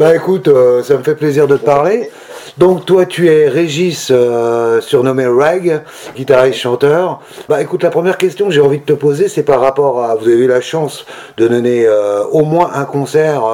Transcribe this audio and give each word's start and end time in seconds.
Bah 0.00 0.16
écoute, 0.16 0.48
euh, 0.48 0.82
ça 0.82 0.96
me 0.96 1.02
fait 1.02 1.14
plaisir 1.14 1.46
de 1.46 1.58
te 1.58 1.62
parler. 1.62 2.10
Donc 2.56 2.86
toi 2.86 3.04
tu 3.04 3.28
es 3.28 3.48
Régis, 3.48 4.08
euh, 4.10 4.80
surnommé 4.80 5.26
Rag, 5.26 5.82
guitariste 6.16 6.58
chanteur. 6.58 7.20
Bah 7.50 7.60
écoute, 7.60 7.82
la 7.82 7.90
première 7.90 8.16
question 8.16 8.46
que 8.46 8.50
j'ai 8.50 8.62
envie 8.62 8.78
de 8.78 8.84
te 8.84 8.94
poser, 8.94 9.28
c'est 9.28 9.42
par 9.42 9.60
rapport 9.60 10.02
à, 10.02 10.14
vous 10.14 10.26
avez 10.26 10.38
eu 10.38 10.46
la 10.46 10.62
chance 10.62 11.04
de 11.36 11.48
donner 11.48 11.84
euh, 11.86 12.24
au 12.32 12.44
moins 12.44 12.70
un 12.74 12.86
concert 12.86 13.44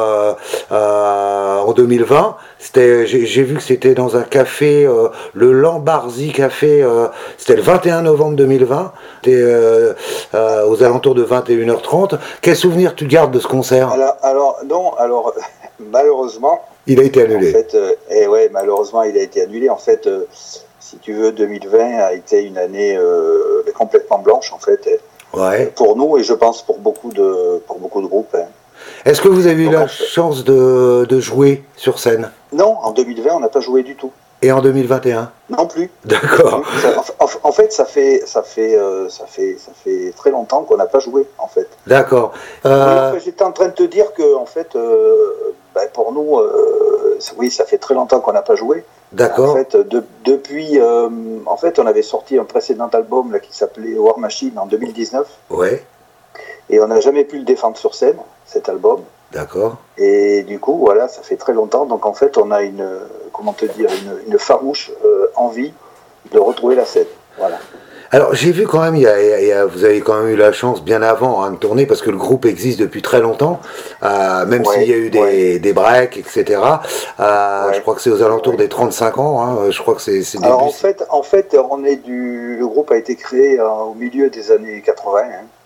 en 0.70 1.72
2020. 1.72 2.36
C'était, 2.60 3.06
j'ai 3.08 3.42
vu 3.42 3.56
que 3.56 3.62
c'était 3.62 3.94
dans 3.94 4.16
un 4.16 4.22
café, 4.22 4.88
le 5.34 5.52
Lambarzi 5.52 6.30
Café. 6.30 6.86
c'était 7.38 7.56
le 7.56 7.62
21 7.62 8.02
novembre 8.02 8.36
2020. 8.36 8.92
C'était 9.24 9.44
aux 10.32 10.82
alentours 10.84 11.16
de 11.16 11.24
21h30. 11.24 12.18
Quel 12.40 12.54
souvenir 12.54 12.94
tu 12.94 13.06
gardes 13.06 13.32
de 13.32 13.40
ce 13.40 13.48
concert? 13.48 13.90
Alors, 14.22 14.58
non, 14.68 14.94
alors, 14.94 15.34
malheureusement, 15.78 16.60
Il 16.86 17.00
a 17.00 17.02
été 17.04 17.22
en 17.22 17.24
annulé. 17.26 17.52
fait, 17.52 17.74
euh, 17.74 17.92
eh 18.10 18.26
ouais, 18.26 18.48
malheureusement, 18.52 19.02
il 19.02 19.16
a 19.16 19.22
été 19.22 19.42
annulé. 19.42 19.68
En 19.70 19.76
fait, 19.76 20.06
euh, 20.06 20.26
si 20.80 20.98
tu 20.98 21.12
veux, 21.14 21.32
2020 21.32 21.78
a 21.98 22.12
été 22.12 22.42
une 22.42 22.58
année 22.58 22.96
euh, 22.96 23.62
complètement 23.76 24.18
blanche, 24.18 24.52
en 24.52 24.58
fait, 24.58 24.80
eh, 24.86 24.98
Ouais. 25.36 25.66
pour 25.74 25.96
nous 25.96 26.16
et 26.16 26.22
je 26.22 26.32
pense 26.32 26.62
pour 26.62 26.78
beaucoup 26.78 27.12
de, 27.12 27.58
pour 27.66 27.78
beaucoup 27.78 28.00
de 28.00 28.06
groupes. 28.06 28.34
hein. 28.34 28.46
Est-ce 29.04 29.20
que 29.20 29.28
vous 29.28 29.46
avez 29.48 29.62
eu 29.62 29.66
Donc, 29.66 29.74
la 29.74 29.82
en 29.82 29.88
chance 29.88 30.44
de, 30.44 31.04
de 31.08 31.20
jouer 31.20 31.64
sur 31.76 31.98
scène? 31.98 32.30
Non, 32.52 32.76
en 32.82 32.92
2020, 32.92 33.34
on 33.34 33.40
n'a 33.40 33.48
pas 33.48 33.60
joué 33.60 33.82
du 33.82 33.96
tout. 33.96 34.12
Et 34.42 34.52
en 34.52 34.60
2021 34.60 35.30
Non 35.50 35.66
plus. 35.66 35.90
D'accord. 36.04 36.62
En, 37.18 37.24
en- 37.24 37.28
en 37.42 37.52
fait, 37.52 37.72
ça 37.72 37.84
fait, 37.86 38.22
ça 38.26 38.42
fait, 38.42 38.76
euh, 38.78 39.08
ça 39.08 39.24
fait, 39.26 39.56
ça 39.58 39.72
fait 39.82 40.12
très 40.16 40.30
longtemps 40.30 40.62
qu'on 40.62 40.76
n'a 40.76 40.86
pas 40.86 41.00
joué, 41.00 41.26
en 41.38 41.48
fait. 41.48 41.68
D'accord. 41.86 42.32
Euh, 42.64 43.18
J'étais 43.24 43.42
en 43.44 43.52
train 43.52 43.66
de 43.68 43.72
te 43.72 43.82
dire 43.82 44.12
que, 44.12 44.36
en 44.36 44.46
fait, 44.46 44.76
euh, 44.76 45.54
ben, 45.76 45.88
pour 45.92 46.10
nous, 46.12 46.38
euh, 46.38 47.18
oui, 47.36 47.50
ça 47.50 47.64
fait 47.66 47.76
très 47.78 47.94
longtemps 47.94 48.20
qu'on 48.20 48.32
n'a 48.32 48.42
pas 48.42 48.54
joué. 48.56 48.78
En 49.12 49.16
D'accord. 49.16 49.54
fait, 49.56 49.76
de- 49.76 50.02
depuis, 50.24 50.80
euh, 50.80 51.08
en 51.46 51.56
fait, 51.58 51.78
on 51.78 51.86
avait 51.86 52.02
sorti 52.02 52.38
un 52.38 52.44
précédent 52.44 52.88
album 52.92 53.30
là, 53.32 53.38
qui 53.40 53.54
s'appelait 53.54 53.96
War 53.98 54.18
Machine 54.18 54.58
en 54.58 54.66
2019, 54.66 55.28
Ouais. 55.50 55.84
et 56.70 56.80
on 56.80 56.86
n'a 56.88 57.00
jamais 57.00 57.24
pu 57.24 57.36
le 57.38 57.44
défendre 57.44 57.76
sur 57.76 57.94
scène, 57.94 58.16
cet 58.46 58.68
album. 58.70 59.00
D'accord. 59.32 59.76
Et 59.98 60.42
du 60.44 60.58
coup, 60.58 60.78
voilà, 60.78 61.08
ça 61.08 61.20
fait 61.22 61.36
très 61.36 61.52
longtemps. 61.52 61.84
Donc, 61.84 62.06
en 62.06 62.14
fait, 62.14 62.38
on 62.38 62.50
a 62.50 62.62
une, 62.62 62.88
comment 63.32 63.52
te 63.52 63.66
dire, 63.66 63.90
une, 64.02 64.32
une 64.32 64.38
farouche 64.38 64.90
euh, 65.04 65.30
envie 65.36 65.72
de 66.32 66.38
retrouver 66.38 66.74
la 66.74 66.86
scène. 66.86 67.06
Voilà. 67.38 67.58
Alors 68.12 68.34
j'ai 68.34 68.52
vu 68.52 68.66
quand 68.66 68.80
même, 68.80 68.94
il 68.94 69.02
y 69.02 69.06
a- 69.06 69.20
il 69.20 69.28
y 69.28 69.32
a- 69.32 69.40
il 69.40 69.46
y 69.48 69.52
a- 69.52 69.66
vous 69.66 69.84
avez 69.84 70.00
quand 70.00 70.14
même 70.22 70.28
eu 70.28 70.36
la 70.36 70.52
chance 70.52 70.82
bien 70.82 71.02
avant 71.02 71.42
hein, 71.42 71.50
de 71.52 71.56
tourner 71.56 71.86
parce 71.86 72.02
que 72.02 72.10
le 72.10 72.16
groupe 72.16 72.44
existe 72.46 72.78
depuis 72.78 73.02
très 73.02 73.20
longtemps, 73.20 73.58
euh, 74.02 74.46
même 74.46 74.64
Ouais, 74.64 74.74
s'il 74.74 74.88
y 74.88 74.92
a 74.92 74.96
eu 74.96 75.10
des, 75.10 75.18
ouais. 75.20 75.58
des 75.58 75.72
breaks, 75.72 76.16
etc. 76.16 76.60
Euh, 77.20 77.66
Ouais. 77.68 77.74
Je 77.74 77.80
crois 77.80 77.94
que 77.94 78.00
c'est 78.00 78.10
aux 78.10 78.22
alentours 78.22 78.56
des 78.56 78.68
35 78.68 79.18
ans. 79.18 79.42
hein, 79.42 79.70
Je 79.70 79.80
crois 79.82 79.94
que 79.94 80.00
c'est 80.02 80.22
Alors, 80.42 80.62
en 80.62 80.70
fait, 80.70 81.04
en 81.10 81.22
fait, 81.22 81.56
on 81.70 81.84
est 81.84 81.96
du, 81.96 82.56
le 82.58 82.66
groupe 82.66 82.90
a 82.92 82.96
été 82.96 83.16
créé 83.16 83.58
euh, 83.58 83.68
au 83.68 83.94
milieu 83.94 84.30
des 84.30 84.52
années 84.52 84.82
80. 84.82 85.22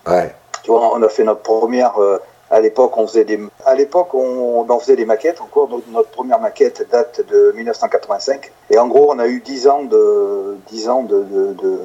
hein. 0.07 0.11
Ouais. 0.11 0.33
Tu 0.63 0.71
vois, 0.71 0.91
on 0.95 1.01
a 1.03 1.09
fait 1.09 1.23
notre 1.23 1.41
première. 1.41 1.93
à 2.53 2.59
l'époque, 2.59 2.97
on 2.97 3.07
faisait 3.07 3.23
des. 3.23 3.39
À 3.65 3.75
l'époque, 3.75 4.13
on, 4.13 4.65
on 4.67 4.79
faisait 4.79 4.97
des 4.97 5.05
maquettes. 5.05 5.39
Encore 5.39 5.69
notre, 5.69 5.87
notre 5.89 6.09
première 6.09 6.39
maquette 6.41 6.85
date 6.91 7.21
de 7.31 7.53
1985. 7.55 8.51
Et 8.69 8.77
en 8.77 8.87
gros, 8.87 9.09
on 9.13 9.19
a 9.19 9.27
eu 9.27 9.39
10 9.39 9.67
ans 9.69 9.83
de 9.83 10.57
10 10.69 10.89
ans 10.89 11.03
de, 11.03 11.19
de, 11.23 11.53
de, 11.53 11.79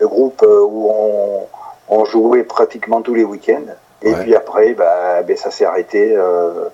de 0.00 0.06
groupe 0.06 0.42
euh, 0.42 0.60
où 0.62 0.90
on, 0.90 1.46
on 1.88 2.04
jouait 2.04 2.42
pratiquement 2.44 3.02
tous 3.02 3.14
les 3.14 3.24
week-ends. 3.24 3.72
Et 4.02 4.10
Ouais. 4.12 4.20
puis 4.22 4.34
après, 4.36 4.74
bah, 4.74 5.22
ben, 5.22 5.36
ça 5.36 5.50
s'est 5.50 5.64
arrêté. 5.64 6.14
euh, 6.16 6.68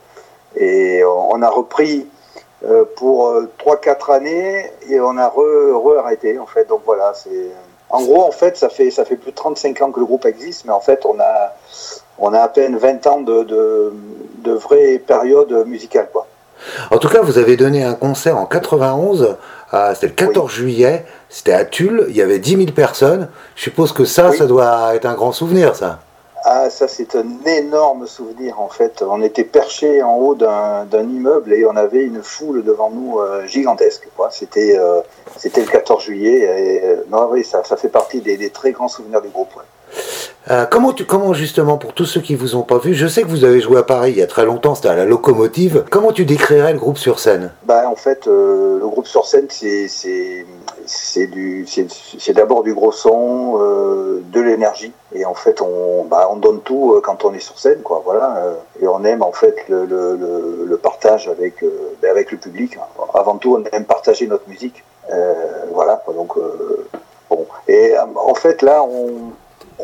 et 0.57 1.03
on 1.05 1.41
a 1.43 1.48
repris 1.48 2.09
euh, 2.67 2.85
pour 2.97 3.33
3-4 3.65 4.13
années 4.13 4.71
et 4.89 5.01
on 5.01 5.17
a 5.17 5.29
re- 5.29 5.73
re-arrêté 5.73 6.39
en 6.39 6.47
fait. 6.47 6.67
Donc 6.69 6.81
voilà, 6.85 7.13
c'est. 7.15 7.51
En 7.93 8.03
gros, 8.03 8.23
en 8.23 8.31
fait, 8.31 8.57
ça 8.57 8.69
fait, 8.69 8.91
ça 8.91 9.05
fait 9.05 9.17
plus 9.17 9.30
de 9.33 9.36
35 9.36 9.83
ans 9.83 9.91
que 9.91 9.98
le 10.01 10.07
groupe 10.07 10.25
existe, 10.25 10.64
mais 10.64 10.73
en 10.73 10.80
fait, 10.80 11.05
on 11.07 11.19
a, 11.19 11.55
on 12.19 12.33
a 12.35 12.41
à 12.41 12.48
peine 12.48 12.77
20 12.77 13.07
ans 13.09 13.20
de, 13.20 13.42
de, 13.42 13.92
de 14.39 14.53
vraie 14.53 14.98
période 14.98 15.53
musicale. 15.67 16.09
Quoi. 16.13 16.27
En 16.91 16.98
tout 16.98 17.09
cas, 17.09 17.21
vous 17.23 17.39
avez 17.39 17.57
donné 17.57 17.85
un 17.85 17.95
concert 17.95 18.37
en 18.37 18.47
91. 18.47 19.37
euh, 19.73 19.95
c'était 19.95 20.07
le 20.09 20.13
14 20.13 20.51
juillet. 20.51 21.05
C'était 21.29 21.53
à 21.53 21.65
Tulle. 21.65 22.07
Il 22.09 22.17
y 22.17 22.23
avait 22.23 22.39
10 22.39 22.57
000 22.57 22.73
personnes. 22.73 23.29
Je 23.57 23.63
suppose 23.63 23.93
que 23.93 24.05
ça, 24.05 24.31
Oui. 24.31 24.37
ça 24.37 24.47
doit 24.47 24.95
être 24.95 25.07
un 25.07 25.15
grand 25.15 25.33
souvenir, 25.33 25.77
ça. 25.77 26.01
Ah, 26.45 26.71
ça, 26.71 26.89
c'est 26.89 27.15
un 27.17 27.27
énorme 27.47 28.07
souvenir, 28.07 28.61
en 28.61 28.69
fait. 28.69 29.05
On 29.07 29.21
était 29.23 29.45
perché 29.45 30.03
en 30.03 30.17
haut 30.17 30.35
d'un 30.35 30.87
immeuble 30.95 31.53
et 31.53 31.67
on 31.67 31.77
avait 31.77 32.03
une 32.03 32.23
foule 32.23 32.65
devant 32.65 32.91
nous 32.91 33.19
euh, 33.21 33.47
gigantesque. 33.47 34.09
C'était 34.31 34.79
euh, 34.79 35.01
c'était 35.37 35.61
le 35.61 35.67
14 35.67 36.03
juillet. 36.03 36.39
Et, 36.41 36.81
euh, 36.85 37.05
non, 37.11 37.29
oui, 37.31 37.45
ça, 37.45 37.63
ça 37.65 37.77
fait 37.77 37.91
partie 37.91 38.21
des, 38.23 38.39
des 38.39 38.48
très 38.51 38.73
grands 38.73 38.89
souvenirs 38.89 39.21
du 39.21 39.29
groupe. 39.29 39.55
ouais. 39.55 39.63
Euh, 40.48 40.64
comment, 40.64 40.92
tu, 40.92 41.05
comment 41.05 41.34
justement, 41.34 41.77
pour 41.77 41.92
tous 41.92 42.06
ceux 42.06 42.20
qui 42.20 42.34
vous 42.34 42.56
ont 42.56 42.62
pas 42.62 42.78
vu, 42.78 42.95
je 42.95 43.06
sais 43.06 43.23
que 43.23 43.28
vous 43.28 43.45
avez 43.45 43.61
joué 43.61 43.78
à 43.78 43.83
Paris 43.83 44.12
il 44.12 44.18
y 44.18 44.23
a 44.23 44.27
très 44.27 44.46
longtemps, 44.46 44.74
c'était 44.74 44.89
à 44.89 44.95
la 44.96 45.05
locomotive. 45.05 45.84
Comment 45.90 46.12
tu 46.12 46.24
décrirais 46.24 46.73
le 46.73 46.78
groupe 46.78 46.96
sur 46.96 47.18
scène? 47.18 47.52
Bah, 47.64 47.83
en 47.86 47.95
fait, 47.95 48.27
euh, 48.27 48.79
le 48.79 48.89
groupe 48.89 49.06
sur 49.06 49.27
scène, 49.27 49.46
c'est 49.50 49.86
c'est 50.86 52.33
d'abord 52.33 52.62
du 52.62 52.73
gros 52.73 52.90
son, 52.90 53.58
euh, 53.61 54.23
de 54.33 54.40
l'énergie, 54.40 54.92
et 55.14 55.27
en 55.27 55.34
fait, 55.34 55.61
on 55.61 56.05
bah, 56.05 56.29
on 56.33 56.36
donne 56.36 56.61
tout 56.62 57.00
quand 57.05 57.24
on 57.24 57.34
est 57.34 57.40
sur 57.40 57.58
scène, 57.58 57.83
quoi. 57.83 58.00
Voilà, 58.05 58.42
et 58.80 58.89
on 58.89 59.05
aime 59.05 59.23
en 59.23 59.33
fait 59.33 59.56
le 59.68 60.77
partage 60.83 61.29
avec 61.29 61.62
ben, 62.00 62.11
avec 62.11 62.33
le 62.33 62.39
public. 62.39 62.79
Avant 63.12 63.36
tout, 63.36 63.56
on 63.61 63.77
aime 63.77 63.84
partager 63.84 64.27
notre 64.27 64.48
musique. 64.48 64.83
Voilà, 65.73 66.02
donc 66.14 66.33
bon. 67.29 67.46
Et 67.68 67.92
en 67.98 68.34
fait, 68.34 68.62
là, 68.62 68.83
on 68.83 69.33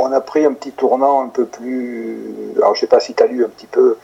on 0.01 0.13
a 0.13 0.21
pris 0.21 0.45
un 0.45 0.53
petit 0.55 0.73
tournant 0.73 1.23
un 1.23 1.29
peu 1.29 1.45
plus. 1.47 2.19
Alors, 2.57 2.75
je 2.75 2.81
sais 2.81 2.87
pas 2.87 3.01
si 3.01 3.15
tu 3.15 3.23
as 3.23 3.27
lu 3.27 3.45
un 3.45 3.49
petit 3.49 3.67
peu 3.67 3.97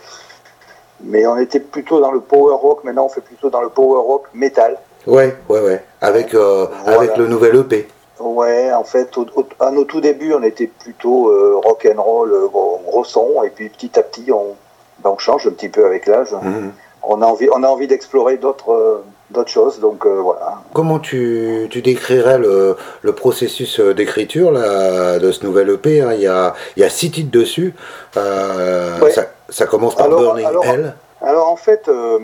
mais 1.05 1.27
on 1.27 1.37
était 1.37 1.59
plutôt 1.59 1.99
dans 1.99 2.11
le 2.11 2.21
power 2.21 2.55
rock. 2.55 2.83
Maintenant, 2.85 3.05
on 3.05 3.09
fait 3.09 3.19
plutôt 3.21 3.49
dans 3.49 3.59
le 3.61 3.67
power 3.69 3.99
rock 3.99 4.23
metal. 4.33 4.77
Ouais, 5.05 5.35
ouais, 5.49 5.59
ouais. 5.59 5.83
Avec, 5.99 6.33
euh, 6.33 6.65
Voilà. 6.85 6.97
avec 6.99 7.17
le 7.17 7.27
nouvel 7.27 7.55
EP. 7.57 7.87
Ouais, 8.21 8.71
en 8.73 8.85
fait, 8.85 9.17
au, 9.17 9.25
au- 9.35 9.45
à 9.59 9.71
nos 9.71 9.83
tout 9.83 9.99
débuts, 9.99 10.33
on 10.33 10.43
était 10.43 10.67
plutôt 10.67 11.27
euh, 11.29 11.59
rock 11.61 11.85
and 11.93 12.01
roll, 12.01 12.31
euh, 12.31 12.47
gros, 12.47 12.79
gros 12.85 13.03
son, 13.03 13.43
et 13.43 13.49
puis 13.49 13.67
petit 13.67 13.99
à 13.99 14.03
petit, 14.03 14.31
on, 14.31 14.55
ben, 14.99 15.09
on 15.09 15.17
change 15.17 15.45
un 15.45 15.51
petit 15.51 15.67
peu 15.67 15.85
avec 15.85 16.05
l'âge. 16.07 16.31
Mhm. 16.41 16.71
On 17.01 17.21
a 17.21 17.25
envie, 17.25 17.49
on 17.53 17.63
a 17.63 17.67
envie 17.67 17.87
d'explorer 17.87 18.37
d'autres, 18.37 19.01
d'autres 19.31 19.49
choses, 19.49 19.79
donc 19.79 20.05
euh, 20.05 20.19
voilà. 20.21 20.59
Comment 20.73 20.99
tu, 20.99 21.67
tu 21.71 21.81
décrirais 21.81 22.37
le, 22.37 22.75
le 23.01 23.11
processus 23.13 23.79
euh, 23.79 23.93
d'écriture 23.93 24.51
là, 24.51 25.17
de 25.19 25.31
ce 25.31 25.45
nouvel 25.45 25.69
EP 25.69 26.01
hein? 26.01 26.13
Il 26.13 26.21
y, 26.21 26.27
a, 26.27 26.53
il 26.77 26.81
y 26.81 26.83
a 26.85 26.89
six 26.89 27.09
titres 27.11 27.31
dessus. 27.31 27.73
Euh, 28.17 28.99
Ouais. 28.99 29.11
ça, 29.11 29.25
ça 29.49 29.65
commence 29.65 29.95
par 29.95 30.05
Alors- 30.05 30.21
Burning 30.21 30.45
alors- 30.45 30.65
Hell. 30.65 30.93
Alors 31.21 31.47
en 31.49 31.55
fait, 31.55 31.87
euh, 31.87 32.19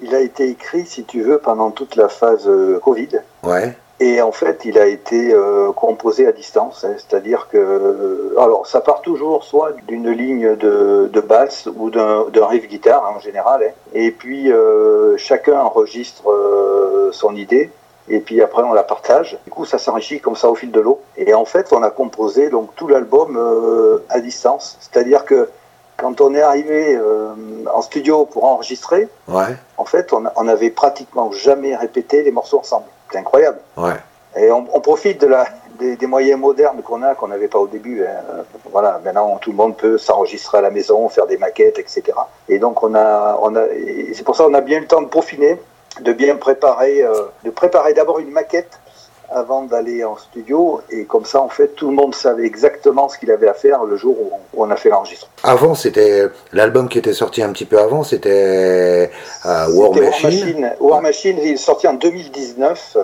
il 0.00 0.14
a 0.14 0.20
été 0.20 0.48
écrit, 0.48 0.84
si 0.86 1.04
tu 1.04 1.22
veux, 1.22 1.38
pendant 1.38 1.70
toute 1.70 1.96
la 1.96 2.08
phase 2.08 2.50
Covid. 2.82 3.10
Ouais, 3.42 3.76
Et 4.00 4.20
en 4.20 4.32
fait, 4.32 4.64
il 4.64 4.76
a 4.78 4.86
été 4.86 5.32
euh, 5.32 5.70
composé 5.72 6.26
à 6.26 6.32
distance, 6.32 6.84
hein, 6.84 6.94
c'est-à-dire 6.96 7.46
que, 7.50 7.56
euh, 7.58 8.34
alors, 8.38 8.66
ça 8.66 8.80
part 8.80 9.02
toujours 9.02 9.44
soit 9.44 9.70
d'une 9.86 10.10
ligne 10.10 10.56
de, 10.56 11.08
de 11.12 11.20
basse 11.20 11.68
ou 11.76 11.90
d'un 11.90 12.46
riff 12.46 12.66
guitare 12.68 13.06
hein, 13.06 13.14
en 13.16 13.20
général, 13.20 13.62
hein. 13.62 13.72
et 13.94 14.10
puis 14.10 14.50
euh, 14.50 15.16
chacun 15.16 15.60
enregistre 15.60 16.28
euh, 16.28 17.10
son 17.12 17.36
idée. 17.36 17.70
Et 18.08 18.18
puis 18.20 18.42
après 18.42 18.62
on 18.62 18.74
la 18.74 18.82
partage. 18.82 19.38
Du 19.46 19.50
coup 19.50 19.64
ça 19.64 19.78
s'enrichit 19.78 20.20
comme 20.20 20.36
ça 20.36 20.50
au 20.50 20.54
fil 20.54 20.70
de 20.70 20.78
l'eau. 20.80 21.00
Et 21.16 21.32
en 21.32 21.46
fait 21.46 21.72
on 21.72 21.82
a 21.82 21.88
composé 21.88 22.50
donc 22.50 22.74
tout 22.76 22.86
l'album 22.86 23.38
à 24.10 24.20
distance. 24.20 24.76
C'est-à-dire 24.80 25.24
que 25.24 25.48
quand 25.96 26.20
on 26.20 26.34
est 26.34 26.42
arrivé 26.42 26.94
euh, 26.96 27.28
en 27.72 27.80
studio 27.80 28.26
pour 28.26 28.44
enregistrer, 28.44 29.08
ouais, 29.28 29.56
en 29.78 29.86
fait 29.86 30.12
on, 30.12 30.26
a- 30.26 30.32
on 30.36 30.48
avait 30.48 30.68
pratiquement 30.68 31.32
jamais 31.32 31.74
répété 31.74 32.22
les 32.22 32.30
morceaux 32.30 32.58
ensemble. 32.58 32.84
C'est 33.14 33.20
incroyable. 33.20 33.58
ouais. 33.76 33.92
Et 34.36 34.50
on, 34.50 34.66
on 34.72 34.80
profite 34.80 35.20
de 35.20 35.28
la, 35.28 35.46
des, 35.78 35.94
des 35.94 36.06
moyens 36.08 36.40
modernes 36.40 36.82
qu'on 36.82 37.00
a, 37.04 37.14
qu'on 37.14 37.28
n'avait 37.28 37.46
pas 37.46 37.60
au 37.60 37.68
début. 37.68 38.04
hein. 38.04 38.42
Voilà, 38.72 39.00
maintenant 39.04 39.38
tout 39.40 39.52
le 39.52 39.56
monde 39.56 39.76
peut 39.76 39.98
s'enregistrer 39.98 40.58
à 40.58 40.60
la 40.60 40.70
maison, 40.70 41.08
faire 41.08 41.28
des 41.28 41.36
maquettes, 41.38 41.78
etc. 41.78 42.02
Et 42.48 42.58
donc 42.58 42.82
on 42.82 42.96
a, 42.96 43.38
on 43.40 43.54
a, 43.54 43.62
c'est 44.12 44.24
pour 44.24 44.34
ça 44.34 44.42
qu'on 44.42 44.54
a 44.54 44.60
bien 44.60 44.78
eu 44.78 44.80
le 44.80 44.86
temps 44.88 45.02
de 45.02 45.06
peaufiner, 45.06 45.60
de 46.00 46.12
bien 46.12 46.34
préparer, 46.34 47.02
euh, 47.02 47.12
de 47.44 47.50
préparer 47.50 47.94
d'abord 47.94 48.18
une 48.18 48.32
maquette 48.32 48.80
avant 49.34 49.62
d'aller 49.62 50.04
en 50.04 50.16
studio. 50.16 50.80
Et 50.90 51.04
comme 51.04 51.24
ça, 51.24 51.40
en 51.42 51.48
fait, 51.48 51.74
tout 51.74 51.88
le 51.88 51.94
monde 51.94 52.14
savait 52.14 52.46
exactement 52.46 53.08
ce 53.08 53.18
qu'il 53.18 53.30
avait 53.30 53.48
à 53.48 53.54
faire 53.54 53.84
le 53.84 53.96
jour 53.96 54.16
où 54.18 54.30
on, 54.56 54.70
a 54.70 54.76
fait 54.76 54.88
l'enregistrement. 54.88 55.32
Avant, 55.42 55.74
c'était 55.74 56.28
l'album 56.52 56.88
qui 56.88 56.98
était 56.98 57.12
sorti 57.12 57.42
un 57.42 57.52
petit 57.52 57.64
peu 57.64 57.78
avant, 57.78 58.04
c'était 58.04 59.10
euh, 59.44 59.66
War 59.74 59.92
Machine. 59.92 60.72
War 60.80 61.02
Machine, 61.02 61.36
il 61.42 61.52
est 61.52 61.56
sorti 61.56 61.86
en 61.88 61.94
2019. 61.94 62.96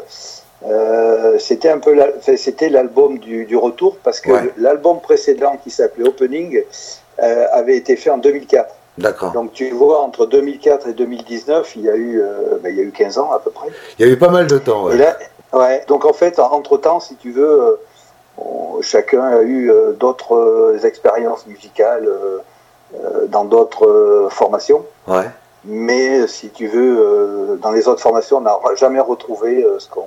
Euh, 0.66 1.38
c'était 1.38 1.70
un 1.70 1.78
peu 1.78 1.94
la- 1.94 2.08
enfin, 2.18 2.36
c'était 2.36 2.68
l'album 2.68 3.18
du, 3.18 3.46
du 3.46 3.56
retour 3.56 3.96
parce 4.04 4.20
que 4.20 4.30
Ouais. 4.30 4.50
l'album 4.58 5.00
précédent 5.00 5.58
qui 5.64 5.70
s'appelait 5.70 6.06
Opening 6.06 6.62
euh, 7.22 7.46
avait 7.52 7.76
été 7.76 7.96
fait 7.96 8.10
en 8.10 8.18
2004 8.18 8.74
D'accord. 8.98 9.32
Donc 9.32 9.54
tu 9.54 9.70
vois, 9.70 10.02
entre 10.02 10.26
2004 10.26 10.88
et 10.88 10.92
2019, 10.92 11.76
il 11.76 11.82
y 11.82 11.88
a 11.88 11.96
eu, 11.96 12.22
ben, 12.62 12.68
il 12.68 12.76
y 12.76 12.80
a 12.80 12.82
eu 12.82 12.90
15 12.90 13.16
ans 13.18 13.30
à 13.32 13.38
peu 13.38 13.50
près. 13.50 13.68
Il 13.98 14.04
y 14.04 14.08
a 14.08 14.12
eu 14.12 14.18
pas 14.18 14.28
mal 14.28 14.46
de 14.46 14.58
temps. 14.58 14.84
Ouais. 14.84 14.96
Et 14.96 14.98
là, 14.98 15.16
ouais. 15.52 15.84
Donc 15.88 16.04
en 16.04 16.12
fait, 16.12 16.38
entre-temps, 16.38 17.00
si 17.00 17.16
tu 17.16 17.30
veux, 17.30 17.80
chacun 18.80 19.22
a 19.22 19.42
eu 19.42 19.72
d'autres 19.98 20.76
expériences 20.84 21.46
musicales 21.46 22.08
dans 23.28 23.44
d'autres 23.44 24.28
formations. 24.30 24.84
Ouais. 25.06 25.28
Mais 25.64 26.26
si 26.26 26.48
tu 26.50 26.66
veux, 26.66 27.58
dans 27.62 27.70
les 27.70 27.86
autres 27.88 28.00
formations, 28.00 28.38
on 28.38 28.40
n'a 28.40 28.58
jamais 28.76 29.00
retrouvé 29.00 29.66
ce 29.78 29.88
qu'on 29.88 30.06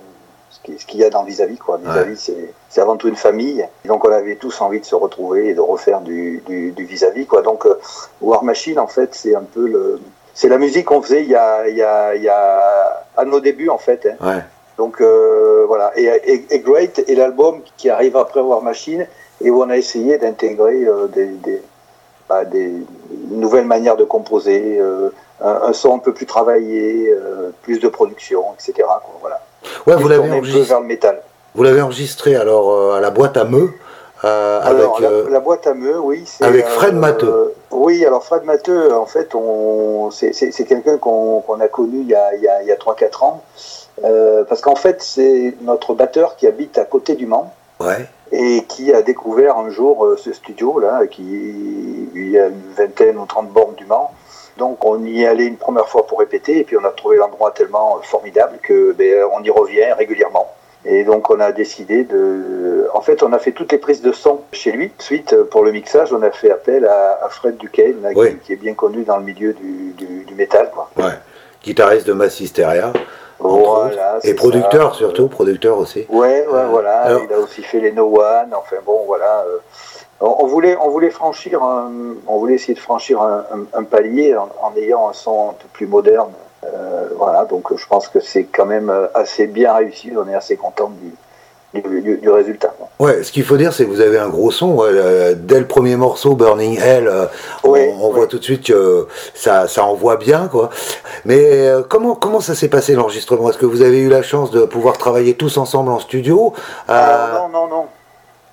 ce 0.77 0.85
qu'il 0.85 0.99
y 0.99 1.03
a 1.03 1.09
dans 1.09 1.23
vis-à-vis. 1.23 1.57
Quoi. 1.57 1.77
Vis-à-vis, 1.77 2.29
ouais. 2.29 2.53
c'est 2.69 2.81
avant 2.81 2.95
tout 2.95 3.07
une 3.07 3.15
famille. 3.15 3.67
Donc 3.85 4.05
on 4.05 4.11
avait 4.11 4.35
tous 4.35 4.61
envie 4.61 4.79
de 4.79 4.85
se 4.85 4.95
retrouver 4.95 5.49
et 5.49 5.53
de 5.53 5.61
refaire 5.61 6.01
du 6.01 6.41
vis-à-vis. 6.77 7.25
quoi. 7.25 7.41
Donc 7.41 7.65
euh, 7.65 7.79
War 8.21 8.43
Machine, 8.43 8.79
en 8.79 8.87
fait, 8.87 9.13
c'est 9.13 9.35
un 9.35 9.43
peu 9.43 9.67
le. 9.67 9.99
C'est 10.35 10.49
la 10.49 10.57
musique 10.57 10.85
qu'on 10.85 11.01
faisait 11.01 11.21
il 11.21 11.29
y, 11.29 11.35
a, 11.35 11.67
il, 11.67 11.75
y 11.77 11.83
a, 11.83 12.15
il 12.15 12.23
y 12.23 12.29
a 12.29 13.05
à 13.15 13.23
nos 13.23 13.39
débuts, 13.39 13.69
en 13.69 13.77
fait. 13.77 14.07
Hein. 14.07 14.15
Ouais. 14.27 14.41
Donc 14.77 15.01
euh, 15.01 15.65
voilà. 15.67 15.91
Et, 15.95 16.05
et, 16.05 16.45
et, 16.49 16.59
Great 16.59 17.03
est 17.07 17.15
l'album 17.15 17.61
qui 17.77 17.89
arrive 17.89 18.17
après 18.17 18.41
War 18.41 18.61
Machine 18.61 19.05
et 19.41 19.49
où 19.49 19.61
on 19.61 19.69
a 19.69 19.77
essayé 19.77 20.17
d'intégrer 20.17 20.85
euh, 20.85 21.07
des, 21.07 21.27
des, 21.27 21.61
bah, 22.27 22.45
des, 22.45 22.71
nouvelles 23.29 23.65
manières 23.65 23.97
de 23.97 24.03
composer, 24.03 24.77
euh, 24.79 25.09
un, 25.41 25.61
un, 25.67 25.73
son 25.73 25.95
un 25.95 25.99
peu 25.99 26.13
plus 26.13 26.25
travaillé, 26.25 27.09
euh, 27.11 27.51
plus 27.61 27.79
de 27.79 27.87
production, 27.87 28.43
etc. 28.53 28.87
Quoi, 28.87 29.17
voilà. 29.21 29.41
Ouais, 29.85 29.95
vous 29.95 30.07
l'avez 30.07 30.31
enregistré. 30.31 30.75
Vous 31.55 31.63
l'avez 31.63 31.81
enregistré 31.81 32.35
alors 32.35 32.71
euh, 32.71 32.97
à 32.97 32.99
la 32.99 33.11
boîte 33.11 33.37
à 33.37 33.43
meux. 33.43 33.71
Euh, 34.23 34.61
alors, 34.63 34.97
avec, 34.97 35.25
la, 35.25 35.29
la, 35.31 35.39
boîte 35.41 35.67
à 35.67 35.73
meux, 35.73 35.99
oui. 35.99 36.23
Avec 36.39 36.65
Fred 36.65 36.95
Matteux. 36.95 37.53
Oui, 37.71 38.05
alors 38.05 38.23
Fred 38.23 38.45
Matteux, 38.45 38.93
en 38.93 39.05
fait, 39.05 39.35
on, 39.35 40.09
c'est, 40.11 40.31
quelqu'un 40.65 40.97
qu'on, 40.97 41.41
qu'on 41.41 41.59
a 41.59 41.67
connu 41.67 42.01
il 42.01 42.07
y 42.07 42.15
a, 42.15 42.33
il 42.35 42.41
y 42.41 42.47
a, 42.47 42.61
il 42.61 42.67
y 42.69 42.71
a 42.71 42.75
3-4 42.75 43.23
ans. 43.23 43.43
Euh, 44.03 44.43
parce 44.43 44.61
qu'en 44.61 44.75
fait, 44.75 45.01
c'est 45.01 45.55
notre 45.61 45.93
batteur 45.93 46.35
qui 46.35 46.47
habite 46.47 46.77
à 46.77 46.85
côté 46.85 47.15
du 47.15 47.25
Mans. 47.25 47.53
Ouais. 47.79 48.07
Et 48.31 48.63
qui 48.67 48.93
a 48.93 49.01
découvert 49.01 49.57
un 49.57 49.69
jour 49.69 50.15
ce 50.17 50.33
studio-là, 50.33 51.05
qui 51.07 52.09
il 52.15 52.29
y 52.29 52.39
a 52.39 52.47
une 52.47 52.61
vingtaine 52.75 53.17
ou 53.17 53.25
30 53.25 53.49
bornes 53.49 53.75
du 53.75 53.85
Mans. 53.85 54.11
Donc 54.57 54.85
on 54.85 55.03
y 55.03 55.23
est 55.23 55.27
allé 55.27 55.45
une 55.45 55.57
première 55.57 55.87
fois 55.87 56.05
pour 56.05 56.19
répéter 56.19 56.59
et 56.59 56.63
puis 56.63 56.77
on 56.77 56.85
a 56.85 56.89
trouvé 56.89 57.17
l'endroit 57.17 57.51
tellement 57.51 57.99
formidable 58.03 58.59
que 58.61 58.91
ben, 58.93 59.23
on 59.33 59.43
y 59.43 59.49
revient 59.49 59.91
régulièrement. 59.97 60.51
Et 60.85 61.03
donc 61.03 61.29
on 61.29 61.39
a 61.39 61.51
décidé 61.51 62.03
de... 62.03 62.87
En 62.93 63.01
fait, 63.01 63.23
on 63.23 63.33
a 63.33 63.39
fait 63.39 63.51
toutes 63.51 63.71
les 63.71 63.77
prises 63.77 64.01
de 64.01 64.11
son 64.11 64.41
chez 64.51 64.71
lui. 64.71 64.91
Ensuite, 64.99 65.35
pour 65.43 65.63
le 65.63 65.71
mixage, 65.71 66.13
on 66.13 66.21
a 66.21 66.31
fait 66.31 66.51
appel 66.51 66.85
à, 66.85 67.27
Fred 67.29 67.57
Duquesne, 67.57 68.05
oui. 68.15 68.31
qui, 68.31 68.37
qui, 68.37 68.53
est 68.53 68.57
bien 68.57 68.73
connu 68.73 69.03
dans 69.03 69.17
le 69.17 69.23
milieu 69.23 69.53
du, 69.53 69.93
du, 69.97 70.25
du 70.25 70.35
métal. 70.35 70.69
Quoi. 70.71 70.89
Ouais. 70.97 71.13
Guitariste 71.63 72.05
de 72.05 72.13
Mass 72.13 72.39
Hysteria. 72.39 72.91
Voilà, 73.39 74.19
et 74.23 74.33
producteur 74.33 74.93
ça. 74.93 74.97
surtout, 74.99 75.27
producteur 75.27 75.77
aussi. 75.77 76.05
Ouais, 76.09 76.45
ouais, 76.47 76.59
euh, 76.59 76.67
voilà. 76.67 77.01
Alors... 77.01 77.21
Il 77.29 77.33
a 77.33 77.39
aussi 77.39 77.61
fait 77.61 77.79
les 77.79 77.91
No 77.91 78.05
One. 78.19 78.53
Enfin 78.53 78.77
bon, 78.85 79.03
voilà. 79.05 79.43
Euh, 79.47 79.57
on 80.21 80.45
voulait, 80.45 80.77
on 80.77 80.89
voulait 80.89 81.09
franchir, 81.09 81.61
un, 81.61 81.91
on 82.27 82.37
voulait 82.37 82.55
essayer 82.55 82.75
de 82.75 82.79
franchir 82.79 83.21
un, 83.21 83.45
un, 83.51 83.79
un 83.79 83.83
palier 83.83 84.35
en, 84.37 84.49
en, 84.61 84.73
ayant 84.77 85.09
un 85.09 85.13
son 85.13 85.49
un 85.49 85.53
peu 85.53 85.67
plus 85.73 85.87
moderne. 85.87 86.31
Euh, 86.63 87.09
voilà, 87.17 87.43
donc 87.43 87.75
je 87.75 87.85
pense 87.87 88.07
que 88.07 88.21
c'est 88.21 88.45
quand 88.45 88.65
même 88.65 88.91
assez 89.13 89.47
bien 89.47 89.73
réussi. 89.73 90.13
On 90.15 90.27
est 90.29 90.35
assez 90.35 90.55
content 90.55 90.91
du, 91.01 91.13
du, 91.73 92.01
du, 92.01 92.17
du 92.17 92.29
résultat. 92.29 92.73
Ouais, 92.99 93.23
ce 93.23 93.31
qu'il 93.31 93.43
faut 93.43 93.57
dire, 93.57 93.73
c'est 93.73 93.85
que 93.85 93.89
vous 93.89 94.01
avez 94.01 94.19
un 94.19 94.29
gros 94.29 94.51
son. 94.51 94.75
Ouais, 94.75 95.35
dès 95.35 95.59
le 95.59 95.67
premier 95.67 95.95
morceau, 95.95 96.35
Burning 96.35 96.79
Hell, 96.79 97.09
ouais, 97.63 97.93
on, 97.97 98.05
on 98.05 98.07
ouais. 98.07 98.13
voit 98.13 98.27
tout 98.27 98.39
de 98.39 98.43
suite 98.43 98.65
que 98.65 99.07
ça, 99.33 99.67
ça 99.67 99.83
envoie 99.83 100.17
bien, 100.17 100.47
quoi. 100.47 100.69
Mais 101.25 101.67
euh, 101.67 101.81
comment, 101.81 102.15
comment 102.15 102.39
ça 102.39 102.55
s'est 102.55 102.69
passé 102.69 102.93
l'enregistrement? 102.93 103.49
Est-ce 103.49 103.57
que 103.57 103.65
vous 103.65 103.81
avez 103.81 103.99
eu 103.99 104.09
la 104.09 104.21
chance 104.21 104.51
de 104.51 104.65
pouvoir 104.65 104.97
travailler 104.97 105.33
tous 105.33 105.57
ensemble 105.57 105.91
en 105.91 105.99
studio? 105.99 106.53
Euh... 106.89 107.33
Non, 107.33 107.49
non, 107.49 107.67
non. 107.67 107.85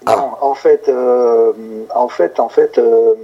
Ah. 0.06 0.16
Non, 0.16 0.30
en 0.40 0.54
fait, 0.54 0.88
euh, 0.88 1.52
en 1.94 2.08
fait, 2.08 2.40
en 2.40 2.48
fait, 2.48 2.78
euh, 2.78 3.14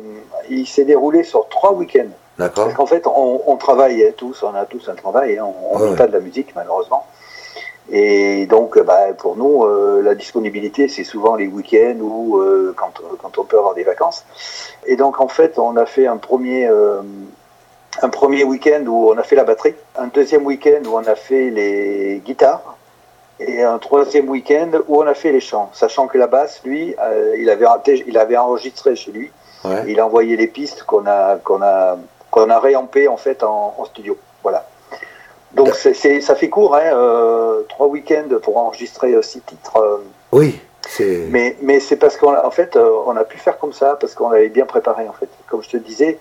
il 0.50 0.66
s'est 0.66 0.84
déroulé 0.84 1.24
sur 1.24 1.48
trois 1.48 1.72
week-ends. 1.72 2.12
D'accord. 2.38 2.64
Parce 2.64 2.76
qu'en 2.76 2.86
fait, 2.86 3.06
on, 3.06 3.40
on, 3.46 3.56
travaille 3.56 4.12
tous, 4.18 4.42
on 4.42 4.54
a 4.54 4.66
tous 4.66 4.86
un 4.90 4.94
travail, 4.94 5.38
hein, 5.38 5.46
on 5.72 5.78
ne 5.78 5.88
ouais. 5.88 5.96
pas 5.96 6.06
de 6.06 6.12
la 6.12 6.20
musique 6.20 6.52
malheureusement. 6.54 7.06
Et 7.90 8.46
donc, 8.46 8.78
bah, 8.82 9.12
pour 9.16 9.36
nous, 9.36 9.64
euh, 9.64 10.02
la 10.02 10.14
disponibilité, 10.14 10.88
c'est 10.88 11.04
souvent 11.04 11.36
les 11.36 11.46
week-ends 11.46 11.98
ou 12.00 12.38
euh, 12.38 12.74
quand, 12.76 13.00
quand 13.22 13.38
on 13.38 13.44
peut 13.44 13.58
avoir 13.58 13.74
des 13.74 13.84
vacances. 13.84 14.24
Et 14.86 14.96
donc, 14.96 15.20
en 15.20 15.28
fait, 15.28 15.58
on 15.58 15.76
a 15.76 15.86
fait 15.86 16.06
un 16.06 16.16
premier, 16.16 16.66
euh, 16.66 17.00
un 18.02 18.08
premier 18.08 18.42
week-end 18.42 18.84
où 18.86 19.10
on 19.10 19.16
a 19.18 19.22
fait 19.22 19.36
la 19.36 19.44
batterie, 19.44 19.74
un 19.96 20.08
deuxième 20.08 20.44
week-end 20.44 20.80
où 20.86 20.96
on 20.96 21.06
a 21.06 21.14
fait 21.14 21.50
les 21.50 22.20
guitares 22.24 22.76
et 23.38 23.62
un 23.62 23.78
troisième 23.78 24.28
week-end 24.28 24.70
où 24.88 25.02
on 25.02 25.06
a 25.06 25.14
fait 25.14 25.30
les 25.30 25.40
chants, 25.40 25.70
sachant 25.72 26.08
que 26.08 26.18
la 26.18 26.26
basse, 26.26 26.62
lui, 26.64 26.94
euh, 27.00 27.36
il, 27.38 27.50
avait, 27.50 27.66
il 28.06 28.18
avait 28.18 28.36
enregistré 28.36 28.96
chez 28.96 29.12
lui, 29.12 29.30
ouais. 29.64 29.84
il 29.86 30.00
a 30.00 30.06
envoyé 30.06 30.36
les 30.36 30.46
pistes 30.46 30.82
qu'on 30.84 31.06
a, 31.06 31.36
qu'on 31.36 31.62
a, 31.62 31.98
qu'on 32.30 32.50
a 32.50 32.58
réampées 32.58 33.08
en 33.08 33.16
fait 33.16 33.42
en, 33.42 33.74
en 33.78 33.84
studio. 33.84 34.16
Voilà. 34.42 34.66
Donc 35.56 35.74
c'est, 35.74 35.94
c'est, 35.94 36.20
ça 36.20 36.34
fait 36.34 36.50
court, 36.50 36.76
hein, 36.76 36.92
euh, 36.92 37.62
trois 37.68 37.86
week-ends 37.86 38.28
pour 38.42 38.58
enregistrer 38.58 39.14
euh, 39.14 39.22
six 39.22 39.40
titres. 39.40 39.76
euh, 39.78 39.96
oui, 40.32 40.60
c'est. 40.86 41.26
Mais, 41.30 41.56
mais 41.62 41.80
c'est 41.80 41.96
parce 41.96 42.16
qu'en 42.16 42.36
en 42.44 42.50
fait, 42.50 42.76
on 42.76 43.16
a 43.16 43.24
pu 43.24 43.38
faire 43.38 43.58
comme 43.58 43.72
ça 43.72 43.96
parce 43.98 44.14
qu'on 44.14 44.30
avait 44.30 44.50
bien 44.50 44.66
préparé 44.66 45.08
en 45.08 45.12
fait. 45.12 45.28
Comme 45.48 45.62
je 45.62 45.70
te 45.70 45.76
disais, 45.78 46.18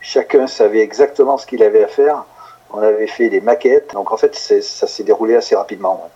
chacun 0.00 0.46
savait 0.46 0.80
exactement 0.80 1.36
ce 1.36 1.46
qu'il 1.46 1.62
avait 1.62 1.84
à 1.84 1.88
faire. 1.88 2.24
On 2.72 2.80
avait 2.80 3.06
fait 3.06 3.28
des 3.28 3.40
maquettes, 3.40 3.92
donc 3.92 4.12
en 4.12 4.16
fait, 4.16 4.34
ça 4.34 4.86
s'est 4.86 5.02
déroulé 5.02 5.34
assez 5.34 5.56
rapidement. 5.56 6.00
Ouais. 6.02 6.10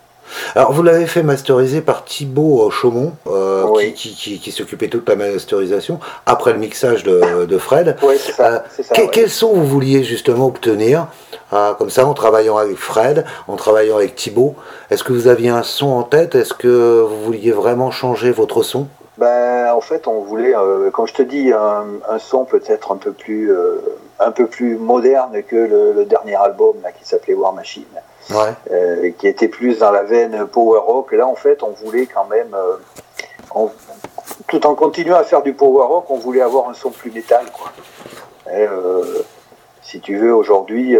Alors, 0.54 0.72
vous 0.72 0.82
l'avez 0.82 1.06
fait 1.06 1.22
masteriser 1.22 1.80
par 1.80 2.04
Thibaut 2.04 2.70
Chaumont, 2.70 3.12
euh, 3.26 3.64
oui. 3.68 3.92
qui, 3.94 4.14
qui, 4.14 4.38
qui, 4.38 4.52
s'occupait 4.52 4.88
toute 4.88 5.08
la 5.08 5.16
masterisation, 5.16 6.00
après 6.26 6.52
le 6.52 6.58
mixage 6.58 7.02
de, 7.02 7.44
de 7.44 7.58
Fred. 7.58 7.96
Oui, 8.02 8.16
c'est 8.18 8.32
ça. 8.32 8.46
Euh, 8.46 8.82
ça 8.82 8.94
que, 8.94 9.00
ouais. 9.02 9.08
Quels 9.12 9.30
son 9.30 9.52
vous 9.52 9.66
vouliez 9.66 10.04
justement 10.04 10.46
obtenir, 10.46 11.08
euh, 11.52 11.74
comme 11.74 11.90
ça, 11.90 12.06
en 12.06 12.14
travaillant 12.14 12.56
avec 12.56 12.76
Fred, 12.76 13.24
en 13.48 13.56
travaillant 13.56 13.96
avec 13.96 14.14
Thibaut? 14.14 14.54
Est-ce 14.90 15.04
que 15.04 15.12
vous 15.12 15.28
aviez 15.28 15.50
un 15.50 15.62
son 15.62 15.88
en 15.88 16.02
tête? 16.02 16.34
Est-ce 16.34 16.54
que 16.54 17.00
vous 17.00 17.24
vouliez 17.24 17.52
vraiment 17.52 17.90
changer 17.90 18.30
votre 18.30 18.62
son? 18.62 18.88
Ben, 19.16 19.72
en 19.72 19.80
fait, 19.80 20.08
on 20.08 20.20
voulait, 20.20 20.56
euh, 20.56 20.90
comme 20.90 21.06
je 21.06 21.14
te 21.14 21.22
dis, 21.22 21.52
un, 21.52 21.84
un 22.08 22.18
son 22.18 22.44
peut-être 22.44 22.90
un 22.90 22.96
peu 22.96 23.12
plus, 23.12 23.52
euh, 23.52 23.78
un 24.18 24.32
peu 24.32 24.46
plus 24.46 24.76
moderne 24.76 25.40
que 25.46 25.54
le, 25.54 25.92
le 25.92 26.04
dernier 26.04 26.34
album 26.34 26.74
là, 26.82 26.90
qui 26.90 27.06
s'appelait 27.06 27.34
War 27.34 27.52
Machine. 27.52 27.84
Ouais. 28.30 28.54
Euh, 28.70 29.10
qui 29.18 29.28
était 29.28 29.48
plus 29.48 29.78
dans 29.78 29.90
la 29.90 30.02
veine 30.02 30.46
power 30.46 30.80
rock. 30.80 31.12
Et 31.12 31.16
là, 31.16 31.26
en 31.26 31.34
fait, 31.34 31.62
on 31.62 31.70
voulait 31.70 32.06
quand 32.06 32.24
même, 32.26 32.54
euh, 32.54 32.76
on, 33.54 33.70
tout 34.48 34.66
en 34.66 34.74
continuant 34.74 35.16
à 35.16 35.24
faire 35.24 35.42
du 35.42 35.52
power 35.52 35.84
rock, 35.84 36.06
on 36.08 36.16
voulait 36.16 36.40
avoir 36.40 36.68
un 36.68 36.74
son 36.74 36.90
plus 36.90 37.10
métal. 37.10 37.44
Quoi. 37.52 37.72
Et, 38.50 38.66
euh, 38.66 39.22
si 39.82 40.00
tu 40.00 40.16
veux, 40.16 40.34
aujourd'hui, 40.34 40.96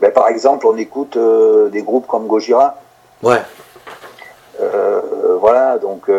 ben, 0.00 0.12
par 0.12 0.28
exemple, 0.28 0.66
on 0.66 0.76
écoute 0.76 1.18
des 1.72 1.82
groupes 1.82 2.06
comme 2.06 2.28
Gojira. 2.28 2.76
Ouais. 3.22 3.42
voilà, 5.40 5.78
donc 5.78 6.08
on, 6.08 6.12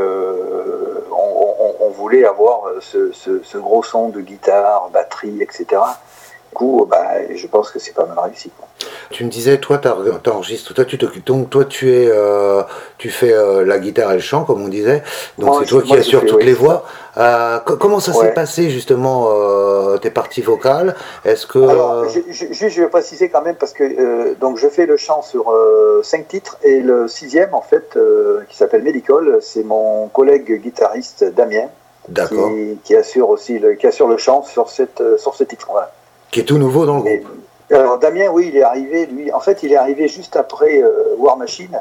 on, 1.12 1.76
on, 1.80 1.90
voulait 1.92 2.26
avoir 2.26 2.64
ce, 2.82 3.12
ce, 3.14 3.42
ce, 3.42 3.58
gros 3.58 3.84
son 3.84 4.10
de 4.10 4.20
guitare, 4.20 4.90
batterie, 4.92 5.42
etc. 5.42 5.82
Du 6.52 6.56
coup, 6.58 6.86
bah, 6.90 7.34
je 7.34 7.48
pense 7.48 7.72
que 7.72 7.80
c'est 7.80 7.94
pas 7.94 8.06
mal 8.06 8.20
réussi. 8.20 8.52
Quoi. 8.58 8.68
Tu 9.10 9.24
me 9.24 9.30
disais, 9.30 9.58
toi, 9.58 9.78
tu 9.78 10.30
enregistres, 10.30 10.74
toi, 10.74 10.84
tu 10.84 10.98
t'occupes, 10.98 11.26
donc 11.26 11.50
toi, 11.50 11.64
tu 11.64 11.94
es, 11.94 12.08
euh, 12.10 12.62
tu 12.98 13.10
fais 13.10 13.32
euh, 13.32 13.64
la 13.64 13.80
guitare 13.80 14.12
et 14.12 14.16
le 14.16 14.22
chant, 14.22 14.44
comme 14.44 14.62
on 14.62 14.68
disait. 14.68 15.02
Donc 15.38 15.56
c'est 15.60 15.68
toi 15.68 15.82
qui 15.82 15.96
assures 15.96 16.26
toutes 16.26 16.40
oui, 16.40 16.46
les 16.46 16.54
voix. 16.54 16.84
Euh, 17.18 17.60
comment 17.60 18.02
ça 18.02 18.12
ouais. 18.12 18.28
s'est 18.28 18.34
passé 18.34 18.70
justement 18.70 19.30
euh, 19.32 19.98
tes 19.98 20.10
parties 20.10 20.42
vocales? 20.42 20.94
Est-ce 21.24 21.48
que 21.48 21.60
Alors, 21.60 22.10
juste, 22.10 22.70
je 22.70 22.82
vais 22.82 22.90
préciser 22.90 23.30
quand 23.30 23.42
même 23.42 23.56
parce 23.56 23.72
que 23.72 23.84
euh, 23.84 24.36
donc 24.40 24.58
je 24.58 24.68
fais 24.68 24.86
le 24.86 24.98
chant 24.98 25.22
sur 25.22 25.54
cinq 26.04 26.28
titres 26.28 26.58
et 26.64 26.82
le 26.82 27.08
sixième 27.08 27.54
en 27.54 27.62
fait, 27.62 27.98
qui 28.50 28.58
s'appelle 28.58 28.84
Medical, 28.84 29.40
c'est 29.42 29.64
mon 29.64 30.10
collègue 30.10 30.62
guitariste 30.62 31.24
Damien. 31.34 31.70
Qui, 32.28 32.80
qui, 32.84 32.96
assure 32.96 33.30
aussi 33.30 33.60
le, 33.60 33.76
qui 33.76 33.86
assure 33.86 34.08
le 34.08 34.18
chant 34.18 34.42
sur 34.42 34.70
cette 34.70 35.02
sur 35.20 35.36
ce 35.36 35.44
titre. 35.44 35.68
Voilà. 35.70 35.92
Qui 36.32 36.40
est 36.40 36.46
tout 36.46 36.58
nouveau 36.58 36.86
dans 36.86 36.96
le 36.96 37.02
groupe. 37.02 37.28
Et, 37.70 37.76
alors 37.76 38.00
Damien, 38.00 38.30
oui, 38.30 38.48
il 38.48 38.58
est 38.58 38.64
arrivé, 38.64 39.06
lui, 39.06 39.32
en 39.32 39.40
fait, 39.40 39.64
il 39.64 39.72
est 39.72 39.78
arrivé 39.78 40.08
juste 40.08 40.36
après 40.36 40.82
euh, 40.82 41.16
War 41.18 41.38
Machine, 41.38 41.80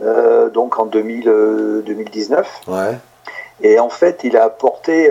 euh, 0.00 0.48
donc 0.50 0.78
en 0.78 0.86
2000, 0.86 1.28
euh, 1.28 1.82
2019. 1.82 2.60
Ouais. 2.68 2.98
Et 3.62 3.78
en 3.78 3.88
fait, 3.88 4.20
il 4.24 4.36
a 4.36 4.44
apporté, 4.44 5.08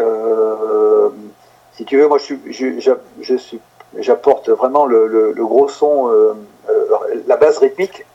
si 1.74 1.86
tu 1.86 1.98
veux, 1.98 2.08
moi, 2.10 2.18
je, 2.18 2.36
je, 2.50 2.92
je 3.22 3.36
suis, 3.36 3.62
j'apporte 3.98 4.50
vraiment 4.50 4.86
le, 4.86 5.08
le, 5.08 5.32
le, 5.32 5.46
gros 5.46 5.70
son, 5.70 6.12
la 7.28 7.38
base 7.38 7.60
rythmique. 7.60 8.06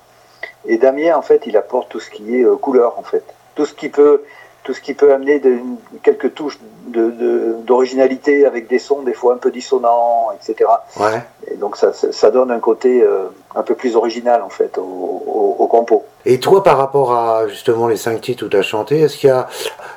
Et 0.66 0.76
Damien, 0.76 1.16
en 1.16 1.22
fait, 1.22 1.46
il 1.46 1.56
apporte 1.56 1.88
tout 1.88 2.00
ce 2.00 2.10
qui 2.10 2.36
est 2.36 2.44
couleur, 2.60 2.98
en 2.98 3.02
fait, 3.02 3.24
tout 3.54 3.64
ce 3.64 3.72
qui 3.72 3.88
peut 3.88 4.24
tout 4.66 4.74
ce 4.74 4.80
qui 4.80 4.94
peut 4.94 5.12
amener 5.12 5.38
de, 5.38 5.58
quelques 6.02 6.34
touches 6.34 6.58
d'originalité 6.88 8.40
de, 8.40 8.46
avec 8.46 8.66
des 8.66 8.80
sons 8.80 9.02
des 9.02 9.12
fois 9.12 9.34
un 9.34 9.36
peu 9.36 9.52
dissonants, 9.52 10.30
etc. 10.34 10.68
Ouais. 10.98 11.22
Et 11.48 11.54
donc 11.54 11.76
ça, 11.76 11.92
ça 11.92 12.30
donne 12.32 12.50
un 12.50 12.58
côté 12.58 13.00
euh, 13.00 13.26
un 13.54 13.62
peu 13.62 13.76
plus 13.76 13.94
original 13.94 14.42
en 14.42 14.48
fait 14.48 14.76
au, 14.76 14.82
au, 14.82 15.66
compo. 15.68 16.04
Et 16.24 16.40
toi 16.40 16.64
par 16.64 16.78
rapport 16.78 17.12
à 17.12 17.46
justement 17.46 17.86
les 17.86 17.96
cinq 17.96 18.20
titres 18.20 18.44
où 18.44 18.48
tu 18.48 18.56
as 18.56 18.62
chanté, 18.62 19.02
est-ce 19.02 19.16
qu'il 19.16 19.28
y, 19.28 19.32
a, 19.32 19.46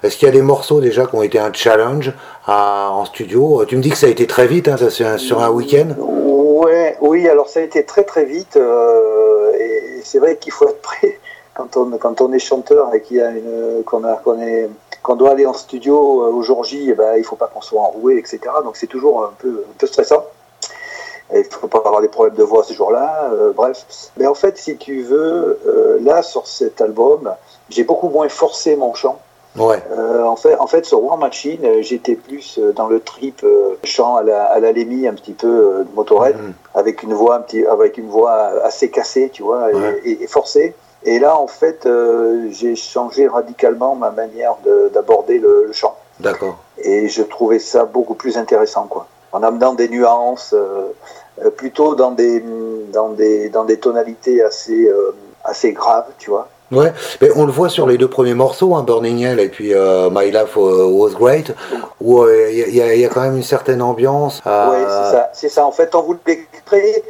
est 0.03 0.09
qu'il 0.09 0.27
y 0.27 0.29
a 0.29 0.33
des 0.33 0.43
morceaux 0.43 0.81
déjà 0.81 1.07
qui 1.07 1.15
ont 1.15 1.23
été 1.23 1.39
un 1.39 1.51
challenge 1.51 2.13
à, 2.45 2.91
en 2.91 3.05
studio? 3.05 3.65
Tu 3.65 3.75
me 3.75 3.81
dis 3.81 3.89
que 3.89 3.97
ça 3.97 4.05
a 4.05 4.09
été 4.11 4.27
très 4.27 4.45
vite, 4.45 4.67
hein, 4.67 4.77
ça 4.77 4.91
c'est 4.91 5.17
sur 5.17 5.41
un 5.41 5.49
week-end 5.49 5.95
Ouais, 5.97 6.95
oui, 7.01 7.27
alors 7.27 7.49
ça 7.49 7.59
a 7.59 7.63
été 7.63 7.85
très 7.85 8.03
très 8.03 8.25
vite 8.25 8.55
euh, 8.55 9.51
et 9.59 10.01
c'est 10.03 10.19
vrai 10.19 10.37
qu'il 10.37 10.51
faut 10.51 10.67
être 10.67 10.81
prêt 10.81 11.17
quand 11.59 11.77
on, 11.77 11.97
quand 11.97 12.21
on 12.21 12.31
est 12.31 12.39
chanteur 12.39 12.93
et 12.93 13.03
qu'on, 13.83 15.15
doit 15.15 15.31
aller 15.31 15.45
en 15.45 15.53
studio 15.53 16.23
euh, 16.23 16.31
au 16.31 16.41
jour 16.41 16.63
J, 16.63 16.87
eh 16.89 16.93
ben, 16.93 17.15
il 17.15 17.19
ne 17.19 17.23
faut 17.23 17.35
pas 17.35 17.47
qu'on 17.47 17.61
soit 17.61 17.81
enroué, 17.81 18.17
etc. 18.17 18.39
Donc 18.63 18.77
c'est 18.77 18.87
toujours 18.87 19.23
un 19.23 19.33
peu, 19.37 19.65
un 19.69 19.77
peu 19.77 19.87
stressant. 19.87 20.25
il 21.33 21.39
ne 21.39 21.43
faut 21.43 21.67
pas 21.67 21.79
avoir 21.79 22.01
des 22.01 22.07
problèmes 22.07 22.35
de 22.35 22.43
voix 22.43 22.63
ce 22.63 22.73
jour-là, 22.73 23.29
euh, 23.33 23.51
bref. 23.53 23.85
Mais 24.17 24.25
en 24.25 24.35
fait, 24.35 24.57
si 24.57 24.77
tu 24.77 25.01
veux, 25.01 25.59
euh, 25.67 25.99
là, 26.01 26.21
sur 26.21 26.47
cet 26.47 26.79
album, 26.79 27.29
j'ai 27.69 27.83
beaucoup 27.83 28.09
moins 28.09 28.29
forcé 28.29 28.75
mon 28.75 28.93
chant. 28.93 29.19
Ouais. 29.57 29.81
en, 30.23 30.35
fait, 30.35 30.55
en 30.57 30.67
fait, 30.67 30.85
sur 30.85 31.03
War 31.03 31.17
Machine, 31.17 31.81
j'étais 31.81 32.15
plus 32.15 32.59
dans 32.75 32.87
le 32.87 32.99
trip 32.99 33.43
chant 33.83 34.15
à 34.15 34.23
la, 34.23 34.45
à 34.45 34.59
la 34.59 34.71
Lémi, 34.71 35.07
un 35.07 35.15
petit 35.15 35.33
peu 35.33 35.85
motorette, 35.95 36.37
mm-hmm. 36.37 36.79
avec, 36.79 37.03
une 37.03 37.15
voix 37.15 37.35
un 37.35 37.41
petit, 37.41 37.65
avec 37.65 37.97
une 37.97 38.07
voix 38.07 38.31
assez 38.63 38.89
cassée, 38.91 39.31
tu 39.33 39.41
vois, 39.41 39.69
et, 40.05 40.23
et 40.23 40.27
forcée. 40.27 40.75
Et 41.03 41.19
là, 41.19 41.37
en 41.37 41.47
fait, 41.47 41.85
euh, 41.85 42.47
j'ai 42.51 42.75
changé 42.75 43.27
radicalement 43.27 43.95
ma 43.95 44.11
manière 44.11 44.55
d'aborder 44.93 45.39
le, 45.39 45.69
chant. 45.71 45.97
D'accord. 46.19 46.57
Et 46.77 47.07
je 47.07 47.21
trouvais 47.21 47.59
ça 47.59 47.85
beaucoup 47.85 48.15
plus 48.15 48.37
intéressant, 48.37 48.87
quoi. 48.87 49.07
En 49.31 49.43
amenant 49.43 49.73
des 49.73 49.87
nuances, 49.87 50.53
euh, 50.53 50.87
euh, 51.43 51.49
plutôt 51.51 51.95
dans 51.95 52.11
des, 52.11 52.43
dans, 52.91 53.09
des, 53.09 53.49
dans 53.49 53.63
des 53.63 53.77
tonalités 53.77 54.43
assez, 54.43 54.91
assez 55.43 55.71
graves, 55.71 56.07
tu 56.17 56.31
vois. 56.31 56.49
Ouais, 56.71 56.93
mais 57.19 57.29
on 57.35 57.45
le 57.45 57.51
voit 57.51 57.69
sur 57.69 57.87
les 57.87 57.97
deux 57.97 58.09
premiers 58.09 58.35
morceaux, 58.35 58.75
hein, 58.75 58.83
Burning 58.83 59.23
Hell 59.23 59.39
et 59.39 59.49
puis 59.49 59.73
My 60.11 60.29
Life 60.29 60.55
Was 60.55 61.11
Great, 61.11 61.51
où 61.99 62.27
il 62.27 62.69
y, 62.69 62.77
y, 62.77 63.05
a 63.05 63.09
quand 63.09 63.21
même 63.21 63.37
une 63.37 63.43
certaine 63.43 63.81
ambiance. 63.81 64.41
Oui, 64.45 64.77
c'est 64.81 65.11
ça, 65.11 65.29
c'est 65.33 65.49
ça. 65.49 65.65
En 65.65 65.71
fait, 65.71 65.95
on 65.95 66.03
voulait 66.03 66.47
créer 66.65 67.03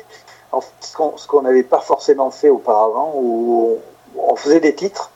ce 0.82 1.27
qu'on 1.27 1.41
n'avait 1.41 1.63
pas 1.63 1.79
forcément 1.79 2.32
fait 2.32 2.50
auparavant, 2.50 3.13
où 3.15 3.77
on 4.18 4.36
faisait 4.36 4.60
des 4.60 4.75
titres, 4.75 5.12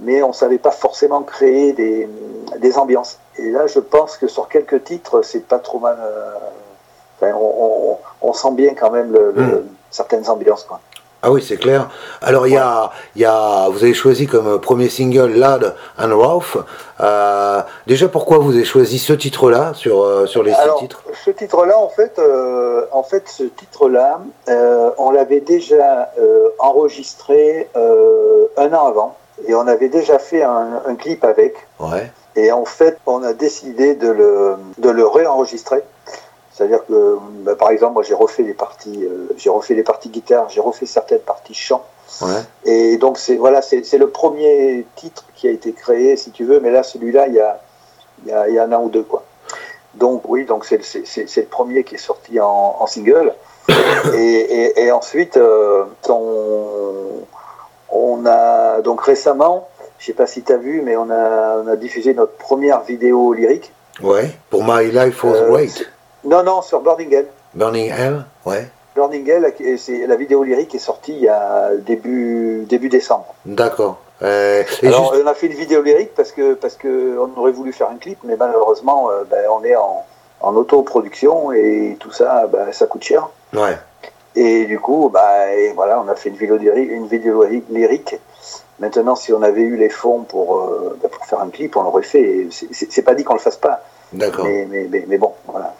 mais 0.00 0.22
on 0.22 0.28
ne 0.28 0.32
savait 0.32 0.58
pas 0.58 0.70
forcément 0.70 1.22
créer 1.22 1.72
des, 1.72 2.08
des, 2.58 2.78
ambiances. 2.78 3.18
Et 3.38 3.50
là, 3.50 3.66
je 3.66 3.78
pense 3.78 4.16
que 4.16 4.26
sur 4.26 4.48
quelques 4.48 4.84
titres, 4.84 5.22
c'est 5.22 5.46
pas 5.46 5.58
trop 5.58 5.78
mal. 5.78 5.98
Euh, 6.00 7.32
on, 8.20 8.32
sent 8.32 8.50
bien 8.52 8.74
quand 8.74 8.90
même 8.90 9.12
le, 9.12 9.32
hmm. 9.32 9.68
certaines 9.90 10.28
ambiances. 10.28 10.64
Quoi. 10.64 10.80
Ah 11.24 11.30
oui, 11.30 11.40
c'est 11.40 11.56
clair. 11.56 11.88
Alors, 12.20 12.48
il 12.48 12.54
y, 12.54 12.56
a, 12.56 12.90
y 13.14 13.24
a, 13.24 13.68
vous 13.68 13.84
avez 13.84 13.94
choisi 13.94 14.26
comme 14.26 14.60
premier 14.60 14.88
single 14.88 15.32
Lad 15.34 15.76
and 15.96 16.18
Ralph. 16.18 16.56
Euh, 17.00 17.60
déjà, 17.86 18.08
pourquoi 18.08 18.38
vous 18.38 18.50
avez 18.54 18.64
choisi 18.64 18.98
ce 18.98 19.12
titre-là 19.12 19.72
sur, 19.74 20.02
euh, 20.02 20.26
sur 20.26 20.42
les 20.42 20.52
six 20.52 20.74
titres? 20.80 21.00
Ce 21.24 21.30
titre-là, 21.30 21.78
en 21.78 21.88
fait, 21.88 22.18
euh, 22.18 22.86
en 22.90 23.04
fait, 23.04 23.28
ce 23.28 23.44
titre-là, 23.44 24.20
on 24.98 25.12
l'avait 25.12 25.40
déjà 25.40 26.10
enregistré 26.58 27.68
un 27.74 28.72
an 28.74 28.86
avant. 28.88 29.16
Et 29.46 29.54
on 29.54 29.66
avait 29.66 29.88
déjà 29.88 30.18
fait 30.18 30.42
un, 30.42 30.82
un 30.86 30.94
clip 30.96 31.24
avec. 31.24 31.54
Ouais. 31.78 32.10
Et 32.34 32.50
en 32.50 32.64
fait, 32.64 32.98
on 33.06 33.22
a 33.22 33.32
décidé 33.32 33.94
de 33.94 34.08
le, 34.08 34.56
de 34.78 34.90
le 34.90 35.06
réenregistrer. 35.06 35.82
C'est-à-dire 36.52 36.84
que, 36.86 37.18
bah, 37.44 37.56
par 37.56 37.70
exemple, 37.70 37.94
moi 37.94 38.02
j'ai 38.02 38.14
refait 38.14 38.42
les 38.42 38.54
parties, 38.54 39.04
euh, 39.04 39.28
j'ai 39.36 39.50
refait 39.50 39.74
les 39.74 39.82
parties 39.82 40.10
guitare, 40.10 40.48
j'ai 40.50 40.60
refait 40.60 40.86
certaines 40.86 41.20
parties 41.20 41.54
chant. 41.54 41.84
Et 42.64 42.98
donc 42.98 43.18
c'est 43.18 43.36
voilà, 43.36 43.62
c'est 43.62 43.96
le 43.96 44.08
premier 44.08 44.86
titre 44.96 45.24
qui 45.34 45.48
a 45.48 45.50
été 45.50 45.72
créé, 45.72 46.16
si 46.16 46.30
tu 46.30 46.44
veux, 46.44 46.60
mais 46.60 46.70
là 46.70 46.82
celui-là, 46.82 47.26
il 47.28 47.34
y 47.34 47.40
a, 47.40 47.60
y, 48.48 48.58
a, 48.58 48.64
un 48.64 48.72
an 48.72 48.82
ou 48.84 48.90
deux 48.90 49.02
quoi. 49.02 49.24
Donc 49.94 50.22
oui, 50.28 50.44
donc 50.44 50.64
c'est 50.64 50.78
le 50.78 51.46
premier 51.46 51.84
qui 51.84 51.94
est 51.94 51.98
sorti 51.98 52.38
en, 52.38 52.86
single. 52.86 53.32
et, 54.14 54.82
et, 54.82 54.92
ensuite, 54.92 55.36
euh, 55.36 55.84
on, 56.08 57.22
on, 57.90 58.26
a 58.26 58.80
donc 58.82 59.02
récemment, 59.02 59.68
je 59.98 60.06
sais 60.06 60.12
pas 60.12 60.26
si 60.26 60.42
tu 60.42 60.52
as 60.52 60.56
vu, 60.56 60.82
mais 60.82 60.96
on 60.96 61.10
a, 61.10 61.62
on 61.64 61.68
a 61.68 61.76
diffusé 61.76 62.12
notre 62.12 62.36
première 62.36 62.82
vidéo 62.82 63.32
lyrique. 63.32 63.72
Ouais, 64.02 64.30
pour 64.50 64.64
My 64.64 64.90
Life 64.90 65.22
Was 65.24 65.34
euh, 65.34 65.48
Great. 65.50 65.91
Non, 66.24 66.42
non, 66.42 66.62
sur 66.62 66.80
Burning 66.80 67.12
Hell. 67.12 67.26
Burning 67.54 67.90
Hell, 67.90 68.24
ouais. 68.46 68.68
Burning 68.94 69.28
Hell, 69.28 69.52
c'est 69.78 70.06
la 70.06 70.16
vidéo 70.16 70.42
lyrique 70.42 70.74
est 70.74 70.78
sortie 70.78 71.12
il 71.14 71.22
y 71.22 71.28
a 71.28 71.70
début, 71.76 72.64
début 72.68 72.88
décembre. 72.88 73.34
D'accord. 73.44 73.98
Euh, 74.22 74.62
Alors, 74.82 75.14
on 75.20 75.26
a 75.26 75.34
fait 75.34 75.46
une 75.48 75.54
vidéo 75.54 75.82
lyrique 75.82 76.14
parce 76.14 76.30
que 76.30 76.54
parce 76.54 76.76
que 76.76 77.18
on 77.18 77.40
aurait 77.40 77.52
voulu 77.52 77.72
faire 77.72 77.88
un 77.90 77.96
clip, 77.96 78.18
mais 78.24 78.36
malheureusement, 78.36 79.10
euh, 79.10 79.24
ben, 79.28 79.44
on 79.50 79.64
est 79.64 79.74
en, 79.74 80.04
en 80.40 80.54
autoproduction 80.54 81.52
et 81.52 81.96
tout 81.98 82.12
ça, 82.12 82.46
ben, 82.46 82.72
ça 82.72 82.86
coûte 82.86 83.02
cher. 83.02 83.28
Ouais. 83.52 83.76
Et 84.36 84.64
du 84.64 84.78
coup, 84.78 85.10
bah, 85.12 85.46
voilà, 85.74 86.00
on 86.00 86.08
a 86.08 86.14
fait 86.14 86.28
une 86.28 86.36
vidéo 86.36 86.56
lyrique, 86.56 86.90
une 86.90 87.06
vidéo 87.06 87.44
lyrique. 87.70 88.16
Maintenant, 88.78 89.16
si 89.16 89.32
on 89.32 89.42
avait 89.42 89.60
eu 89.62 89.76
les 89.76 89.88
fonds 89.90 90.22
pour, 90.22 90.58
euh, 90.58 90.98
ben, 91.02 91.08
pour 91.08 91.24
faire 91.26 91.40
un 91.40 91.48
clip, 91.50 91.76
on 91.76 91.82
l'aurait 91.82 92.02
fait. 92.02 92.48
C'est 92.50 93.02
pas 93.02 93.14
dit 93.14 93.24
qu'on 93.24 93.34
le 93.34 93.40
fasse 93.40 93.56
pas. 93.56 93.82
D'accord. 94.12 94.44
Mais, 94.44 94.66
mais, 94.68 95.04
mais, 95.06 95.18
bon, 95.18 95.32
voilà. 95.46 95.74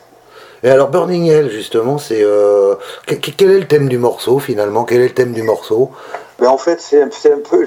Et 0.65 0.71
alors 0.71 0.89
Burning 0.91 1.27
Hell, 1.27 1.51
justement, 1.51 1.99
c'est 1.99 2.23
euh, 2.23 2.77
quel 3.07 3.51
est 3.51 3.59
le 3.59 3.67
thème 3.67 3.89
du 3.89 3.99
morceau 3.99 4.39
finalement? 4.39 4.85
Quel 4.85 5.01
est 5.01 5.09
le 5.09 5.15
thème 5.15 5.33
du 5.33 5.43
morceau? 5.43 5.91
Ben, 6.39 6.49
En 6.49 6.59
fait, 6.59 6.81
c'est 6.81 7.03
un, 7.03 7.07
un, 7.07 7.39
peu 7.39 7.67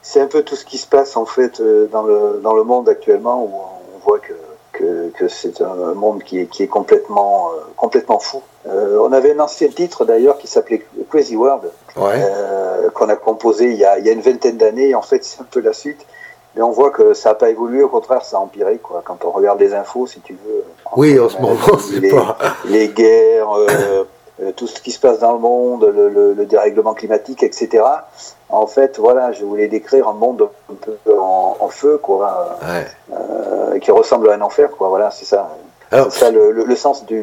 c'est 0.00 0.20
un 0.20 0.26
peu 0.26 0.42
tout 0.42 0.56
ce 0.56 0.64
qui 0.64 0.78
se 0.78 0.86
passe 0.86 1.16
en 1.16 1.26
fait 1.26 1.60
euh, 1.60 1.88
dans 1.92 2.02
le 2.02 2.40
dans 2.42 2.54
le 2.54 2.64
monde 2.64 2.88
actuellement 2.88 3.44
où 3.44 3.50
on 3.96 3.98
voit 3.98 4.18
que 4.18 4.32
que, 4.72 5.10
que 5.10 5.28
c'est 5.28 5.60
un 5.60 5.92
monde 5.92 6.22
qui 6.22 6.40
est, 6.40 6.46
qui 6.46 6.62
est 6.62 6.68
complètement 6.68 7.50
euh, 7.50 7.60
complètement 7.76 8.18
fou. 8.18 8.40
on 8.64 9.12
avait 9.12 9.34
un 9.34 9.40
ancien 9.40 9.68
titre 9.68 10.06
d'ailleurs 10.06 10.38
qui 10.38 10.46
s'appelait 10.46 10.82
Crazy 11.10 11.36
World 11.36 11.70
ouais. 11.96 12.22
qu'on 12.94 13.10
a 13.10 13.16
composé 13.16 13.66
il 13.66 13.76
y 13.76 13.84
a, 13.84 13.98
il 13.98 14.06
y 14.06 14.08
a 14.08 14.12
une 14.12 14.22
vingtaine 14.22 14.56
d'années. 14.56 14.94
En 14.94 15.02
fait, 15.02 15.22
c'est 15.24 15.40
un 15.42 15.46
peu 15.50 15.60
la 15.60 15.74
suite. 15.74 16.06
Mais 16.54 16.62
on 16.62 16.70
voit 16.70 16.90
que 16.90 17.14
ça 17.14 17.30
n'a 17.30 17.34
pas 17.34 17.48
évolué, 17.48 17.82
au 17.82 17.88
contraire, 17.88 18.24
ça 18.24 18.36
a 18.36 18.40
empiré. 18.40 18.78
Quoi. 18.78 19.02
Quand 19.04 19.24
on 19.24 19.30
regarde 19.30 19.58
les 19.60 19.74
infos, 19.74 20.06
si 20.06 20.20
tu 20.20 20.36
veux. 20.44 20.64
Oui, 20.96 21.18
en 21.18 21.28
ce 21.28 21.38
moment, 21.38 21.56
c'est 21.78 22.08
pas. 22.10 22.36
Les 22.66 22.88
guerres, 22.88 23.56
euh, 23.56 24.04
euh, 24.42 24.52
tout 24.52 24.66
ce 24.66 24.80
qui 24.80 24.90
se 24.90 25.00
passe 25.00 25.20
dans 25.20 25.32
le 25.32 25.38
monde, 25.38 25.84
le, 25.84 26.44
dérèglement 26.44 26.92
climatique, 26.92 27.42
etc. 27.42 27.84
En 28.50 28.66
fait, 28.66 28.98
voilà, 28.98 29.32
je 29.32 29.44
voulais 29.44 29.68
décrire 29.68 30.08
un 30.08 30.12
monde 30.12 30.48
un 30.70 30.74
peu 30.74 31.18
en, 31.18 31.68
feu, 31.68 31.98
quoi, 32.02 32.58
euh, 32.62 33.78
qui 33.78 33.90
ressemble 33.90 34.30
à 34.30 34.34
un 34.34 34.42
enfer, 34.42 34.70
quoi. 34.72 34.88
Voilà, 34.88 35.10
c'est 35.10 35.24
ça. 35.24 35.56
C'est 35.90 36.10
ça 36.10 36.30
le, 36.30 36.76
sens 36.76 37.06
du, 37.06 37.22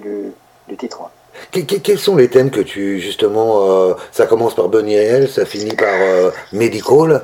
du, 0.67 0.77
titre. 0.77 1.01
Quels 1.51 1.99
sont 1.99 2.15
les 2.15 2.29
thèmes 2.29 2.51
que 2.51 2.61
tu, 2.61 2.99
justement, 2.99 3.95
ça 4.11 4.25
commence 4.25 4.55
par 4.55 4.69
Bunny 4.69 4.95
ça 5.27 5.45
finit 5.45 5.75
par 5.75 5.97
Medical. 6.53 7.23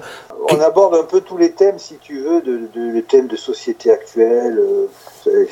On 0.52 0.60
aborde 0.60 0.96
un 0.96 1.04
peu 1.04 1.22
tous 1.22 1.38
les 1.38 1.52
thèmes, 1.52 1.80
si 1.80 1.98
tu 1.98 2.20
veux, 2.20 2.42
de, 2.42 2.70
les 2.76 3.04
thèmes 3.04 3.28
de 3.28 3.36
société 3.36 3.92
actuelle, 3.92 4.60
euh, 4.60 5.46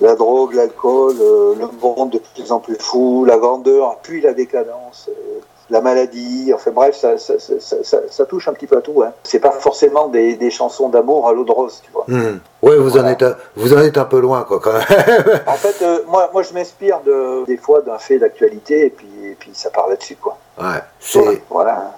la 0.00 0.14
drogue, 0.14 0.54
l'alcool, 0.54 1.16
euh, 1.20 1.54
le 1.56 1.66
monde 1.80 2.10
de 2.10 2.20
plus 2.34 2.52
en 2.52 2.60
plus 2.60 2.76
fou, 2.78 3.24
la 3.24 3.38
grandeur, 3.38 3.98
puis 4.02 4.20
la 4.20 4.32
décadence, 4.32 5.08
euh, 5.08 5.40
la 5.70 5.80
maladie, 5.80 6.52
enfin 6.54 6.70
bref, 6.70 6.96
ça, 6.96 8.26
touche 8.26 8.48
un 8.48 8.52
petit 8.52 8.66
peu 8.66 8.76
à 8.76 8.80
tout. 8.80 9.02
Hein. 9.02 9.12
C'est 9.22 9.40
pas 9.40 9.52
forcément 9.52 10.08
des, 10.08 10.50
chansons 10.50 10.88
d'amour 10.88 11.28
à 11.28 11.32
l'eau 11.32 11.44
de 11.44 11.52
rose, 11.52 11.80
tu 11.82 11.90
vois. 11.92 12.04
Hmm. 12.06 12.38
Oui, 12.62 12.76
vous, 12.78 12.96
en 12.98 13.06
êtes, 13.06 13.24
vous 13.56 13.72
en 13.74 13.78
êtes 13.78 13.98
un 13.98 14.04
peu 14.04 14.20
loin, 14.20 14.44
quoi, 14.44 14.60
quand 14.60 14.72
même. 14.72 14.82
en 15.46 15.54
fait, 15.54 15.84
moi, 16.06 16.30
moi, 16.32 16.42
je 16.42 16.52
m'inspire 16.52 17.00
de, 17.04 17.44
des 17.46 17.56
fois 17.56 17.80
d'un 17.80 17.98
fait 17.98 18.18
d'actualité, 18.18 18.86
et 18.86 18.90
puis, 18.90 19.08
et 19.24 19.36
puis 19.38 19.50
ça 19.54 19.70
part 19.70 19.88
là-dessus, 19.88 20.16
quoi. 20.16 20.36
Ouais, 20.58 20.80
c'est... 21.00 21.42
Voilà. 21.50 21.94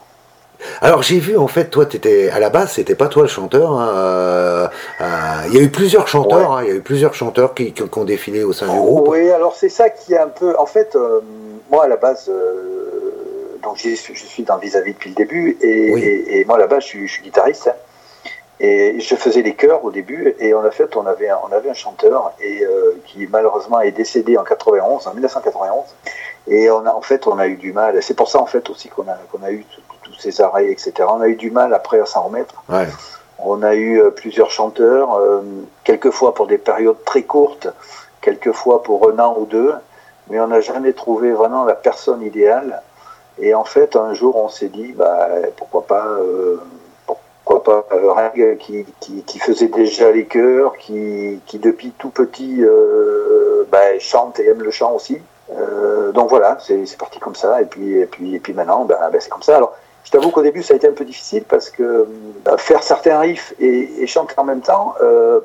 Alors 0.80 1.02
j'ai 1.02 1.18
vu 1.18 1.36
en 1.36 1.48
fait, 1.48 1.66
toi, 1.66 1.84
étais, 1.84 2.30
à 2.30 2.38
la 2.38 2.50
base, 2.50 2.72
c'était 2.72 2.94
pas 2.94 3.08
toi 3.08 3.22
le 3.22 3.28
chanteur. 3.28 3.72
Hein, 3.72 3.88
euh, 3.94 4.68
euh, 5.00 5.04
il 5.48 5.54
y 5.54 5.58
a 5.58 5.62
eu 5.62 5.70
plusieurs 5.70 6.08
chanteurs. 6.08 6.52
Hein, 6.52 6.62
il 6.64 6.68
y 6.68 6.72
a 6.72 6.74
eu 6.76 6.80
plusieurs 6.80 7.14
chanteurs 7.14 7.54
qui, 7.54 7.74
ont 7.96 8.04
défilé 8.04 8.42
au 8.42 8.52
sein 8.52 8.66
du 8.66 8.76
groupe. 8.76 9.08
Oui, 9.08 9.30
alors 9.30 9.54
c'est 9.54 9.68
ça 9.68 9.90
qui 9.90 10.14
est 10.14 10.18
un 10.18 10.28
peu. 10.28 10.56
En 10.58 10.66
fait, 10.66 10.96
euh, 10.96 11.20
moi 11.70 11.84
à 11.84 11.88
la 11.88 11.96
base, 11.96 12.30
donc 13.62 13.78
je 13.78 13.94
suis 13.94 14.42
dans 14.42 14.58
vis-à-vis 14.58 14.92
depuis 14.92 15.10
le 15.10 15.16
début, 15.16 15.58
et, 15.60 16.44
moi 16.46 16.64
base, 16.66 16.82
je 16.84 17.06
suis, 17.06 17.22
guitariste. 17.22 17.68
Hein. 17.68 18.30
et 18.60 19.00
je 19.00 19.14
faisais 19.14 19.42
les 19.42 19.54
chœurs 19.54 19.84
au 19.84 19.90
début, 19.90 20.34
et 20.38 20.54
en 20.54 20.70
fait, 20.70 20.96
on 20.96 21.06
avait 21.06 21.28
un, 21.28 21.38
on 21.48 21.52
avait 21.52 21.70
un 21.70 21.74
chanteur 21.74 22.32
et 22.40 22.64
qui 23.06 23.26
malheureusement 23.30 23.80
est 23.80 23.92
décédé 23.92 24.36
en 24.36 24.44
91, 24.44 25.06
en 25.06 25.14
1991. 25.14 25.84
Et 26.48 26.70
on 26.70 26.86
a, 26.86 26.92
en 26.92 27.00
fait, 27.02 27.26
on 27.26 27.38
a 27.38 27.48
eu 27.48 27.56
du 27.56 27.72
mal. 27.72 28.00
C'est 28.02 28.14
pour 28.14 28.28
ça 28.28 28.40
en 28.40 28.46
fait 28.46 28.70
aussi 28.70 28.88
qu'on 28.88 29.08
a, 29.08 29.14
qu'on 29.32 29.42
a 29.42 29.50
eu 29.50 29.64
ces 30.18 30.40
arrêts, 30.40 30.70
etc. 30.70 30.92
On 31.08 31.20
a 31.20 31.28
eu 31.28 31.34
du 31.34 31.50
mal 31.50 31.74
après 31.74 32.00
à 32.00 32.06
s'en 32.06 32.22
remettre. 32.22 32.62
Ouais. 32.68 32.86
On 33.38 33.62
a 33.62 33.74
eu 33.74 34.00
plusieurs 34.14 34.50
chanteurs, 34.50 35.20
quelquefois 35.84 36.34
pour 36.34 36.46
des 36.46 36.58
périodes 36.58 37.02
très 37.04 37.22
courtes, 37.22 37.68
quelquefois 38.20 38.82
pour 38.82 39.10
un 39.10 39.18
an 39.18 39.36
ou 39.38 39.44
deux, 39.44 39.74
mais 40.28 40.40
on 40.40 40.48
n'a 40.48 40.60
jamais 40.60 40.92
trouvé 40.92 41.32
vraiment 41.32 41.64
la 41.64 41.74
personne 41.74 42.22
idéale. 42.22 42.82
Et 43.38 43.54
en 43.54 43.64
fait, 43.64 43.96
un 43.96 44.14
jour, 44.14 44.36
on 44.36 44.48
s'est 44.48 44.68
dit, 44.68 44.92
bah, 44.92 45.28
pourquoi 45.56 45.86
pas, 45.86 46.06
euh, 46.06 46.60
pourquoi 47.46 47.62
pas 47.62 47.96
euh, 48.38 48.54
qui, 48.56 48.84
qui, 48.98 49.38
faisait 49.38 49.68
déjà 49.68 50.10
les 50.10 50.24
chœurs, 50.24 50.76
qui, 50.78 51.40
qui 51.46 51.58
depuis 51.58 51.92
tout 51.96 52.10
petit 52.10 52.56
euh, 52.60 53.64
bah, 53.70 53.98
chante 54.00 54.40
et 54.40 54.48
aime 54.48 54.62
le 54.62 54.70
chant 54.72 54.94
aussi. 54.94 55.18
Euh, 55.52 56.10
donc 56.10 56.28
voilà, 56.28 56.58
c'est 56.60 56.98
parti 56.98 57.20
comme 57.20 57.36
ça. 57.36 57.62
Et 57.62 57.66
puis, 57.66 57.98
et 57.98 58.06
puis, 58.06 58.34
et 58.34 58.40
puis 58.40 58.52
maintenant, 58.52 58.84
bah, 58.84 59.10
bah 59.12 59.18
c'est 59.20 59.30
comme 59.30 59.42
ça. 59.42 59.56
Alors, 59.56 59.76
je 60.02 60.10
t'avoue 60.10 60.30
qu'au 60.30 60.42
début, 60.42 60.62
ça 60.62 60.74
a 60.74 60.76
été 60.76 60.88
un 60.88 60.92
peu 60.92 61.04
difficile 61.04 61.44
parce 61.44 61.70
que 61.70 62.08
bah, 62.44 62.56
faire 62.56 62.82
certains 62.82 63.20
riffs 63.20 63.54
et, 63.60 64.02
et, 64.02 64.06
chanter 64.08 64.34
en 64.38 64.44
même 64.44 64.60
temps, 64.60 64.94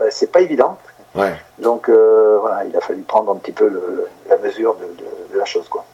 c'est 0.09 0.31
pas 0.31 0.41
évident. 0.41 0.77
Ouais. 1.13 1.33
Donc 1.59 1.87
voilà, 1.89 2.63
il 2.65 2.75
a 2.75 2.81
fallu 2.81 3.01
prendre 3.01 3.31
un 3.31 3.35
petit 3.35 3.51
peu 3.51 3.67
le, 3.67 4.07
la 4.27 4.37
mesure 4.37 4.75
de, 4.75 4.85
de, 4.85 5.33
de, 5.33 5.37
la 5.37 5.45
chose, 5.45 5.67
quoi. 5.69 5.85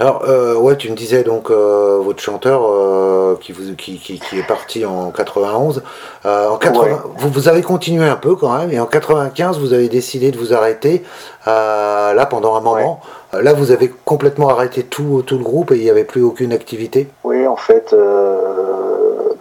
Alors, 0.00 0.24
euh, 0.28 0.54
ouais, 0.54 0.76
tu 0.76 0.90
me 0.90 0.96
disais 0.96 1.22
donc 1.22 1.50
euh, 1.50 1.98
votre 2.02 2.20
chanteur 2.20 2.62
euh, 2.64 3.36
qui, 3.40 3.52
vous, 3.52 3.74
qui, 3.74 3.98
qui, 3.98 4.20
qui, 4.20 4.38
est 4.38 4.46
parti 4.46 4.84
en 4.84 5.10
91. 5.10 5.82
Euh, 6.24 6.48
en 6.48 6.56
80, 6.56 6.82
ouais. 6.82 6.92
vous, 7.16 7.28
vous, 7.28 7.48
avez 7.48 7.62
continué 7.62 8.06
un 8.06 8.16
peu 8.16 8.36
quand 8.36 8.56
même, 8.56 8.70
et 8.70 8.78
en 8.78 8.86
95, 8.86 9.58
vous 9.58 9.72
avez 9.72 9.88
décidé 9.88 10.30
de 10.30 10.38
vous 10.38 10.54
arrêter 10.54 11.02
là 11.46 12.26
pendant 12.26 12.54
un 12.56 12.60
moment. 12.60 13.00
Ouais. 13.32 13.42
Là, 13.42 13.52
vous 13.52 13.72
avez 13.72 13.92
complètement 14.04 14.48
arrêté 14.48 14.82
tout, 14.82 15.22
tout 15.26 15.36
le 15.38 15.44
groupe 15.44 15.72
et 15.72 15.76
il 15.76 15.82
n'y 15.82 15.90
avait 15.90 16.04
plus 16.04 16.22
aucune 16.22 16.52
activité? 16.52 17.08
Oui, 17.24 17.46
en 17.46 17.56
fait, 17.56 17.94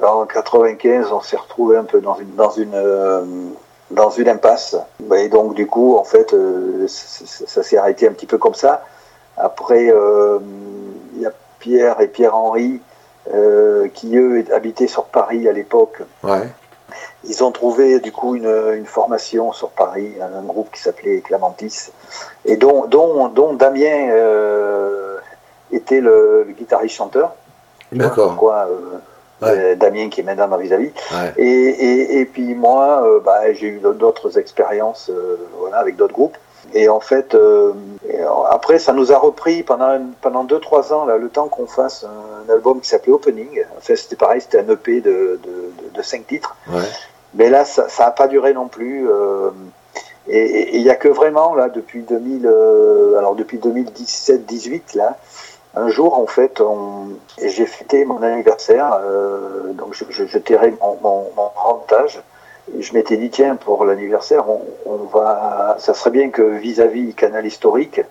en 0.03 0.25
95, 0.25 1.11
on 1.11 1.21
s'est 1.21 1.37
retrouvé 1.37 1.77
un 1.77 1.83
peu 1.83 2.01
dans 2.01 2.15
une. 2.15 2.35
Dans 2.35 2.51
une 2.51 3.51
dans 3.89 4.09
une 4.09 4.27
impasse. 4.27 4.75
Et 5.15 5.29
donc, 5.29 5.53
du 5.53 5.65
coup, 5.65 5.95
en 5.95 6.03
fait, 6.03 6.35
ça 6.87 7.63
s'est 7.63 7.77
arrêté 7.77 8.05
un 8.05 8.11
petit 8.11 8.25
peu 8.25 8.37
comme 8.37 8.53
ça. 8.53 8.83
Après, 9.37 9.89
euh, 9.89 10.39
il 11.15 11.21
y 11.21 11.25
a 11.25 11.31
Pierre 11.59 12.01
et 12.01 12.07
Pierre-Henri 12.07 12.81
euh, 13.33 13.87
qui, 13.93 14.17
eux, 14.17 14.43
habitaient 14.53 14.87
sur 14.87 15.05
Paris 15.05 15.47
à 15.47 15.51
l'époque. 15.51 16.01
Ouais. 16.23 16.47
Ils 17.23 17.43
ont 17.43 17.51
trouvé, 17.51 17.99
du 17.99 18.11
coup, 18.11 18.35
une, 18.35 18.51
une 18.75 18.85
formation 18.85 19.51
sur 19.51 19.69
Paris, 19.69 20.13
un, 20.21 20.39
un 20.39 20.43
groupe 20.43 20.71
qui 20.71 20.81
s'appelait 20.81 21.19
Clamantis, 21.19 21.91
et 22.45 22.57
dont, 22.57 22.85
dont, 22.85 23.27
dont 23.27 23.53
Damien 23.53 24.09
euh, 24.09 25.17
était 25.71 25.99
le, 25.99 26.45
le 26.47 26.53
guitariste-chanteur. 26.53 27.33
D'accord. 27.91 28.35
Quoi, 28.35 28.67
Ouais. 29.39 29.75
Damien 29.75 30.09
qui 30.09 30.21
est 30.21 30.23
maintenant 30.23 30.47
dans 30.47 30.57
vis-à-vis. 30.57 30.91
Ouais. 31.11 31.33
Et, 31.37 31.45
et, 31.45 32.19
et, 32.21 32.25
puis 32.25 32.55
moi, 32.55 33.03
euh, 33.05 33.19
bah, 33.19 33.53
j'ai 33.53 33.67
eu 33.67 33.79
d'autres 33.79 34.39
expériences 34.39 35.11
voilà, 35.59 35.77
avec 35.77 35.95
d'autres 35.95 36.15
groupes. 36.15 36.37
Et 36.73 36.89
en 36.89 36.99
fait, 36.99 37.33
euh, 37.35 37.73
après, 38.49 38.79
ça 38.79 38.93
nous 38.93 39.11
a 39.11 39.17
repris 39.17 39.63
pendant 39.63 39.99
pendant 40.21 40.43
deux 40.43 40.59
trois 40.59 40.93
ans 40.93 41.05
là, 41.05 41.17
le 41.17 41.29
temps 41.29 41.47
qu'on 41.47 41.67
fasse 41.67 42.05
un, 42.05 42.51
album 42.51 42.81
qui 42.81 42.89
s'appelait 42.89 43.13
Opening. 43.13 43.63
Enfin, 43.77 43.95
c'était 43.95 44.15
pareil, 44.15 44.41
c'était 44.41 44.59
un 44.59 44.69
EP 44.69 45.01
de, 45.01 45.09
de, 45.11 45.39
de, 45.43 45.95
de 45.95 46.01
cinq 46.01 46.27
titres. 46.27 46.55
Ouais. 46.69 46.81
Mais 47.33 47.49
là, 47.49 47.65
ça 47.65 47.87
n'a 47.99 48.11
pas 48.11 48.27
duré 48.27 48.53
non 48.53 48.67
plus. 48.67 49.09
Euh, 49.09 49.51
et 50.29 50.75
il 50.75 50.83
n'y 50.83 50.89
a 50.89 50.95
que 50.95 51.07
vraiment 51.07 51.55
là 51.55 51.69
depuis 51.69 52.01
2000, 52.01 52.45
euh, 52.45 53.17
alors 53.17 53.35
depuis 53.35 53.59
2017-18 53.59 54.97
là, 54.97 55.17
un 55.75 55.89
jour, 55.89 56.17
en 56.17 56.25
fait, 56.25 56.61
j'ai 57.41 57.65
fêté 57.65 58.03
mon 58.03 58.21
anniversaire, 58.23 58.99
euh, 59.03 59.73
donc 59.73 59.93
je, 59.93 60.05
je, 60.09 60.25
je 60.25 60.37
tirais 60.39 60.73
mon, 60.81 60.97
mon, 61.01 61.27
mon 61.35 61.49
rentage. 61.55 62.19
Je 62.79 62.93
m'étais 62.93 63.17
dit, 63.17 63.29
tiens, 63.29 63.55
pour 63.55 63.85
l'anniversaire, 63.85 64.49
on, 64.49 64.61
on, 64.85 64.97
va, 65.05 65.77
ça 65.79 65.93
serait 65.93 66.11
bien 66.11 66.29
que 66.29 66.41
vis-à-vis 66.41 67.09
-vis 67.11 67.15
Canal 67.15 67.45
Historique, 67.45 68.01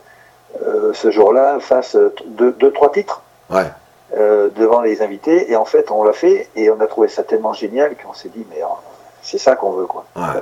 euh, 0.63 0.93
ce 0.95 1.11
jour-là, 1.11 1.59
fasse 1.61 1.97
deux, 2.27 2.53
deux, 2.53 2.73
trois 2.73 2.91
titres 2.91 3.23
ouais. 3.51 3.71
euh, 4.17 4.49
devant 4.57 4.81
les 4.81 5.03
invités. 5.03 5.51
Et 5.51 5.57
en 5.57 5.65
fait, 5.65 5.91
on 5.91 6.05
l'a 6.05 6.13
fait 6.13 6.49
et 6.57 6.71
on 6.71 6.81
a 6.81 6.87
trouvé 6.87 7.09
ça 7.09 7.23
tellement 7.23 7.53
génial 7.53 7.97
qu'on 7.97 8.15
s'est 8.15 8.31
dit, 8.31 8.47
mais 8.51 8.63
c'est 9.23 9.39
ça 9.39 9.57
qu'on 9.57 9.73
veut, 9.73 9.87
quoi. 9.87 10.05
Ouais. 10.17 10.41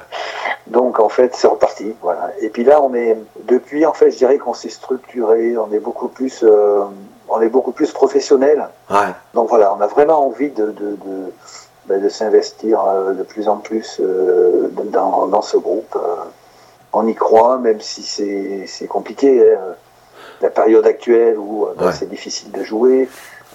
Donc 0.66 0.98
en 0.98 1.08
fait, 1.08 1.34
c'est 1.34 1.46
reparti, 1.46 1.94
voilà. 2.00 2.30
Et 2.40 2.48
puis 2.48 2.64
là, 2.64 2.80
on 2.82 2.94
est 2.94 3.16
depuis, 3.44 3.84
en 3.84 3.92
fait, 3.92 4.10
je 4.10 4.16
dirais 4.16 4.38
qu'on 4.38 4.54
s'est 4.54 4.70
structuré, 4.70 5.56
on 5.58 5.70
est 5.72 5.78
beaucoup 5.78 6.08
plus, 6.08 6.42
euh, 6.42 6.84
on 7.28 7.40
est 7.40 7.48
beaucoup 7.48 7.72
plus 7.72 7.92
professionnel. 7.92 8.68
Ouais. 8.90 9.12
Donc 9.34 9.48
voilà, 9.48 9.74
on 9.74 9.80
a 9.80 9.86
vraiment 9.86 10.26
envie 10.26 10.50
de 10.50 10.66
de, 10.66 10.96
de, 11.04 11.32
ben, 11.86 12.00
de 12.02 12.08
s'investir 12.08 12.80
euh, 12.84 13.12
de 13.12 13.22
plus 13.22 13.48
en 13.48 13.56
plus 13.56 14.00
euh, 14.00 14.68
dans, 14.86 15.26
dans 15.26 15.42
ce 15.42 15.56
groupe. 15.56 15.98
on 16.92 17.06
y 17.06 17.14
croit, 17.14 17.58
même 17.58 17.80
si 17.80 18.02
c'est 18.66 18.86
compliqué. 18.86 19.54
Hein. 19.54 19.74
La 20.40 20.50
période 20.50 20.86
actuelle 20.86 21.38
où 21.38 21.66
ouais. 21.66 21.92
c'est 21.92 22.08
difficile 22.08 22.50
de 22.50 22.62
jouer, 22.64 23.08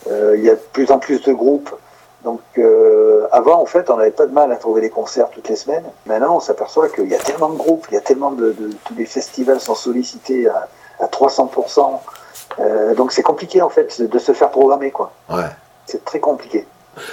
il 0.10 0.42
y 0.42 0.50
a 0.50 0.56
de 0.56 0.62
plus 0.74 0.92
en 0.92 1.00
plus 1.00 1.22
de 1.24 1.34
groupes. 1.34 1.76
Donc 2.24 2.42
euh, 2.58 3.28
avant, 3.32 3.62
en 3.62 3.66
fait, 3.66 3.90
on 3.90 3.98
n'avait 3.98 4.12
pas 4.12 4.26
de 4.26 4.34
mal 4.34 4.52
à 4.52 4.58
trouver 4.58 4.82
des 4.82 4.90
concerts 4.90 5.30
toutes 5.30 5.48
les 5.48 5.56
semaines. 5.56 5.86
Maintenant, 6.06 6.36
on 6.36 6.40
s'aperçoit 6.40 6.90
qu'il 6.90 7.08
y 7.08 7.16
a 7.16 7.20
tellement 7.20 7.50
de 7.50 7.58
groupes, 7.58 7.88
il 7.92 7.94
y 7.94 7.98
a 7.98 8.02
tellement 8.02 8.32
de, 8.32 8.52
de 8.52 8.70
tous 8.84 8.96
les 8.96 9.06
festivals 9.06 9.60
sont 9.62 9.76
sollicités 9.76 10.48
à, 10.48 10.68
à 11.00 11.06
300%. 11.06 12.00
Euh, 12.60 12.94
donc 12.96 13.14
c'est 13.14 13.22
compliqué 13.22 13.62
en 13.62 13.70
fait 13.70 14.02
de 14.02 14.20
se 14.20 14.34
faire 14.34 14.50
programmer 14.50 14.92
quoi. 14.92 15.12
Ouais. 15.30 15.44
C'est 15.86 16.04
très 16.04 16.20
compliqué. 16.20 16.68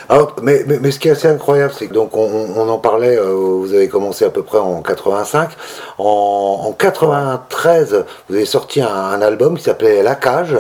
Alors, 0.09 0.35
mais, 0.42 0.62
mais, 0.66 0.79
mais, 0.81 0.90
ce 0.90 0.99
qui 0.99 1.09
est 1.09 1.12
assez 1.12 1.29
incroyable, 1.29 1.72
c'est 1.77 1.87
que 1.87 1.94
donc 1.94 2.16
on, 2.16 2.29
on 2.57 2.68
en 2.68 2.79
parlait, 2.79 3.16
euh, 3.16 3.33
vous 3.33 3.75
avez 3.75 3.88
commencé 3.88 4.25
à 4.25 4.31
peu 4.31 4.42
près 4.42 4.59
en 4.59 4.83
85. 4.83 5.51
En, 5.99 6.62
en 6.68 6.72
93, 6.72 8.05
vous 8.29 8.35
avez 8.35 8.44
sorti 8.44 8.81
un, 8.81 8.88
un 8.88 9.22
album 9.22 9.57
qui 9.57 9.64
s'appelait 9.64 10.03
La 10.03 10.14
Cage 10.14 10.57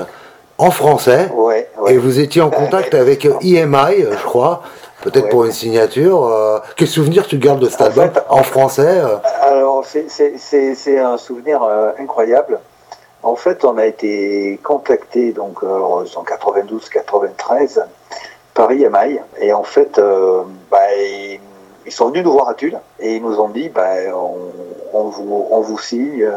en 0.58 0.70
français. 0.70 1.28
Ouais, 1.34 1.68
ouais. 1.78 1.94
Et 1.94 1.98
vous 1.98 2.18
étiez 2.20 2.42
en 2.42 2.50
contact 2.50 2.94
avec 2.94 3.24
EMI, 3.24 4.02
je 4.10 4.24
crois, 4.24 4.62
peut-être 5.02 5.24
ouais. 5.24 5.30
pour 5.30 5.44
une 5.44 5.52
signature. 5.52 6.26
Euh, 6.26 6.58
quel 6.76 6.88
souvenir 6.88 7.26
tu 7.26 7.38
gardes 7.38 7.60
de 7.60 7.68
cet 7.68 7.80
en 7.80 7.84
album 7.86 8.10
fait, 8.10 8.22
en 8.28 8.42
français 8.42 9.00
euh? 9.00 9.16
Alors, 9.42 9.84
c'est 9.84 10.98
un 10.98 11.18
souvenir 11.18 11.62
euh, 11.62 11.90
incroyable. 11.98 12.60
En 13.22 13.34
fait, 13.34 13.64
on 13.64 13.76
a 13.76 13.86
été 13.86 14.60
contacté 14.62 15.32
donc 15.32 15.62
en 15.64 16.04
92-93 16.04 17.80
par 18.56 18.72
EMI. 18.72 19.20
Et 19.40 19.52
en 19.52 19.62
fait, 19.62 19.98
euh, 19.98 20.42
bah, 20.70 20.78
ils, 20.98 21.38
ils, 21.84 21.92
sont 21.92 22.08
venus 22.08 22.24
nous 22.24 22.32
voir 22.32 22.48
à 22.48 22.54
Tulle 22.54 22.78
et 22.98 23.14
ils 23.14 23.22
nous 23.22 23.38
ont 23.38 23.50
dit 23.50 23.68
bah, 23.68 23.94
on, 24.12 24.34
on, 24.92 25.04
vous, 25.04 25.46
on 25.50 25.60
vous 25.60 25.78
signe. 25.78 26.28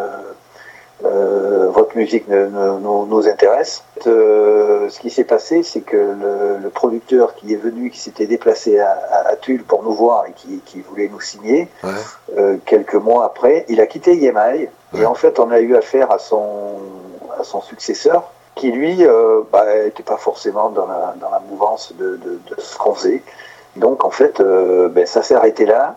Euh, 1.05 1.69
votre 1.69 1.95
musique 1.95 2.27
ne, 2.27 2.47
ne, 2.47 2.79
nous, 2.79 3.05
nous, 3.05 3.27
intéresse. 3.27 3.83
Euh, 4.05 4.89
ce 4.89 4.99
qui 4.99 5.09
s'est 5.09 5.23
passé, 5.23 5.63
c'est 5.63 5.79
que 5.79 5.95
le, 5.95 6.57
le, 6.61 6.69
producteur 6.69 7.35
qui 7.35 7.53
est 7.53 7.57
venu, 7.57 7.89
qui 7.89 7.99
s'était 7.99 8.27
déplacé 8.27 8.79
à, 8.79 8.91
à, 9.09 9.29
à, 9.29 9.35
Tulle 9.37 9.63
pour 9.63 9.81
nous 9.83 9.93
voir 9.93 10.25
et 10.27 10.33
qui, 10.33 10.59
qui 10.65 10.81
voulait 10.81 11.07
nous 11.07 11.21
signer, 11.21 11.69
ouais. 11.85 11.89
euh, 12.37 12.57
quelques 12.65 12.95
mois 12.95 13.23
après, 13.23 13.65
il 13.69 13.79
a 13.79 13.87
quitté 13.87 14.11
ouais. 14.11 14.69
et 14.93 15.05
en 15.05 15.13
fait, 15.13 15.39
on 15.39 15.51
a 15.51 15.61
eu 15.61 15.73
affaire 15.77 16.11
à 16.11 16.19
son, 16.19 16.79
à 17.39 17.45
son 17.45 17.61
successeur 17.61 18.29
qui 18.59 18.71
lui 18.71 18.97
n'était 18.97 19.07
bah, 19.51 19.63
pas 20.05 20.17
forcément 20.17 20.69
dans 20.69 20.85
la, 20.85 21.15
dans 21.19 21.29
la 21.29 21.39
mouvance 21.39 21.93
de, 21.97 22.17
de, 22.17 22.39
de 22.47 22.61
ce 22.61 22.77
qu'on 22.77 22.93
faisait. 22.93 23.23
Donc 23.75 24.03
en 24.03 24.11
fait, 24.11 24.39
euh, 24.39 24.89
ben, 24.89 25.05
ça 25.05 25.23
s'est 25.23 25.35
arrêté 25.35 25.65
là. 25.65 25.95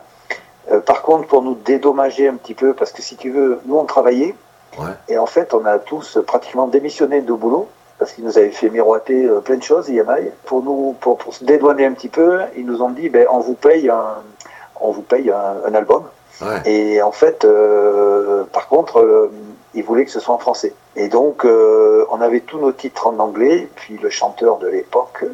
Euh, 0.71 0.81
par 0.81 1.03
contre, 1.03 1.27
pour 1.27 1.43
nous 1.43 1.55
dédommager 1.55 2.29
un 2.29 2.35
petit 2.35 2.55
peu, 2.55 2.73
parce 2.73 2.93
que 2.93 3.03
si 3.03 3.17
tu 3.17 3.31
veux, 3.31 3.61
nous 3.67 3.77
on 3.77 3.85
travaillait, 3.85 4.35
Ouais. 4.79 4.91
Et 5.09 5.19
en 5.19 5.27
fait, 5.27 5.55
on 5.55 5.65
a 5.65 5.79
tous 5.79 6.19
pratiquement 6.27 6.67
démissionné 6.67 7.21
de 7.21 7.33
boulot 7.33 7.69
parce 7.99 8.13
qu'ils 8.13 8.25
nous 8.25 8.37
avaient 8.39 8.51
fait 8.51 8.71
miroiter 8.71 9.27
euh, 9.27 9.41
plein 9.41 9.57
de 9.57 9.63
choses, 9.63 9.89
IMI. 9.89 10.31
Pour 10.45 10.63
nous, 10.63 10.97
pour, 11.01 11.19
pour, 11.19 11.35
se 11.35 11.45
dédouaner 11.45 11.87
un 11.87 11.93
petit 11.93 12.09
peu, 12.09 12.41
ils 12.57 12.67
nous 12.67 12.83
ont 12.83 12.91
dit, 12.91 13.09
ben, 13.09 13.27
on 13.31 13.39
vous 13.39 13.55
paye 13.55 13.89
un, 13.91 14.17
on 14.81 14.91
vous 14.91 15.03
paye 15.03 15.31
un, 15.31 15.57
un 15.67 15.75
album. 15.75 16.05
Ouais. 16.41 16.63
Et 16.65 17.03
en 17.03 17.13
fait, 17.13 17.45
euh, 17.45 18.45
par 18.53 18.67
contre, 18.69 18.99
euh, 18.99 19.31
ils 19.75 19.85
voulaient 19.85 20.05
que 20.05 20.11
ce 20.11 20.21
soit 20.21 20.35
en 20.35 20.39
français. 20.39 20.75
Et 20.97 21.09
donc, 21.09 21.45
euh, 21.45 22.05
on 22.11 22.21
avait 22.21 22.41
tous 22.41 22.59
nos 22.59 22.73
titres 22.73 23.07
en 23.07 23.19
anglais. 23.19 23.69
Puis 23.77 23.99
le 23.99 24.11
chanteur 24.11 24.59
de 24.59 24.69
l'époque 24.69 25.25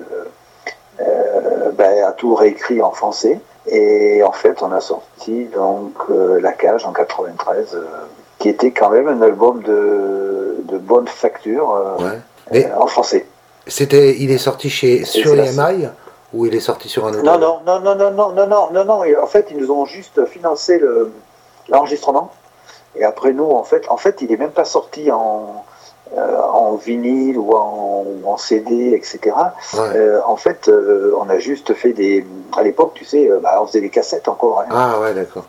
euh, 1.01 1.71
ben, 1.73 2.05
a 2.05 2.13
tout 2.13 2.35
réécrit 2.35 2.81
en 2.83 2.93
français. 2.93 3.41
Et 3.67 4.23
en 4.23 4.33
fait, 4.33 4.63
on 4.63 4.73
a 4.73 4.81
sorti 4.81 5.45
donc 5.47 5.95
La 6.09 6.53
Cage 6.53 6.87
en 6.87 6.93
93 6.93 7.77
qui 8.39 8.49
était 8.49 8.71
quand 8.71 8.91
même 8.91 9.09
un 9.09 9.21
album 9.23 9.63
de, 9.63 10.57
de 10.65 10.79
bonne 10.79 11.09
facture 11.09 11.73
euh, 11.73 11.97
ouais. 11.99 12.65
Euh, 12.67 12.77
en 12.77 12.87
français. 12.87 13.27
C'était, 13.67 14.17
il 14.19 14.31
est 14.31 14.39
sorti 14.39 14.71
chez 14.71 15.05
sur 15.05 15.35
EMI 15.35 15.89
ou 16.33 16.47
il 16.47 16.55
est 16.55 16.61
sorti 16.61 16.89
sur 16.89 17.07
un 17.07 17.11
autre 17.11 17.23
Non 17.23 17.39
non 17.39 17.61
non 17.67 17.81
non 17.81 17.95
non 17.95 18.11
non 18.11 18.33
non 18.33 18.47
non 18.47 18.69
non 18.73 18.85
non. 18.85 19.03
En 19.23 19.27
fait, 19.27 19.49
ils 19.51 19.57
nous 19.59 19.71
ont 19.71 19.85
juste 19.85 20.25
financé 20.27 20.79
le 20.79 21.13
l'enregistrement. 21.69 22.31
Et 22.97 23.05
après 23.05 23.33
nous, 23.33 23.51
en 23.51 23.65
fait, 23.65 23.85
en 23.89 23.97
fait, 23.97 24.23
il 24.23 24.33
est 24.33 24.37
même 24.37 24.51
pas 24.51 24.65
sorti 24.65 25.11
en 25.11 25.65
en 26.17 26.75
vinyle 26.77 27.39
ou 27.39 27.55
en, 27.55 28.37
CD, 28.39 28.93
etc. 28.95 29.35
en 30.27 30.37
fait, 30.37 30.71
on 30.71 31.29
a 31.29 31.39
juste 31.39 31.75
fait 31.75 31.93
des. 31.93 32.25
À 32.57 32.63
l'époque, 32.63 32.93
tu 32.95 33.05
sais, 33.05 33.29
bah, 33.43 33.59
on 33.61 33.67
faisait 33.67 33.81
des 33.81 33.91
cassettes 33.91 34.29
encore. 34.29 34.61
Hein. 34.61 34.71
Ah 34.71 35.01
ouais, 35.01 35.13
d'accord. 35.13 35.45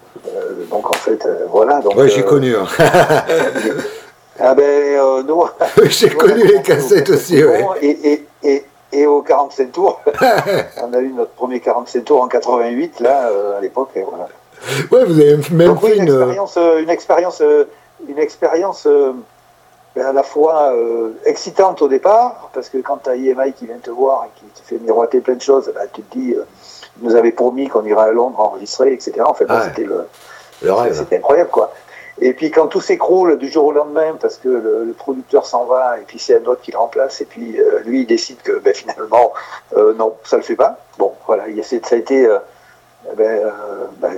donc 0.72 0.90
en 0.90 0.94
fait, 0.94 1.28
voilà. 1.52 1.80
Donc, 1.82 1.96
ouais, 1.96 2.10
j'ai 2.10 2.24
connu. 2.24 2.56
Hein. 2.56 2.66
ah 4.40 4.56
ben, 4.56 5.24
nous. 5.28 5.44
j'ai 5.90 6.10
connu 6.10 6.44
les 6.46 6.62
cassettes 6.64 7.10
aussi, 7.10 7.44
ouais. 7.44 7.66
Et, 7.82 8.26
et, 8.44 8.66
et, 8.92 9.06
au 9.06 9.22
45 9.22 9.72
tours, 9.72 10.02
on 10.82 10.94
a 10.94 11.00
eu 11.00 11.14
notre 11.14 11.32
premier 11.32 11.60
45 11.60 12.04
tours 12.04 12.22
en 12.24 12.28
88, 12.28 13.02
là, 13.02 13.30
à 13.58 13.62
l'époque, 13.62 13.92
voilà. 13.94 14.28
Ouais, 14.92 15.06
vous 15.06 15.20
avez 15.20 15.38
même 15.52 15.78
fait 15.78 15.98
une, 15.98 16.10
expérience, 16.10 16.58
une 16.58 16.90
expérience, 16.90 17.42
une 18.08 18.20
expérience 18.20 18.88
ben, 19.96 20.06
à 20.06 20.14
la 20.14 20.24
fois 20.24 20.72
euh, 20.74 21.10
excitante 21.26 21.82
au 21.82 21.88
départ, 21.88 22.52
parce 22.54 22.70
que 22.70 22.78
quand 22.78 22.98
tu 23.04 23.10
as 23.10 23.16
IMI 23.16 23.54
qui 23.54 23.66
vient 23.66 23.80
te 23.82 23.90
voir 23.90 24.26
et 24.26 24.40
qui 24.40 24.46
te 24.46 24.66
fait 24.66 24.78
miroiter 24.78 25.20
plein 25.20 25.34
de 25.34 25.42
choses, 25.42 25.72
ben, 25.74 25.88
tu 25.92 26.02
te 26.04 26.18
dis, 26.18 26.34
euh, 26.34 26.44
il 27.02 27.10
nous 27.10 27.16
avait 27.16 27.32
promis 27.32 27.68
qu'on 27.68 27.84
irait 27.84 28.10
à 28.10 28.12
Londres 28.12 28.40
enregistrer, 28.40 28.94
etc. 28.94 29.22
En 29.26 29.34
fait, 29.34 29.48
c'était 29.66 29.86
le, 29.86 30.06
C'était 30.94 31.18
incroyable, 31.18 31.50
quoi. 31.50 31.74
Et 32.22 32.34
puis 32.34 32.52
quand 32.52 32.68
tout 32.68 32.82
s'écroule 32.82 33.38
du 33.38 33.48
jour 33.48 33.66
au 33.66 33.72
lendemain, 33.72 34.16
parce 34.20 34.38
que 34.38 34.50
le, 34.50 34.94
producteur 34.96 35.46
s'en 35.46 35.66
va, 35.66 35.98
et 36.00 36.04
puis 36.04 36.20
c'est 36.20 36.36
un 36.36 36.46
autre 36.46 36.62
qui 36.62 36.72
le 36.72 36.78
remplace, 36.78 37.22
et 37.22 37.26
puis 37.26 37.60
euh, 37.60 37.80
lui 37.86 38.02
il 38.02 38.06
décide 38.06 38.42
que 38.42 38.60
ben, 38.60 38.74
finalement, 38.74 39.34
non, 39.76 40.14
ça 40.24 40.38
le 40.38 40.44
fait 40.44 40.58
pas. 40.58 40.78
Bon, 40.98 41.14
voilà, 41.26 41.46
ça 41.64 41.96
a 41.96 41.96
été 41.96 42.28
eh 43.06 43.16
ben, 43.16 43.24
euh, 43.24 43.50
ben, 44.00 44.14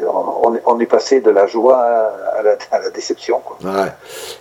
on, 0.65 0.79
est 0.79 0.85
passé 0.85 1.21
de 1.21 1.29
la 1.29 1.47
joie 1.47 1.77
à 1.79 2.79
la, 2.79 2.89
déception. 2.89 3.39
Quoi. 3.39 3.57
Ouais. 3.63 3.89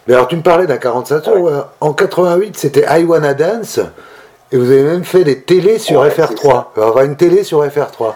Mais 0.06 0.14
alors, 0.14 0.28
tu 0.28 0.36
me 0.36 0.42
parlais 0.42 0.66
d'un 0.66 0.78
45 0.78 1.20
tours. 1.20 1.50
En 1.80 1.92
88, 1.92 2.56
c'était 2.56 2.84
I 2.88 3.04
Wanna 3.04 3.34
Dance. 3.34 3.80
Et 4.52 4.56
vous 4.56 4.70
avez 4.70 4.82
même 4.82 5.04
fait 5.04 5.24
des 5.24 5.42
télés 5.42 5.78
sur 5.78 6.04
FR3. 6.04 6.64
Enfin, 6.76 7.04
une 7.04 7.16
télé 7.16 7.44
sur 7.44 7.64
FR3. 7.64 8.14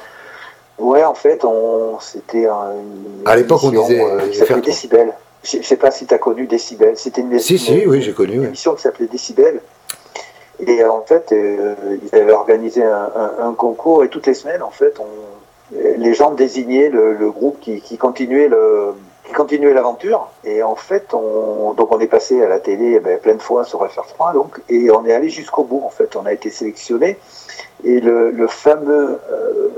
Ouais, 0.78 1.04
en 1.04 1.14
fait, 1.14 1.44
on, 1.44 1.98
c'était 2.00 2.48
À 3.24 3.36
l'époque, 3.36 3.60
on 3.62 3.70
disait. 3.70 4.00
Euh, 4.02 4.60
Décibel. 4.60 5.12
Je 5.44 5.58
ne 5.58 5.62
sais 5.62 5.76
pas 5.76 5.90
si 5.90 6.06
tu 6.06 6.14
as 6.14 6.18
connu 6.18 6.46
Décibel. 6.46 6.96
C'était 6.96 7.20
une, 7.20 7.38
si, 7.38 7.58
si, 7.58 7.86
oui, 7.86 8.02
j'ai 8.02 8.12
connu. 8.12 8.36
Une 8.36 8.44
émission 8.44 8.74
qui 8.74 8.82
s'appelait 8.82 9.06
Décibel. 9.06 9.60
Et 10.66 10.84
en 10.84 11.02
fait, 11.02 11.30
euh, 11.32 11.74
ils 12.02 12.18
avaient 12.18 12.32
organisé 12.32 12.82
un, 12.82 13.10
un, 13.40 13.52
concours 13.52 14.04
et 14.04 14.08
toutes 14.08 14.26
les 14.26 14.34
semaines, 14.34 14.62
en 14.62 14.70
fait, 14.70 14.94
on, 15.00 15.04
les 15.72 16.14
gens 16.14 16.32
désignaient 16.32 16.88
le, 16.88 17.30
groupe 17.30 17.58
qui, 17.60 17.96
continuait 17.96 18.48
le 18.48 18.94
qui 19.26 19.32
continuait 19.32 19.72
l'aventure. 19.72 20.28
Et 20.44 20.62
en 20.62 20.76
fait 20.76 21.14
on 21.14 21.72
donc 21.72 21.92
on 21.92 21.98
est 22.00 22.06
passé 22.06 22.42
à 22.42 22.48
la 22.48 22.60
télé 22.60 22.94
eh 22.96 23.00
ben, 23.00 23.18
plein 23.18 23.34
de 23.34 23.42
fois 23.42 23.64
sur 23.64 23.84
FR3 23.84 24.34
donc 24.34 24.60
et 24.68 24.90
on 24.90 25.04
est 25.06 25.12
allé 25.12 25.28
jusqu'au 25.30 25.64
bout 25.64 25.82
en 25.84 25.90
fait. 25.90 26.16
On 26.16 26.26
a 26.26 26.32
été 26.32 26.50
sélectionné. 26.50 27.18
Et 27.84 28.00
le, 28.00 28.46
fameux 28.48 29.20
euh, 29.30 29.68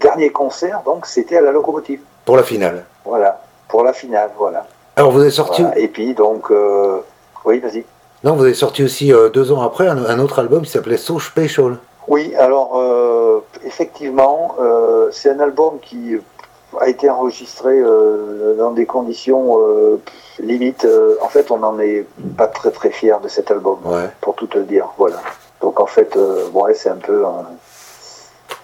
dernier 0.00 0.30
concert 0.30 0.82
donc 0.84 1.06
c'était 1.06 1.36
à 1.36 1.40
la 1.40 1.52
locomotive. 1.52 2.00
Pour 2.24 2.36
la 2.36 2.42
finale. 2.42 2.84
Voilà. 3.04 3.40
Pour 3.68 3.84
la 3.84 3.92
finale 3.92 4.30
voilà. 4.36 4.66
Alors 4.96 5.12
vous 5.12 5.20
avez 5.20 5.30
sorti 5.30 5.62
et 5.76 5.88
puis 5.88 6.14
donc 6.14 6.50
euh, 6.50 6.98
oui 7.44 7.60
vas-y. 7.60 7.84
Non 8.24 8.34
vous 8.34 8.44
avez 8.44 8.54
sorti 8.54 8.82
aussi 8.82 9.12
euh, 9.12 9.28
deux 9.28 9.52
ans 9.52 9.62
après 9.62 9.86
un, 9.86 10.18
autre 10.18 10.40
album 10.40 10.62
qui 10.62 10.70
s'appelait 10.70 10.96
So 10.96 11.20
Special 11.20 11.78
oui 12.08 12.34
alors 12.36 12.80
effectivement, 13.66 14.54
euh, 14.58 15.10
c'est 15.12 15.30
un 15.30 15.40
album 15.40 15.78
qui 15.80 16.16
a 16.80 16.88
été 16.88 17.10
enregistré 17.10 17.78
euh, 17.78 18.54
dans 18.56 18.70
des 18.70 18.86
conditions 18.86 19.58
euh, 19.60 20.00
limites. 20.38 20.86
en 21.20 21.28
fait, 21.28 21.50
on 21.50 21.58
n'en 21.58 21.78
est 21.78 22.06
pas 22.36 22.46
très 22.46 22.70
très 22.70 22.90
fier 22.90 23.20
de 23.20 23.28
cet 23.28 23.50
album, 23.50 23.78
pour 24.20 24.34
tout 24.34 24.46
te 24.46 24.58
dire. 24.58 24.88
Voilà. 24.98 25.16
Donc 25.60 25.80
en 25.80 25.86
fait, 25.86 26.16
bon, 26.52 26.66
c'est 26.74 26.90
un 26.90 26.96
peu. 26.96 27.24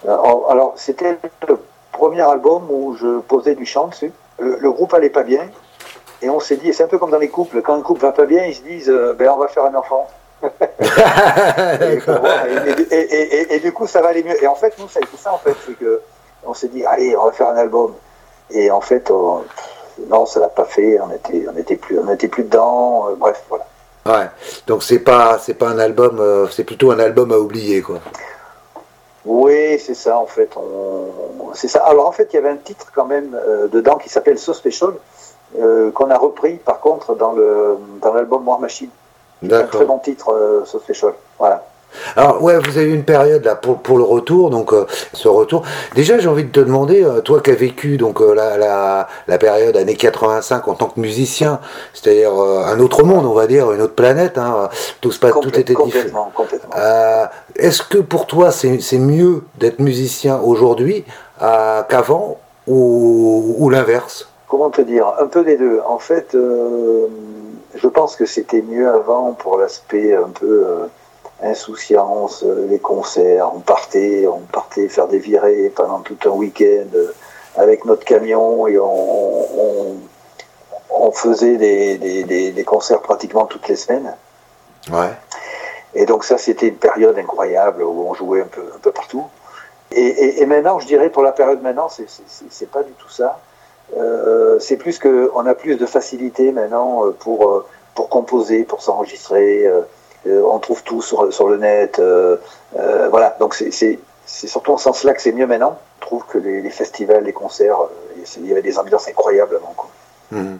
alors, 0.05 0.73
c'était 0.75 1.17
le 1.47 1.57
premier 1.91 2.21
album 2.21 2.63
où 2.69 2.95
je 2.95 3.19
posais 3.19 3.55
du 3.55 3.65
chant 3.65 3.87
dessus. 3.87 4.11
Le, 4.39 4.71
groupe 4.71 4.93
allait 4.93 5.09
pas 5.09 5.23
bien. 5.23 5.47
Et 6.21 6.29
on 6.29 6.39
s'est 6.39 6.55
dit, 6.55 6.73
c'est 6.73 6.83
un 6.83 6.87
peu 6.87 6.97
comme 6.97 7.11
dans 7.11 7.19
les 7.19 7.29
couples, 7.29 7.61
quand 7.61 7.75
un 7.75 7.81
couple 7.81 8.01
va 8.01 8.13
pas 8.13 8.25
bien, 8.25 8.45
ils 8.45 8.55
se 8.55 8.61
disent, 8.61 8.93
ben, 9.17 9.29
on 9.29 9.37
va 9.37 9.47
faire 9.47 9.65
un 9.65 9.75
enfant. 9.75 10.07
Et, 12.91 13.59
du 13.59 13.71
coup, 13.71 13.87
ça 13.87 14.01
va 14.01 14.09
aller 14.09 14.23
mieux. 14.23 14.41
Et 14.43 14.47
en 14.47 14.55
fait, 14.55 14.73
nous, 14.79 14.87
ça 14.87 14.99
a 14.99 15.03
été 15.03 15.17
ça, 15.17 15.33
en 15.33 15.37
fait, 15.37 15.55
c'est 15.65 15.77
que 15.77 16.01
on 16.45 16.53
s'est 16.53 16.67
dit, 16.67 16.85
allez, 16.85 17.15
on 17.15 17.25
va 17.25 17.31
faire 17.31 17.49
un 17.49 17.57
album. 17.57 17.93
Et 18.51 18.69
en 18.69 18.81
fait, 18.81 19.09
non, 20.09 20.25
ça 20.25 20.39
l'a 20.39 20.49
pas 20.49 20.65
fait. 20.65 20.99
On 20.99 21.11
était, 21.11 21.45
on 21.53 21.57
était 21.57 21.75
plus, 21.75 21.99
on 21.99 22.11
était 22.11 22.27
plus 22.27 22.43
dedans. 22.43 23.09
Euh, 23.09 23.15
bref, 23.15 23.43
voilà. 23.49 23.65
Ouais. 24.05 24.29
Donc 24.67 24.83
c'est 24.83 24.99
pas, 24.99 25.39
c'est 25.39 25.53
pas 25.53 25.69
un 25.69 25.79
album, 25.79 26.19
euh, 26.19 26.47
c'est 26.49 26.63
plutôt 26.63 26.91
un 26.91 26.99
album 26.99 27.31
à 27.31 27.37
oublier, 27.37 27.81
quoi. 27.81 27.99
Oui, 29.25 29.79
c'est 29.79 29.93
ça, 29.93 30.17
en 30.17 30.25
fait. 30.25 30.49
C'est 31.53 31.69
ça. 31.69 31.83
Alors 31.85 32.07
en 32.07 32.11
fait, 32.11 32.27
il 32.33 32.35
y 32.35 32.39
avait 32.39 32.49
un 32.49 32.57
titre 32.57 32.87
quand 32.93 33.05
même 33.05 33.33
euh, 33.35 33.67
dedans 33.67 33.95
qui 33.95 34.09
s'appelle 34.09 34.37
So 34.37 34.53
Special, 34.53 34.93
qu'on 35.93 36.09
a 36.09 36.17
repris 36.17 36.55
par 36.55 36.79
contre 36.79 37.13
dans 37.15 37.31
le 37.33 37.77
dans 38.01 38.11
l'album 38.11 38.47
War 38.47 38.59
Machine. 38.59 38.89
Un 39.51 39.63
très 39.63 39.85
bon 39.85 39.99
titre, 39.99 40.31
euh, 40.33 40.65
Special. 40.65 41.13
Voilà. 41.39 41.63
Alors 42.15 42.41
ouais, 42.43 42.57
vous 42.57 42.77
avez 42.77 42.87
eu 42.87 42.93
une 42.93 43.03
période 43.03 43.43
là 43.45 43.55
pour, 43.55 43.79
pour 43.79 43.97
le 43.97 44.03
retour, 44.03 44.49
donc 44.49 44.73
euh, 44.73 44.85
ce 45.13 45.27
retour. 45.27 45.63
Déjà, 45.95 46.19
j'ai 46.19 46.27
envie 46.27 46.43
de 46.43 46.51
te 46.51 46.59
demander, 46.59 47.03
euh, 47.03 47.21
toi 47.21 47.41
qui 47.41 47.51
as 47.51 47.55
vécu 47.55 47.97
donc 47.97 48.21
euh, 48.21 48.33
la, 48.33 48.57
la, 48.57 49.07
la, 49.27 49.37
période 49.37 49.75
années 49.77 49.95
85 49.95 50.67
en 50.67 50.73
tant 50.73 50.87
que 50.87 50.99
musicien, 50.99 51.59
c'est-à-dire 51.93 52.33
un 52.33 52.79
autre 52.79 53.03
monde, 53.03 53.25
on 53.25 53.33
va 53.33 53.47
dire, 53.47 53.71
une 53.71 53.81
autre 53.81 53.95
planète, 53.95 54.37
hein, 54.37 54.69
tout 55.01 55.11
se 55.11 55.19
passe, 55.19 55.33
tout 55.41 55.59
était 55.59 55.73
différent. 55.73 56.31
Complètement. 56.33 56.75
Est-ce 57.55 57.83
que 57.83 57.99
pour 57.99 58.27
toi 58.27 58.51
c'est 58.51 58.97
mieux 58.97 59.43
d'être 59.59 59.79
musicien 59.79 60.39
aujourd'hui 60.39 61.05
qu'avant 61.39 62.37
ou, 62.67 63.55
ou 63.57 63.69
l'inverse? 63.69 64.27
Comment 64.47 64.69
te 64.69 64.81
dire? 64.81 65.11
Un 65.19 65.27
peu 65.27 65.43
des 65.43 65.57
deux. 65.57 65.81
En 65.87 65.99
fait 65.99 66.35
je 67.75 67.87
pense 67.87 68.15
que 68.15 68.25
c'était 68.25 68.61
mieux 68.61 68.89
avant 68.89 69.33
pour 69.33 69.57
l'aspect 69.57 70.15
un 70.15 70.29
peu 70.29 70.65
euh, 70.67 70.87
insouciance, 71.41 72.43
euh, 72.43 72.67
les 72.69 72.79
concerts. 72.79 73.51
On 73.53 73.59
partait, 73.59 74.27
on 74.27 74.39
partait 74.39 74.87
faire 74.87 75.07
des 75.07 75.19
virées 75.19 75.71
pendant 75.75 75.99
tout 75.99 76.17
un 76.25 76.29
week-end 76.29 76.87
euh, 76.95 77.13
avec 77.55 77.85
notre 77.85 78.05
camion 78.05 78.67
et 78.67 78.77
on, 78.79 79.97
on, 80.89 81.11
faisait 81.11 81.57
des, 81.57 82.51
des, 82.51 82.63
concerts 82.63 83.01
pratiquement 83.01 83.45
toutes 83.45 83.67
les 83.67 83.75
semaines. 83.75 84.15
Ouais. 84.91 85.11
Et 85.93 86.05
donc 86.05 86.23
ça, 86.23 86.39
c'était 86.39 86.67
une 86.67 86.77
période 86.77 87.17
incroyable 87.17 87.83
où 87.83 88.07
on 88.07 88.15
jouait 88.15 88.41
un 88.41 88.47
peu, 88.47 88.63
un 88.75 88.79
peu 88.79 88.91
partout. 88.91 89.25
Et, 89.91 90.41
et, 90.41 90.45
maintenant, 90.47 90.79
je 90.79 90.87
dirais 90.87 91.09
pour 91.11 91.21
la 91.21 91.31
période 91.31 91.61
maintenant, 91.61 91.87
c'est 91.87 92.71
pas 92.71 92.81
du 92.81 92.93
tout 92.93 93.09
ça. 93.09 93.39
Euh, 93.97 94.57
c'est 94.59 94.77
plus 94.77 94.99
qu'on 94.99 95.45
a 95.45 95.53
plus 95.53 95.75
de 95.75 95.85
facilité 95.85 96.51
maintenant 96.51 97.05
euh, 97.05 97.11
pour, 97.11 97.49
euh, 97.49 97.65
pour 97.95 98.09
composer, 98.09 98.63
pour 98.63 98.81
s'enregistrer. 98.81 99.69
on 100.25 100.59
trouve 100.59 100.83
tout 100.83 101.01
sur, 101.01 101.31
sur 101.33 101.47
le 101.49 101.57
net. 101.57 102.01
voilà, 103.09 103.35
donc 103.39 103.53
c'est 103.53 103.99
surtout 104.25 104.71
en 104.71 104.77
ce 104.77 104.85
sens-là 104.85 105.13
que 105.13 105.21
c'est 105.21 105.31
mieux 105.31 105.47
maintenant. 105.47 105.77
Je 106.01 106.07
trouve 106.07 106.23
que 106.25 106.37
les, 106.37 106.69
festivals, 106.69 107.23
les 107.23 107.33
concerts, 107.33 107.77
il 108.37 108.47
y 108.47 108.51
avait 108.51 108.61
des 108.61 108.79
ambiances 108.79 109.07
incroyables 109.07 109.55
avant. 109.55 109.73
Quoi. 109.75 109.89
Mmh. 110.31 110.57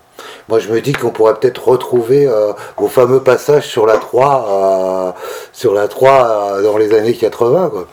Moi, 0.48 0.60
je 0.60 0.70
me 0.72 0.80
dis 0.80 0.94
qu'on 0.94 1.10
pourrait 1.10 1.34
peut-être 1.36 1.68
retrouver 1.68 2.30
vos 2.78 2.88
fameux 2.88 3.24
passages 3.24 3.68
sur 3.68 3.86
la 3.88 3.98
3, 3.98 5.16
sur 5.54 5.74
la 5.74 5.88
3 5.88 6.62
dans 6.62 6.78
les 6.78 6.94
années 6.94 7.16
80, 7.16 7.70
quoi. 7.70 7.88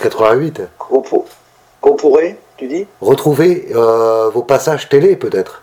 88. 0.00 0.62
Qu'on 0.78 1.96
pourrait 1.96 2.38
tu 2.56 2.66
dis 2.66 2.86
Retrouver 3.00 3.68
euh, 3.74 4.30
vos 4.30 4.42
passages 4.42 4.88
télé, 4.88 5.16
peut-être 5.16 5.62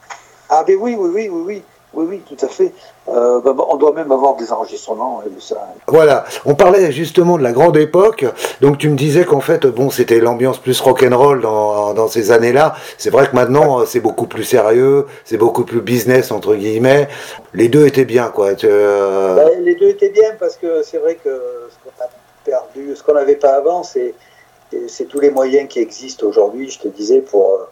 Ah, 0.49 0.63
ben 0.65 0.77
oui, 0.79 0.95
oui, 0.97 1.09
oui, 1.13 1.29
oui, 1.29 1.43
oui. 1.45 1.63
Oui, 1.95 2.07
oui, 2.09 2.21
tout 2.27 2.43
à 2.43 2.49
fait. 2.49 2.71
Euh, 3.07 3.39
ben, 3.41 3.55
on 3.69 3.75
doit 3.75 3.93
même 3.93 4.11
avoir 4.11 4.35
des 4.35 4.51
enregistrements 4.51 5.21
de 5.23 5.39
ça. 5.39 5.57
Voilà, 5.87 6.25
on 6.43 6.55
parlait 6.55 6.91
justement 6.91 7.37
de 7.37 7.43
la 7.43 7.51
grande 7.51 7.77
époque. 7.77 8.25
Donc 8.61 8.79
tu 8.79 8.89
me 8.89 8.95
disais 8.95 9.25
qu'en 9.25 9.41
fait, 9.41 9.67
bon, 9.67 9.91
c'était 9.91 10.19
l'ambiance 10.19 10.57
plus 10.57 10.79
rock'n'roll 10.81 11.41
dans, 11.41 11.93
dans 11.93 12.07
ces 12.07 12.31
années-là. 12.31 12.73
C'est 12.97 13.11
vrai 13.11 13.27
que 13.27 13.35
maintenant, 13.35 13.85
c'est 13.85 13.99
beaucoup 13.99 14.25
plus 14.25 14.43
sérieux, 14.43 15.05
c'est 15.23 15.37
beaucoup 15.37 15.65
plus 15.65 15.81
business 15.81 16.31
entre 16.31 16.55
guillemets. 16.55 17.07
Les 17.53 17.67
deux 17.67 17.85
étaient 17.85 18.05
bien, 18.05 18.29
quoi. 18.29 18.53
Euh, 18.63 19.35
ben, 19.35 19.63
les 19.63 19.75
deux 19.75 19.89
étaient 19.89 20.09
bien 20.09 20.31
parce 20.39 20.55
que 20.55 20.81
c'est 20.81 20.97
vrai 20.97 21.19
que 21.23 21.29
ce 21.69 21.75
qu'on 21.83 22.03
a 22.03 22.07
perdu, 22.43 22.95
ce 22.95 23.03
qu'on 23.03 23.13
n'avait 23.13 23.35
pas 23.35 23.53
avant, 23.53 23.83
c'est 23.83 24.15
c'est 24.87 25.05
tous 25.05 25.19
les 25.19 25.29
moyens 25.29 25.67
qui 25.69 25.79
existent 25.79 26.25
aujourd'hui, 26.27 26.69
je 26.69 26.79
te 26.79 26.87
disais, 26.87 27.21
pour. 27.21 27.55
Euh, 27.55 27.65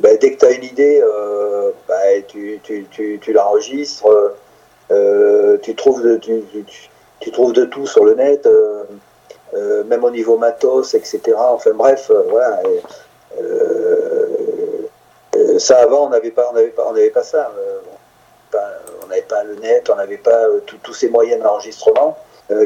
bah, 0.00 0.14
dès 0.16 0.32
que 0.32 0.38
tu 0.38 0.44
as 0.44 0.50
une 0.50 0.64
idée, 0.64 1.00
euh, 1.02 1.70
bah, 1.88 1.94
tu, 2.28 2.60
l'enregistres, 3.28 4.34
euh, 4.90 5.58
tu, 5.62 5.74
trouves 5.74 6.02
de, 6.02 6.16
tu, 6.16 7.30
trouves 7.32 7.52
de 7.52 7.64
tout 7.64 7.86
sur 7.86 8.04
le 8.04 8.14
net, 8.14 8.46
même 9.86 10.04
au 10.04 10.10
niveau 10.10 10.36
matos, 10.36 10.94
etc. 10.94 11.20
Enfin 11.36 11.70
bref, 11.74 12.10
voilà. 12.28 12.60
ça 15.58 15.78
avant, 15.78 16.06
on 16.06 16.10
n'avait 16.10 16.30
pas, 16.30 16.50
on 16.50 16.54
pas, 16.54 16.90
on 16.90 17.10
pas 17.12 17.22
ça. 17.22 17.50
on 19.02 19.06
n'avait 19.06 19.22
pas 19.22 19.44
le 19.44 19.54
net, 19.56 19.88
on 19.90 19.96
n'avait 19.96 20.18
pas 20.18 20.44
tous 20.82 20.94
ces 20.94 21.08
moyens 21.08 21.42
d'enregistrement. 21.42 22.18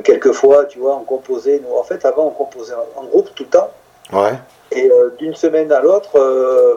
quelquefois, 0.03 0.64
tu 0.64 0.81
vois, 0.81 0.96
on 0.96 1.05
composait, 1.05 1.61
nous, 1.61 1.76
en 1.76 1.85
fait, 1.85 2.05
avant, 2.05 2.26
on 2.26 2.31
composait 2.31 2.74
en, 2.96 3.05
groupe 3.05 3.31
tout 3.37 3.44
le 3.44 3.50
temps. 3.50 3.70
Ouais. 4.12 4.35
Et 4.73 4.90
d'une 5.18 5.35
semaine 5.35 5.73
à 5.73 5.81
l'autre, 5.81 6.11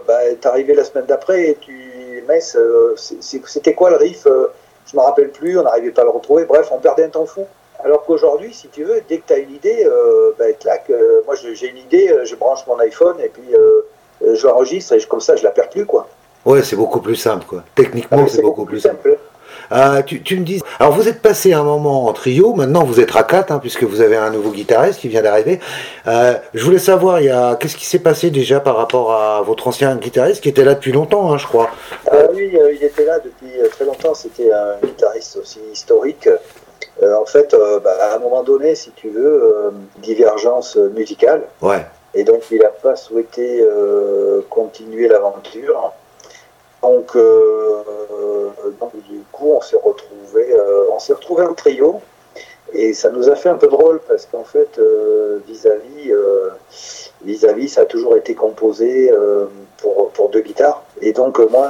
bah, 0.08 0.20
t'arrivais 0.42 0.74
la 0.74 0.84
semaine 0.84 1.06
d'après 1.06 1.50
et 1.50 1.58
tu, 1.62 2.24
Metz, 2.28 2.58
c'était 2.98 3.74
quoi 3.74 3.92
le 3.92 3.98
riff 3.98 4.26
Je 4.86 4.98
me 4.98 5.02
rappelle 5.02 5.30
plus, 5.30 5.60
on 5.60 5.64
n'arrivait 5.64 5.92
pas 5.92 6.02
à 6.02 6.06
le 6.06 6.10
retrouver. 6.10 6.46
Bref, 6.46 6.70
on 6.72 6.80
perdait 6.80 7.06
un 7.06 7.10
temps 7.10 7.26
fou. 7.26 7.46
Alors 7.84 8.04
qu'aujourd'hui, 8.04 8.54
si 8.54 8.68
tu 8.70 8.84
veux, 8.84 9.02
dès 9.08 9.20
que 9.20 9.28
tu 9.28 9.34
as 9.34 9.38
une 9.38 9.52
idée, 9.52 9.86
euh, 9.86 10.32
bah, 10.40 10.52
clac, 10.60 10.92
moi 11.26 11.36
j'ai 11.36 11.68
une 11.70 11.78
idée, 11.78 12.16
je 12.24 12.36
branche 12.36 12.66
mon 12.66 12.80
iPhone 12.80 13.20
et 13.20 13.30
puis 13.30 13.54
je 14.22 14.48
l'enregistre 14.48 14.94
et 14.94 15.02
comme 15.02 15.22
ça 15.22 15.36
je 15.36 15.44
la 15.44 15.52
perds 15.52 15.70
plus 15.70 15.86
quoi. 15.86 16.08
Ouais, 16.46 16.62
c'est 16.62 16.76
beaucoup 16.76 17.00
plus 17.00 17.16
simple, 17.16 17.46
quoi. 17.46 17.64
Techniquement, 17.74 18.24
ah, 18.26 18.30
c'est 18.30 18.42
beaucoup, 18.42 18.66
plus 18.66 18.82
simple. 18.82 19.18
Euh, 19.72 20.02
tu, 20.02 20.38
me 20.38 20.46
dis, 20.46 20.62
alors 20.80 20.94
vous 20.94 21.08
êtes 21.08 21.22
passé 21.22 21.54
un 21.54 21.64
moment 21.64 22.06
en 22.06 22.14
trio, 22.14 22.54
maintenant 22.54 22.84
vous 22.84 23.00
êtes 23.00 23.16
à 23.16 23.24
quatre, 23.24 23.52
hein, 23.52 23.60
puisque 23.60 23.84
vous 23.84 24.02
avez 24.02 24.16
un 24.16 24.30
nouveau 24.30 24.52
guitariste 24.52 25.00
qui 25.00 25.08
vient 25.08 25.22
d'arriver. 25.22 25.60
Euh, 26.08 26.36
je 26.54 26.64
voulais 26.64 26.80
savoir, 26.80 27.20
il 27.22 27.26
y 27.26 27.30
a, 27.30 27.56
qu'est-ce 27.56 27.76
qui 27.76 27.86
s'est 27.86 28.00
passé 28.00 28.30
déjà 28.30 28.60
par 28.60 28.78
rapport 28.78 29.14
à 29.14 29.42
votre 29.42 29.68
ancien 29.68 29.96
guitariste 29.96 30.42
qui 30.42 30.50
était 30.50 30.64
là 30.64 30.76
depuis 30.76 30.92
longtemps, 30.92 31.34
hein, 31.34 31.38
je 31.38 31.48
crois. 31.48 31.70
Euh, 32.12 32.28
oui, 32.34 32.56
il 32.76 32.84
était 32.84 33.06
là 33.06 33.20
depuis 33.20 33.52
très 33.72 33.86
longtemps, 33.86 34.14
c'était 34.14 34.52
un 34.52 34.76
guitariste 34.86 35.38
aussi 35.38 35.60
historique. 35.72 36.30
en 37.02 37.26
fait, 37.26 37.56
bah, 37.84 37.96
à 38.02 38.16
un 38.16 38.20
moment 38.20 38.44
donné, 38.44 38.76
si 38.76 38.92
tu 38.92 39.10
veux, 39.10 39.74
divergence 39.98 40.76
musicale. 40.76 41.44
Ouais. 41.62 41.86
Et 42.16 42.24
donc 42.24 42.44
il 42.52 42.60
n'a 42.60 42.70
pas 42.70 42.96
souhaité 42.96 43.66
continuer 44.50 45.08
l'aventure. 45.08 45.94
Euh, 47.16 47.82
donc, 48.80 48.92
du 49.08 49.22
coup, 49.32 49.54
on 49.56 49.62
s'est 49.62 49.78
retrouvé, 49.82 50.52
euh, 50.52 50.86
on 50.92 51.00
s'est 51.00 51.14
retrouvé 51.14 51.46
en 51.46 51.54
trio. 51.54 52.02
Et 52.74 52.94
ça 52.94 53.12
nous 53.12 53.30
a 53.30 53.36
fait 53.36 53.50
un 53.50 53.56
peu 53.56 53.68
drôle 53.68 54.02
parce 54.08 54.26
qu'en 54.26 54.44
fait, 54.44 54.80
euh, 54.80 55.40
vis-à-vis, 55.48 56.12
vis-à-vis, 57.24 57.70
ça 57.70 57.82
a 57.82 57.86
toujours 57.86 58.18
été 58.18 58.34
composé 58.34 59.14
pour, 59.78 60.10
pour 60.10 60.30
deux 60.30 60.42
guitares. 60.42 60.84
Et 61.00 61.14
donc 61.14 61.38
moi, 61.52 61.70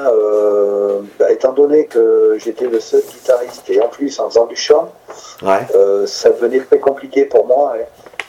bah, 1.20 1.30
étant 1.30 1.52
donné 1.52 1.88
que 1.88 2.38
j'étais 2.40 2.68
le 2.68 2.80
seul 2.80 3.02
guitariste 3.02 3.70
et 3.70 3.82
en 3.82 3.90
plus 3.90 4.18
en 4.22 4.30
faisant 4.30 4.46
du 4.46 4.56
chant, 4.56 4.94
ça 5.42 6.30
devenait 6.30 6.62
très 6.62 6.80
compliqué 6.80 7.26
pour 7.26 7.48
moi. 7.48 7.74
Hein. 7.76 7.84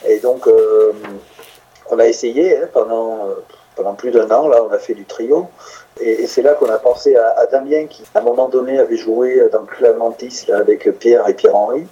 Et 0.08 0.18
donc, 0.18 0.48
on 1.90 1.98
a 2.00 2.06
essayé 2.08 2.56
hein, 2.56 2.68
pendant, 2.72 3.28
pendant 3.76 3.94
plus 3.94 4.10
d'un 4.10 4.28
an. 4.32 4.48
Là, 4.48 4.64
on 4.68 4.72
a 4.72 4.78
fait 4.78 4.94
du 4.94 5.04
trio. 5.04 5.46
Et, 6.00 6.26
c'est 6.26 6.42
là 6.42 6.54
qu'on 6.54 6.68
a 6.70 6.78
pensé 6.78 7.16
à, 7.16 7.46
Damien 7.46 7.86
qui, 7.86 8.02
à 8.14 8.20
un 8.20 8.22
moment 8.22 8.48
donné, 8.48 8.78
avait 8.78 8.96
joué 8.96 9.40
dans 9.52 9.64
Clamantis 9.64 10.46
là, 10.48 10.58
avec 10.58 10.90
Pierre 10.98 11.28
et 11.28 11.34
Pierre-Henri. 11.34 11.86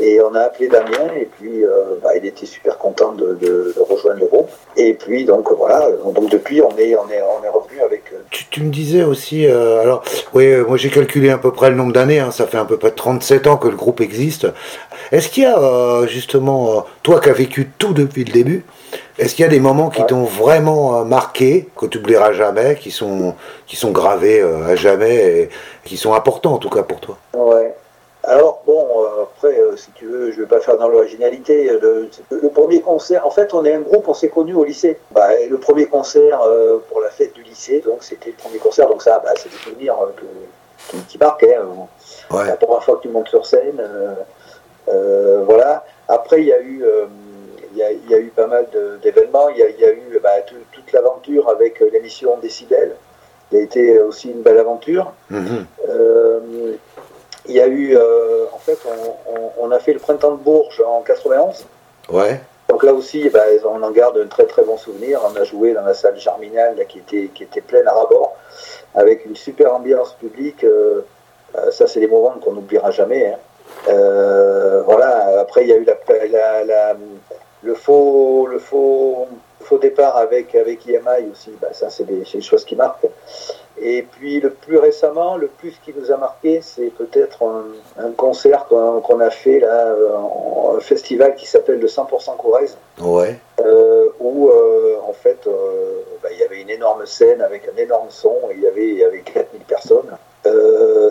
Et 0.00 0.20
on 0.20 0.34
a 0.34 0.40
appelé 0.40 0.68
Damien 0.68 1.12
et 1.16 1.26
puis 1.26 1.64
euh, 1.64 1.96
bah, 2.02 2.10
il 2.16 2.24
était 2.26 2.46
super 2.46 2.78
content 2.78 3.12
de, 3.12 3.74
rejoindre 3.88 4.20
le 4.20 4.26
groupe. 4.26 4.50
Et 4.76 4.94
puis 4.94 5.24
donc 5.24 5.50
voilà, 5.52 5.88
donc 6.14 6.30
depuis 6.30 6.60
on 6.62 6.76
est 6.78 6.96
on 6.96 7.08
est 7.08 7.22
on 7.22 7.44
est 7.44 7.48
revenu 7.48 7.80
avec. 7.84 8.04
Euh, 8.12 8.18
tu, 8.30 8.62
me 8.62 8.70
disais 8.70 9.02
aussi, 9.02 9.46
euh, 9.46 9.80
alors 9.80 10.02
oui, 10.32 10.56
moi 10.66 10.76
j'ai 10.76 10.90
calculé 10.90 11.30
à 11.30 11.38
peu 11.38 11.52
près 11.52 11.70
le 11.70 11.76
nombre 11.76 11.92
d'années. 11.92 12.20
Hein, 12.20 12.30
ça 12.30 12.46
fait 12.46 12.58
à 12.58 12.64
peu 12.64 12.76
près 12.76 12.90
37 12.90 13.46
ans 13.46 13.56
que 13.56 13.68
le 13.68 13.76
groupe 13.76 14.00
existe. 14.00 14.46
Est-ce 15.12 15.28
qu'il 15.28 15.42
y 15.42 15.46
a 15.46 16.06
justement 16.06 16.84
toi 17.02 17.20
qui 17.20 17.28
as 17.28 17.34
vécu 17.34 17.70
tout 17.78 17.92
depuis 17.92 18.24
le 18.24 18.32
début? 18.32 18.64
Est-ce 19.16 19.36
qu'il 19.36 19.44
y 19.44 19.46
a 19.46 19.50
des 19.50 19.60
moments 19.60 19.90
qui 19.90 20.04
t'ont 20.04 20.24
vraiment 20.24 20.98
euh, 20.98 21.04
marqué, 21.04 21.68
que 21.76 21.86
tu 21.86 21.98
n'oublieras 21.98 22.32
jamais, 22.32 22.74
qui 22.74 22.90
sont, 22.90 23.34
qui 23.66 23.76
sont 23.76 23.92
gravés 23.92 24.40
euh, 24.40 24.66
à 24.66 24.74
jamais, 24.74 25.14
et 25.14 25.48
qui 25.84 25.96
sont 25.96 26.14
importants 26.14 26.54
en 26.54 26.58
tout 26.58 26.68
cas 26.68 26.82
pour 26.82 26.98
toi? 26.98 27.16
Ouais. 27.32 27.74
Alors, 28.24 28.62
bon, 28.66 29.04
euh, 29.04 29.22
après, 29.22 29.56
si 29.76 29.92
tu 29.92 30.06
veux, 30.06 30.32
je 30.32 30.36
ne 30.36 30.42
vais 30.42 30.48
pas 30.48 30.58
faire 30.58 30.78
dans 30.78 30.88
l'originalité. 30.88 31.70
Le, 31.80 32.08
premier 32.48 32.80
concert, 32.80 33.24
en 33.24 33.30
fait, 33.30 33.54
on 33.54 33.64
est 33.64 33.74
un 33.74 33.82
groupe, 33.82 34.08
on 34.08 34.14
s'est 34.14 34.30
connu 34.30 34.54
au 34.54 34.64
lycée. 34.64 34.98
Bah, 35.12 35.28
le 35.48 35.58
premier 35.58 35.86
concert 35.86 36.40
pour 36.88 37.00
la 37.00 37.10
fête 37.10 37.34
du 37.34 37.42
lycée, 37.42 37.82
donc 37.84 37.98
c'était 38.02 38.30
le 38.30 38.36
premier 38.36 38.58
concert, 38.58 38.88
donc 38.88 39.02
ça, 39.02 39.20
bah, 39.22 39.30
c'est 39.36 39.50
des 39.50 39.56
souvenirs 39.58 39.94
qui, 40.88 40.96
qui 41.06 41.18
marquaient. 41.18 41.56
Hein. 41.56 42.44
La 42.46 42.56
première 42.56 42.82
fois 42.82 42.96
que 42.96 43.02
tu 43.02 43.08
montes 43.10 43.28
sur 43.28 43.46
scène. 43.46 43.80
voilà. 44.88 45.84
Après, 46.08 46.40
il 46.40 46.46
y 46.46 46.52
a 46.52 46.60
eu 46.60 46.82
il 47.74 48.10
y, 48.10 48.14
a, 48.14 48.18
eu 48.18 48.28
pas 48.28 48.46
mal 48.46 48.66
d'événements. 49.02 49.48
Il, 49.48 49.58
y 49.58 49.84
a 49.84 49.92
eu 49.92 50.20
bah, 50.22 50.30
toute 50.72 50.92
l'aventure 50.92 51.48
avec 51.48 51.82
euh, 51.82 51.90
l'émission 51.92 52.36
Décibel, 52.38 52.94
qui 53.50 53.56
a 53.56 53.60
été 53.60 53.98
aussi 53.98 54.30
une 54.30 54.42
belle 54.42 54.58
aventure. 54.58 55.12
Mhm. 55.30 55.66
Euh, 55.88 56.40
il 57.46 57.54
y 57.54 57.60
a 57.60 57.66
eu, 57.66 57.96
euh, 57.96 58.46
en 58.52 58.58
fait, 58.58 58.78
on, 59.58 59.70
a 59.70 59.78
fait 59.78 59.92
le 59.92 59.98
printemps 59.98 60.32
de 60.32 60.36
Bourges 60.36 60.82
en 60.86 61.02
91. 61.02 61.66
Ouais. 62.10 62.40
Donc 62.68 62.84
là 62.84 62.94
aussi, 62.94 63.28
bah, 63.28 63.42
on 63.64 63.82
en 63.82 63.90
garde 63.90 64.18
un 64.18 64.26
très 64.26 64.46
très 64.46 64.62
bon 64.62 64.78
souvenir. 64.78 65.20
On 65.30 65.36
a 65.36 65.44
joué 65.44 65.74
dans 65.74 65.82
la 65.82 65.94
salle 65.94 66.18
Germinal 66.18 66.76
qui, 66.88 66.98
était, 66.98 67.28
qui 67.34 67.42
était 67.42 67.60
pleine 67.60 67.86
à 67.86 67.92
rabord, 67.92 68.36
avec 68.94 69.26
une 69.26 69.36
super 69.36 69.74
ambiance 69.74 70.12
publique. 70.14 70.64
ça, 71.70 71.86
c'est 71.86 72.00
des 72.00 72.06
moments 72.06 72.34
qu'on 72.42 72.52
n'oubliera 72.52 72.90
jamais. 72.90 73.34
Hein. 73.34 74.82
voilà. 74.86 75.40
Après, 75.40 75.64
il 75.64 75.68
y 75.68 75.72
a 75.72 75.76
eu 75.76 75.84
la, 75.84 76.96
le 77.64 77.74
faux, 77.74 78.46
le 78.46 78.58
faux, 78.58 79.26
faux 79.60 79.78
départ 79.78 80.16
avec, 80.16 80.54
avec 80.54 80.86
IMI 80.86 81.30
aussi, 81.32 81.50
bah, 81.60 81.72
ça 81.72 81.90
c'est 81.90 82.04
des, 82.04 82.24
choses 82.40 82.64
qui 82.64 82.76
marquent. 82.76 83.08
Et 83.80 84.02
puis 84.02 84.40
le 84.40 84.50
plus 84.50 84.78
récemment, 84.78 85.36
le 85.36 85.48
plus 85.48 85.74
qui 85.84 85.92
nous 85.96 86.12
a 86.12 86.16
marqué, 86.16 86.60
c'est 86.62 86.90
peut-être 86.90 87.42
un, 87.98 88.10
concert 88.12 88.66
qu'on 88.66 89.20
a 89.20 89.30
fait 89.30 89.58
là, 89.60 89.94
un 90.76 90.80
festival 90.80 91.34
qui 91.34 91.46
s'appelle 91.46 91.80
le 91.80 91.88
100% 91.88 92.36
Corrèze. 92.36 92.76
Ouais. 93.00 93.36
Euh, 93.60 94.08
où 94.20 94.48
euh, 94.48 94.96
en 95.08 95.12
fait 95.12 95.46
euh, 95.46 96.00
bah, 96.22 96.28
il 96.32 96.38
y 96.38 96.44
avait 96.44 96.60
une 96.60 96.70
énorme 96.70 97.06
scène 97.06 97.40
avec 97.40 97.68
un 97.68 97.76
énorme 97.80 98.08
son 98.10 98.36
et 98.50 98.54
il 98.56 98.62
y 98.62 98.66
avait, 98.66 98.94
y 98.94 99.04
avait 99.04 99.20
4000 99.20 99.62
personnes. 99.62 100.16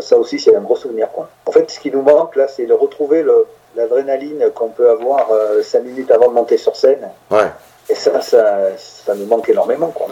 ça 0.01 0.17
aussi 0.17 0.39
c'est 0.39 0.55
un 0.55 0.61
gros 0.61 0.75
souvenir. 0.75 1.09
Quoi. 1.11 1.29
En 1.45 1.51
fait 1.51 1.69
ce 1.69 1.79
qui 1.79 1.91
nous 1.91 2.01
manque 2.01 2.35
là 2.35 2.47
c'est 2.47 2.65
de 2.65 2.73
retrouver 2.73 3.23
le, 3.23 3.45
l'adrénaline 3.75 4.45
qu'on 4.53 4.69
peut 4.69 4.89
avoir 4.89 5.31
euh, 5.31 5.61
cinq 5.61 5.83
minutes 5.83 6.11
avant 6.11 6.29
de 6.29 6.33
monter 6.33 6.57
sur 6.57 6.75
scène. 6.75 7.09
Ouais. 7.31 7.51
Et 7.89 7.95
ça, 7.95 8.21
ça, 8.21 8.69
ça 8.77 9.15
nous 9.15 9.25
manque 9.25 9.49
énormément. 9.49 9.87
Quoi. 9.87 10.07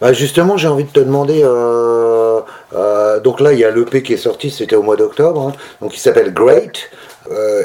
Bah 0.00 0.12
justement, 0.12 0.56
j'ai 0.56 0.68
envie 0.68 0.84
de 0.84 0.90
te 0.90 1.00
demander. 1.00 1.42
Euh, 1.44 2.40
euh, 2.74 3.20
donc 3.20 3.40
là, 3.40 3.52
il 3.52 3.58
y 3.58 3.64
a 3.64 3.70
l'EP 3.70 4.02
qui 4.02 4.14
est 4.14 4.18
sorti, 4.18 4.50
c'était 4.50 4.76
au 4.76 4.82
mois 4.82 4.96
d'octobre, 4.96 5.40
hein. 5.40 5.52
donc 5.82 5.94
il 5.94 6.00
s'appelle 6.00 6.32
Great. 6.32 6.90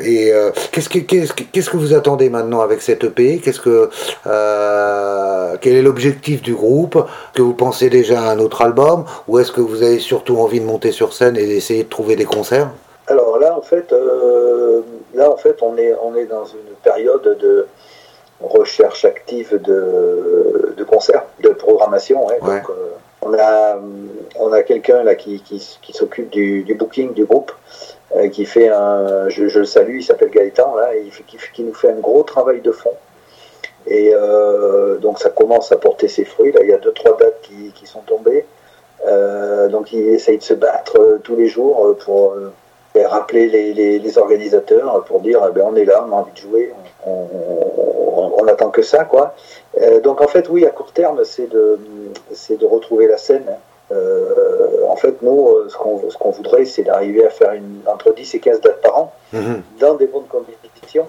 et 0.04 0.34
qu'est-ce 0.72 0.90
que 0.90 1.00
qu'est-ce 1.00 1.32
que 1.32 1.44
qu'est-ce 1.44 1.70
que 1.70 1.78
vous 1.78 1.94
attendez 1.94 2.30
maintenant 2.30 2.62
avec 2.62 2.82
cette 2.82 3.06
EP 3.06 3.40
Qu'est-ce 3.40 3.62
que 3.62 3.90
quel 5.62 5.76
est 5.76 5.82
l'objectif 5.82 6.42
du 6.42 6.54
groupe? 6.54 7.06
Que 7.34 7.42
vous 7.42 7.54
pensez 7.54 7.90
déjà 7.90 8.22
à 8.22 8.32
un 8.32 8.40
autre 8.40 8.62
album? 8.62 9.06
Ou 9.28 9.40
est-ce 9.40 9.54
que 9.54 9.62
vous 9.62 9.82
avez 9.82 10.00
surtout 10.00 10.38
envie 10.40 10.60
de 10.60 10.66
monter 10.66 10.92
sur 10.92 11.14
scène 11.14 11.38
et 11.38 11.46
d'essayer 11.46 11.84
de 11.84 11.90
trouver 11.90 12.18
des 12.18 12.26
concerts? 12.26 12.70
Là, 15.16 15.32
en 15.32 15.38
fait, 15.38 15.62
on 15.62 15.78
est, 15.78 15.94
on 16.02 16.16
est 16.16 16.26
dans 16.26 16.46
une 16.46 16.76
période 16.84 17.38
de 17.40 17.68
recherche 18.42 19.06
active 19.06 19.60
de, 19.62 20.74
de 20.76 20.84
concerts, 20.84 21.26
de 21.42 21.50
programmation. 21.50 22.28
Donc, 22.28 22.70
euh, 22.70 22.92
on 23.22 23.34
a, 23.34 23.80
on 24.40 24.52
a 24.52 24.64
quelqu'un 24.64 25.04
là 25.04 25.16
qui, 25.16 25.42
qui, 25.42 25.78
qui 25.82 25.94
s'occupe 25.94 26.30
du, 26.30 26.64
du, 26.64 26.76
booking 26.76 27.14
du 27.14 27.26
groupe, 27.26 27.52
euh, 28.16 28.28
qui 28.30 28.46
fait 28.46 28.70
un, 28.70 29.30
je, 29.30 29.48
je 29.48 29.60
le 29.60 29.66
salue, 29.66 29.98
il 29.98 30.04
s'appelle 30.04 30.30
Gaëtan, 30.30 30.76
là, 30.76 30.96
il 30.96 31.10
qui, 31.26 31.38
qui, 31.54 31.64
nous 31.64 31.74
fait 31.74 31.90
un 31.90 32.00
gros 32.00 32.24
travail 32.24 32.62
de 32.62 32.72
fond. 32.72 32.94
Et 33.88 34.12
euh, 34.14 34.98
donc 34.98 35.20
ça 35.20 35.30
commence 35.30 35.72
à 35.72 35.78
porter 35.78 36.08
ses 36.08 36.26
fruits. 36.26 36.52
Là, 36.52 36.62
il 36.64 36.70
y 36.70 36.74
a 36.74 36.78
deux 36.78 36.92
trois 36.92 37.16
dates 37.18 37.42
qui, 37.42 37.72
qui 37.74 37.86
sont 37.86 38.02
tombées. 38.02 38.46
donc 39.70 39.94
il 39.94 40.10
essaye 40.10 40.38
de 40.40 40.44
se 40.44 40.56
battre 40.56 41.20
tous 41.24 41.36
les 41.36 41.48
jours 41.48 41.96
pour 42.04 42.36
rappeler 43.04 43.48
les, 43.74 44.18
organisateurs 44.18 45.04
pour 45.06 45.20
dire 45.20 45.46
eh 45.50 45.52
ben, 45.52 45.66
on 45.68 45.76
est 45.76 45.84
là, 45.84 46.06
on 46.08 46.14
a 46.14 46.16
envie 46.16 46.32
de 46.32 46.38
jouer, 46.38 46.74
on, 47.06 47.28
on, 48.38 48.48
attend 48.48 48.70
que 48.70 48.82
ça. 48.82 49.04
quoi. 49.04 49.36
Euh, 49.82 50.00
donc 50.00 50.22
en 50.22 50.28
fait, 50.28 50.48
oui, 50.50 50.66
à 50.66 50.70
court 50.70 50.92
terme, 50.92 51.24
c'est 51.24 51.48
de, 51.48 51.80
de 52.50 52.66
retrouver 52.66 53.08
la 53.08 53.18
scène. 53.18 53.46
Euh, 53.92 54.86
en 54.88 54.96
fait, 54.96 55.22
nous, 55.22 55.48
euh, 55.48 55.68
ce 55.70 55.78
qu'on 56.18 56.30
voudrait, 56.32 56.66
c'est 56.66 56.84
d'arriver 56.84 57.26
à 57.26 57.30
faire 57.30 57.52
une, 57.54 57.82
entre 57.86 58.14
10 58.14 58.36
et 58.36 58.40
15 58.40 58.62
dates 58.62 58.82
par 58.82 58.98
an 58.98 59.14
mhm. 59.34 59.62
dans 59.80 59.96
des 59.96 60.08
bonnes 60.08 60.28
compétitions. 60.28 61.08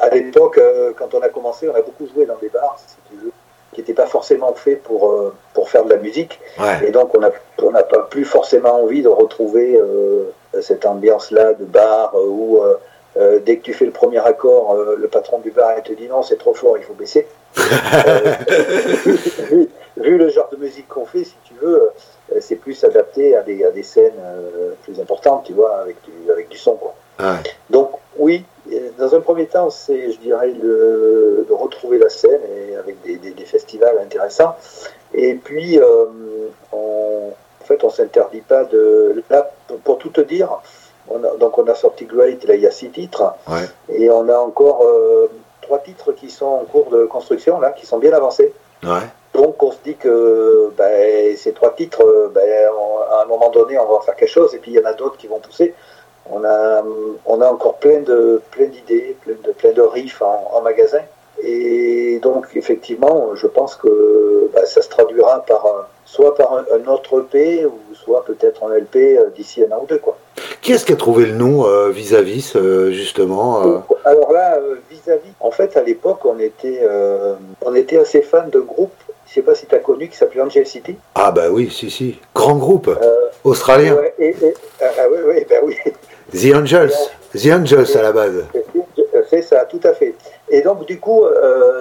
à 0.00 0.08
l'époque, 0.10 0.60
quand 0.96 1.14
on 1.14 1.20
a 1.20 1.28
commencé, 1.28 1.68
on 1.68 1.74
a 1.74 1.82
beaucoup 1.82 2.06
joué 2.12 2.26
dans 2.26 2.36
des 2.36 2.48
bars, 2.48 2.76
qui 3.74 3.80
n'étaient 3.80 3.92
pas 3.92 4.06
forcément 4.06 4.54
faits 4.54 4.82
pour, 4.82 5.12
pour 5.52 5.68
faire 5.68 5.84
de 5.84 5.90
la 5.90 5.98
musique. 5.98 6.40
Et 6.86 6.90
donc, 6.90 7.14
on 7.14 7.20
n'a 7.20 7.30
on 7.62 7.72
pas 7.72 8.06
plus 8.10 8.24
forcément 8.24 8.82
envie 8.82 9.02
de 9.02 9.08
retrouver 9.08 9.78
euh, 10.54 10.62
cette 10.62 10.86
ambiance-là 10.86 11.54
de 11.54 11.64
bar 11.64 12.14
euh, 12.14 12.26
où 12.26 12.60
euh, 13.16 13.40
dès 13.44 13.56
que 13.58 13.62
tu 13.62 13.72
fais 13.72 13.84
le 13.84 13.92
premier 13.92 14.18
accord, 14.18 14.76
le 14.76 15.08
patron 15.08 15.38
du 15.38 15.50
bar 15.50 15.82
te 15.82 15.92
dit 15.92 16.08
non, 16.08 16.22
c'est 16.22 16.38
trop 16.38 16.54
fort, 16.54 16.76
il 16.78 16.84
faut 16.84 16.94
baisser. 16.94 17.26
vu, 19.96 20.18
le 20.18 20.28
genre 20.30 20.48
de 20.50 20.56
musique 20.56 20.88
qu'on 20.88 21.06
fait, 21.06 21.22
si 21.22 21.36
tu 21.44 21.54
veux, 21.62 21.92
c'est 22.40 22.56
plus 22.56 22.82
adapté 22.82 23.36
à 23.36 23.42
des, 23.42 23.64
à 23.64 23.70
des 23.70 23.84
scènes 23.84 24.20
plus 24.82 25.00
importantes, 25.00 25.44
tu 25.46 25.52
vois, 25.52 25.76
avec 25.76 25.96
du, 26.02 26.12
avec 26.32 26.48
du 26.48 26.58
son. 26.58 26.74
Quoi. 26.74 26.94
Donc 27.70 27.92
oui, 28.16 28.44
dans 28.98 29.14
un 29.14 29.20
premier 29.20 29.46
temps, 29.46 29.70
c'est, 29.70 30.12
je 30.12 30.18
dirais, 30.18 30.52
de, 30.52 31.46
retrouver 31.50 31.98
la 31.98 32.08
scène 32.08 32.40
et 32.56 32.76
avec 32.76 33.00
des, 33.02 33.16
des, 33.16 33.44
festivals 33.44 33.98
intéressants. 33.98 34.56
Et 35.12 35.34
puis, 35.34 35.78
on, 36.72 37.32
en 37.64 37.64
fait, 37.64 37.82
on 37.84 37.90
s'interdit 37.90 38.40
pas 38.40 38.64
de. 38.64 39.22
Là, 39.30 39.50
pour 39.84 39.98
tout 39.98 40.10
te 40.10 40.20
dire, 40.20 40.48
on 41.08 41.22
a, 41.24 41.36
donc 41.36 41.56
on 41.58 41.66
a 41.66 41.74
sorti 41.74 42.04
Great, 42.04 42.44
là 42.44 42.54
il 42.54 42.60
y 42.60 42.66
a 42.66 42.70
six 42.70 42.90
titres, 42.90 43.34
et 43.88 44.10
on 44.10 44.28
a 44.28 44.36
encore 44.36 44.84
trois 45.62 45.78
titres 45.78 46.12
qui 46.12 46.30
sont 46.30 46.46
en 46.46 46.64
cours 46.64 46.90
de 46.90 47.04
construction, 47.06 47.60
là, 47.60 47.70
qui 47.70 47.86
sont 47.86 47.98
bien 47.98 48.12
avancés. 48.12 48.52
Donc 49.32 49.62
on 49.62 49.72
se 49.72 49.78
dit 49.84 49.96
que 49.96 50.70
ben, 50.76 51.36
ces 51.36 51.52
trois 51.52 51.74
titres, 51.74 52.30
ben, 52.34 52.68
à 53.10 53.22
un 53.22 53.26
moment 53.26 53.50
donné, 53.50 53.78
on 53.78 53.86
va 53.86 53.94
en 53.94 54.00
faire 54.00 54.14
quelque 54.14 54.28
chose, 54.28 54.54
et 54.54 54.58
puis 54.58 54.72
il 54.72 54.74
y 54.74 54.80
en 54.80 54.88
a 54.88 54.92
d'autres 54.92 55.16
qui 55.16 55.26
vont 55.26 55.40
pousser. 55.40 55.74
On 56.30 56.42
a, 56.44 56.82
on 57.26 57.40
a 57.40 57.46
encore 57.46 57.76
plein 57.76 58.00
de 58.00 58.40
plein 58.50 58.66
d'idées, 58.66 59.16
plein 59.22 59.34
de, 59.44 59.52
plein 59.52 59.72
de 59.72 59.82
riffs 59.82 60.22
en, 60.22 60.60
magasin. 60.62 61.02
Et 61.42 62.18
donc 62.22 62.46
effectivement, 62.54 63.34
je 63.34 63.46
pense 63.46 63.76
que 63.76 64.50
ben, 64.54 64.64
ça 64.64 64.82
se 64.82 64.88
traduira 64.88 65.44
par 65.44 65.88
soit 66.14 66.34
par 66.34 66.52
un, 66.52 66.92
autre 66.92 67.24
EP 67.32 67.66
ou 67.66 67.78
soit 67.92 68.24
peut-être 68.24 68.62
un 68.64 68.74
LP 68.76 68.96
euh, 68.96 69.30
d'ici 69.34 69.64
un 69.64 69.74
an 69.74 69.80
ou 69.82 69.86
deux. 69.86 69.98
Quoi. 69.98 70.16
Qui 70.60 70.72
est-ce 70.72 70.84
qui 70.84 70.92
a 70.92 70.96
trouvé 70.96 71.26
le 71.26 71.32
nom 71.32 71.66
euh, 71.66 71.90
vis-à-vis, 71.90 72.54
euh, 72.54 72.92
justement 72.92 73.82
Alors 74.04 74.32
là, 74.32 74.58
vis-à-vis, 74.90 75.32
en 75.40 75.50
fait, 75.50 75.76
à 75.76 75.82
l'époque, 75.82 76.24
on 76.24 76.38
était, 76.38 76.80
on 77.62 77.74
était 77.74 77.98
assez 77.98 78.22
fan 78.22 78.48
de 78.50 78.60
groupes. 78.60 78.92
Je 79.26 79.30
ne 79.30 79.34
sais 79.34 79.42
pas 79.42 79.54
si 79.54 79.66
tu 79.66 79.74
as 79.74 79.80
connu, 79.80 80.08
qui 80.08 80.16
s'appelait 80.16 80.42
Angel 80.42 80.66
City. 80.66 80.96
Ah 81.16 81.32
bah 81.32 81.48
oui, 81.50 81.68
si, 81.70 81.90
si. 81.90 82.20
Grand 82.34 82.56
groupe. 82.56 82.90
Australien. 83.42 83.96
ah, 83.98 84.84
oui, 85.10 85.18
oui, 85.26 85.46
ben 85.48 85.60
oui. 85.64 85.76
The 86.34 86.54
Angels. 86.54 86.92
The 87.32 87.46
Angels 87.46 87.96
à 87.96 88.02
la 88.02 88.12
base. 88.12 88.44
C'est 89.30 89.42
ça, 89.42 89.64
tout 89.64 89.80
à 89.84 89.94
fait. 89.94 90.14
Et 90.50 90.60
donc, 90.60 90.84
du 90.86 91.00
coup, 91.00 91.24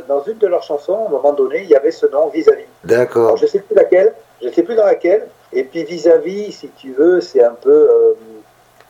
dans 0.08 0.24
une 0.24 0.38
de 0.38 0.48
leurs 0.48 0.64
chansons, 0.64 1.06
à 1.06 1.08
un 1.08 1.10
moment 1.10 1.34
donné, 1.34 1.64
il 1.64 1.70
y 1.70 1.76
avait 1.76 1.92
ce 1.92 2.06
nom 2.08 2.30
vis-à-vis. 2.30 2.66
D'accord. 2.84 3.38
Je 3.38 3.44
ne 3.44 3.50
sais 3.50 3.60
plus 3.60 3.76
laquelle, 3.76 4.14
je 4.42 4.50
sais 4.50 4.64
plus 4.64 4.76
dans 4.76 4.86
laquelle. 4.86 5.28
Et 5.56 5.64
puis 5.64 5.84
vis-à-vis, 5.84 6.52
si 6.52 6.70
tu 6.70 6.94
veux, 6.94 7.22
c'est 7.22 7.44
un 7.44 7.54
peu 7.54 7.72
euh, 7.72 8.14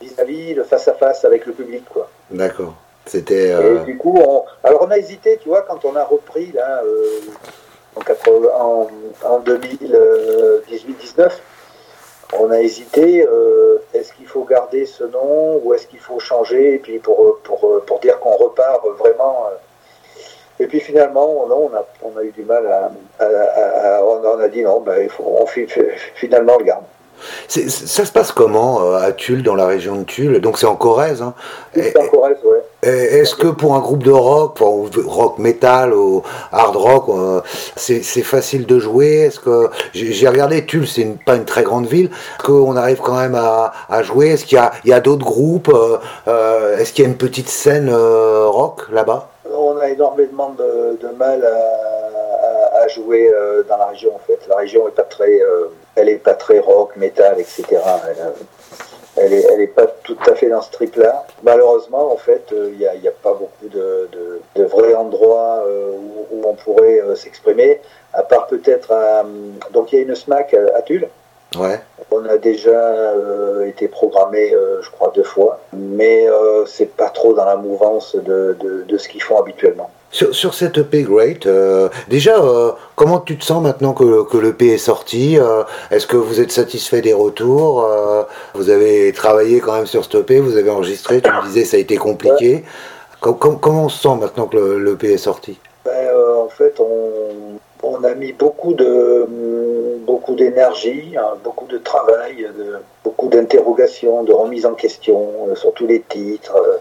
vis-à-vis, 0.01 0.53
le 0.53 0.63
face-à-face 0.63 1.25
avec 1.25 1.45
le 1.45 1.51
public, 1.53 1.83
quoi. 1.91 2.09
D'accord. 2.31 2.75
C'était. 3.05 3.51
Euh, 3.51 3.81
Et 3.81 3.85
du 3.85 3.97
coup, 3.97 4.17
on... 4.17 4.45
alors 4.63 4.87
on 4.87 4.91
a 4.91 4.97
hésité, 4.97 5.37
tu 5.41 5.49
vois, 5.49 5.63
quand 5.63 5.83
on 5.83 5.95
a 5.95 6.03
repris 6.05 6.53
là 6.53 6.81
euh, 6.85 7.19
en, 7.95 8.87
en, 9.25 9.39
2018-19, 9.41 11.31
on 12.39 12.51
a 12.51 12.59
hésité. 12.59 13.25
est-ce 13.93 14.13
qu'il 14.13 14.27
faut 14.27 14.43
garder 14.43 14.85
ce 14.85 15.03
nom 15.03 15.61
ou 15.63 15.73
est-ce 15.73 15.87
qu'il 15.87 15.99
faut 15.99 16.19
changer 16.19 16.75
Et 16.75 16.79
puis 16.79 16.99
pour 16.99 17.39
pour, 17.43 17.81
pour 17.85 17.99
dire 17.99 18.19
qu'on 18.19 18.35
repart 18.35 18.85
vraiment 18.97 19.49
et 20.59 20.67
puis 20.67 20.79
finalement, 20.79 21.47
non, 21.47 21.69
on, 21.71 21.75
a, 21.75 21.85
on 22.03 22.17
a 22.17 22.23
eu 22.23 22.31
du 22.31 22.43
mal 22.43 22.65
à. 22.67 22.91
on, 24.03 24.39
a 24.39 24.47
dit 24.47 24.61
non, 24.61 24.81
ben, 24.81 25.01
il 25.01 25.09
faut, 25.09 25.23
on 25.25 25.45
finalement 26.15 26.57
le 26.59 26.65
garde. 26.65 26.83
Ça 27.47 28.05
se 28.05 28.11
passe 28.11 28.31
comment 28.31 28.83
euh, 28.83 28.97
à 28.97 29.11
Tulle, 29.11 29.43
dans 29.43 29.55
la 29.55 29.65
région 29.65 29.95
de 29.95 30.03
Tulle? 30.03 30.39
Donc 30.41 30.57
c'est 30.59 30.65
en 30.65 30.75
Corrèze. 30.75 31.21
Hein? 31.21 31.33
C'est 31.73 31.97
en 31.97 32.07
Corrèze, 32.07 32.37
oui. 32.43 32.57
Est-ce 32.83 33.35
que 33.35 33.47
pour 33.47 33.75
un 33.75 33.79
groupe 33.79 34.03
de 34.03 34.11
rock, 34.11 34.59
ou 34.61 34.89
rock 35.05 35.37
metal 35.39 35.93
ou 35.93 36.23
hard 36.51 36.75
rock, 36.75 37.05
euh, 37.09 37.41
c'est 37.75 38.01
facile 38.01 38.65
de 38.65 38.79
jouer? 38.79 39.21
Est-ce 39.21 39.39
que 39.39 39.69
j'ai 39.93 40.27
regardé 40.27 40.65
Tulle, 40.65 40.87
c'est 40.87 41.07
pas 41.25 41.35
une 41.35 41.45
très 41.45 41.63
grande 41.63 41.85
ville. 41.85 42.07
Est-ce 42.07 42.47
qu'on 42.47 42.75
arrive 42.75 42.99
quand 42.99 43.17
même 43.17 43.35
à, 43.35 44.03
jouer? 44.03 44.29
Est-ce 44.29 44.45
qu'il 44.45 44.61
y 44.85 44.93
a, 44.93 44.99
d'autres 44.99 45.25
groupes 45.25 45.73
euh, 46.27 46.77
Est-ce 46.77 46.93
qu'il 46.93 47.03
y 47.03 47.07
a 47.07 47.09
une 47.09 47.17
petite 47.17 47.49
scène 47.49 47.93
rock 47.93 48.83
là-bas? 48.91 49.29
On 49.55 49.77
a 49.77 49.89
énormément 49.89 50.55
de, 50.57 50.97
mal 51.17 51.43
à, 51.43 52.87
jouer 52.87 53.29
euh, 53.33 53.63
dans 53.63 53.77
la 53.77 53.87
région 53.87 54.15
en 54.15 54.19
fait. 54.19 54.39
La 54.47 54.57
région 54.57 54.87
est 54.87 54.91
pas 54.91 55.03
très, 55.03 55.39
euh, 55.41 55.71
elle 55.95 56.19
pas 56.19 56.33
très 56.33 56.59
rock, 56.59 56.95
metal, 56.95 57.39
etc. 57.39 57.63
n'est 59.17 59.41
elle 59.41 59.61
est, 59.61 59.67
pas 59.67 59.87
tout 60.03 60.17
à 60.27 60.35
fait 60.35 60.49
dans 60.49 60.61
ce 60.61 60.71
trip-là. 60.71 61.25
Malheureusement, 61.43 62.11
en 62.11 62.17
fait, 62.17 62.45
euh, 62.51 62.71
il 62.71 62.77
n'y 62.79 62.87
a, 62.87 62.91
a, 62.91 63.13
pas 63.21 63.33
beaucoup 63.33 63.67
de, 63.69 64.09
vrais 64.55 64.95
endroits 64.95 65.63
où, 66.31 66.41
on 66.45 66.55
pourrait 66.55 67.01
s'exprimer, 67.15 67.79
à 68.13 68.21
part 68.21 68.47
peut-être 68.47 68.93
donc 69.71 69.91
il 69.91 69.99
y 69.99 69.99
a 69.99 70.01
une 70.01 70.15
SMAC 70.15 70.53
à 70.53 70.81
Tulle. 70.81 71.07
Ouais. 71.57 71.79
On 72.11 72.25
a 72.25 72.37
déjà 72.37 72.71
euh, 72.71 73.67
été 73.67 73.87
programmé, 73.87 74.53
euh, 74.53 74.81
je 74.81 74.89
crois, 74.89 75.11
deux 75.15 75.23
fois, 75.23 75.59
mais 75.73 76.27
euh, 76.27 76.65
c'est 76.65 76.95
pas 76.95 77.09
trop 77.09 77.33
dans 77.33 77.45
la 77.45 77.55
mouvance 77.55 78.15
de, 78.15 78.57
de, 78.87 78.97
ce 78.97 79.07
qu'ils 79.07 79.21
font 79.21 79.39
habituellement. 79.39 79.89
Sur, 80.13 80.33
sur 80.33 80.53
cette 80.53 80.77
EP 80.77 81.03
Great, 81.03 81.47
déjà, 82.07 82.35
comment 82.95 83.19
tu 83.19 83.35
te 83.35 83.43
sens 83.43 83.61
maintenant 83.63 83.93
que, 83.93 84.23
que 84.23 84.37
l'EP 84.37 84.67
est 84.67 84.77
sorti 84.77 85.37
Est-ce 85.89 86.05
que 86.05 86.17
vous 86.17 86.39
êtes 86.39 86.51
satisfait 86.51 87.01
des 87.01 87.13
retours 87.13 87.85
Vous 88.53 88.69
avez 88.69 89.11
travaillé 89.11 89.59
quand 89.59 89.73
même 89.73 89.87
sur 89.87 90.03
cette 90.03 90.13
EP, 90.13 90.39
vous 90.39 90.55
avez 90.55 90.69
enregistré, 90.69 91.19
tu 91.19 91.31
me 91.31 91.43
disais 91.47 91.65
ça 91.65 91.77
a 91.77 91.79
été 91.79 91.97
compliqué. 91.97 92.63
comment 93.19 93.85
on 93.85 93.89
se 93.89 94.03
sent 94.03 94.15
maintenant 94.21 94.45
que 94.45 94.77
l'EP 94.77 95.13
est 95.13 95.17
sorti? 95.17 95.57
Ben, 95.83 95.91
En 96.45 96.49
fait, 96.49 96.79
on, 96.79 97.52
on 97.83 98.03
a 98.03 98.13
mis 98.15 98.33
beaucoup 98.33 98.73
de 98.73 99.27
beaucoup 100.05 100.35
d'énergie, 100.35 101.15
hein, 101.17 101.37
beaucoup 101.43 101.67
de 101.67 101.77
travail, 101.77 102.47
beaucoup 103.03 103.27
d'interrogations, 103.27 104.23
de 104.23 104.33
remise 104.33 104.65
en 104.65 104.73
question 104.73 105.47
euh, 105.49 105.55
sur 105.55 105.73
tous 105.73 105.87
les 105.87 106.01
titres. 106.01 106.55
Euh, 106.55 106.77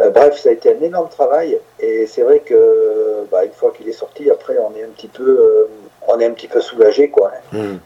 euh, 0.00 0.10
bref, 0.10 0.38
ça 0.38 0.50
a 0.50 0.52
été 0.52 0.70
un 0.70 0.80
énorme 0.82 1.08
travail 1.08 1.58
et 1.80 2.06
c'est 2.06 2.22
vrai 2.22 2.40
que 2.40 3.24
bah, 3.30 3.44
une 3.44 3.52
fois 3.52 3.72
qu'il 3.76 3.88
est 3.88 3.92
sorti, 3.92 4.30
après 4.30 4.56
on 4.58 4.76
est 4.76 4.84
un 4.84 4.88
petit 4.88 5.08
peu 5.08 5.68
on 6.06 6.20
est 6.20 6.26
un 6.26 6.32
petit 6.32 6.48
peu 6.48 6.60
soulagé 6.60 7.08
quoi. 7.08 7.32
Hein. 7.54 7.58
Hmm. 7.58 7.78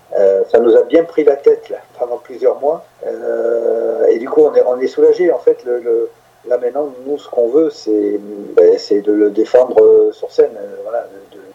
ça 0.51 0.59
nous 0.59 0.75
a 0.77 0.83
bien 0.83 1.05
pris 1.05 1.23
la 1.25 1.37
tête 1.37 1.69
là, 1.69 1.79
pendant 1.99 2.17
plusieurs 2.17 2.59
mois 2.61 2.85
et 4.09 4.19
du 4.19 4.29
coup 4.29 4.43
on 4.43 4.55
est 4.55 4.63
on 4.67 4.79
est 4.81 4.89
soulagé 4.89 5.31
en 5.31 5.39
fait 5.39 5.65
le, 5.65 6.11
là 6.49 6.59
maintenant 6.59 6.93
nous 7.07 7.19
ce 7.19 7.29
qu'on 7.29 7.49
veut 7.49 7.71
c'est 7.71 8.19
ben, 8.57 8.77
de 8.91 9.13
le 9.13 9.31
défendre 9.31 10.11
sur 10.13 10.33
scène 10.33 10.57
voilà 10.83 11.07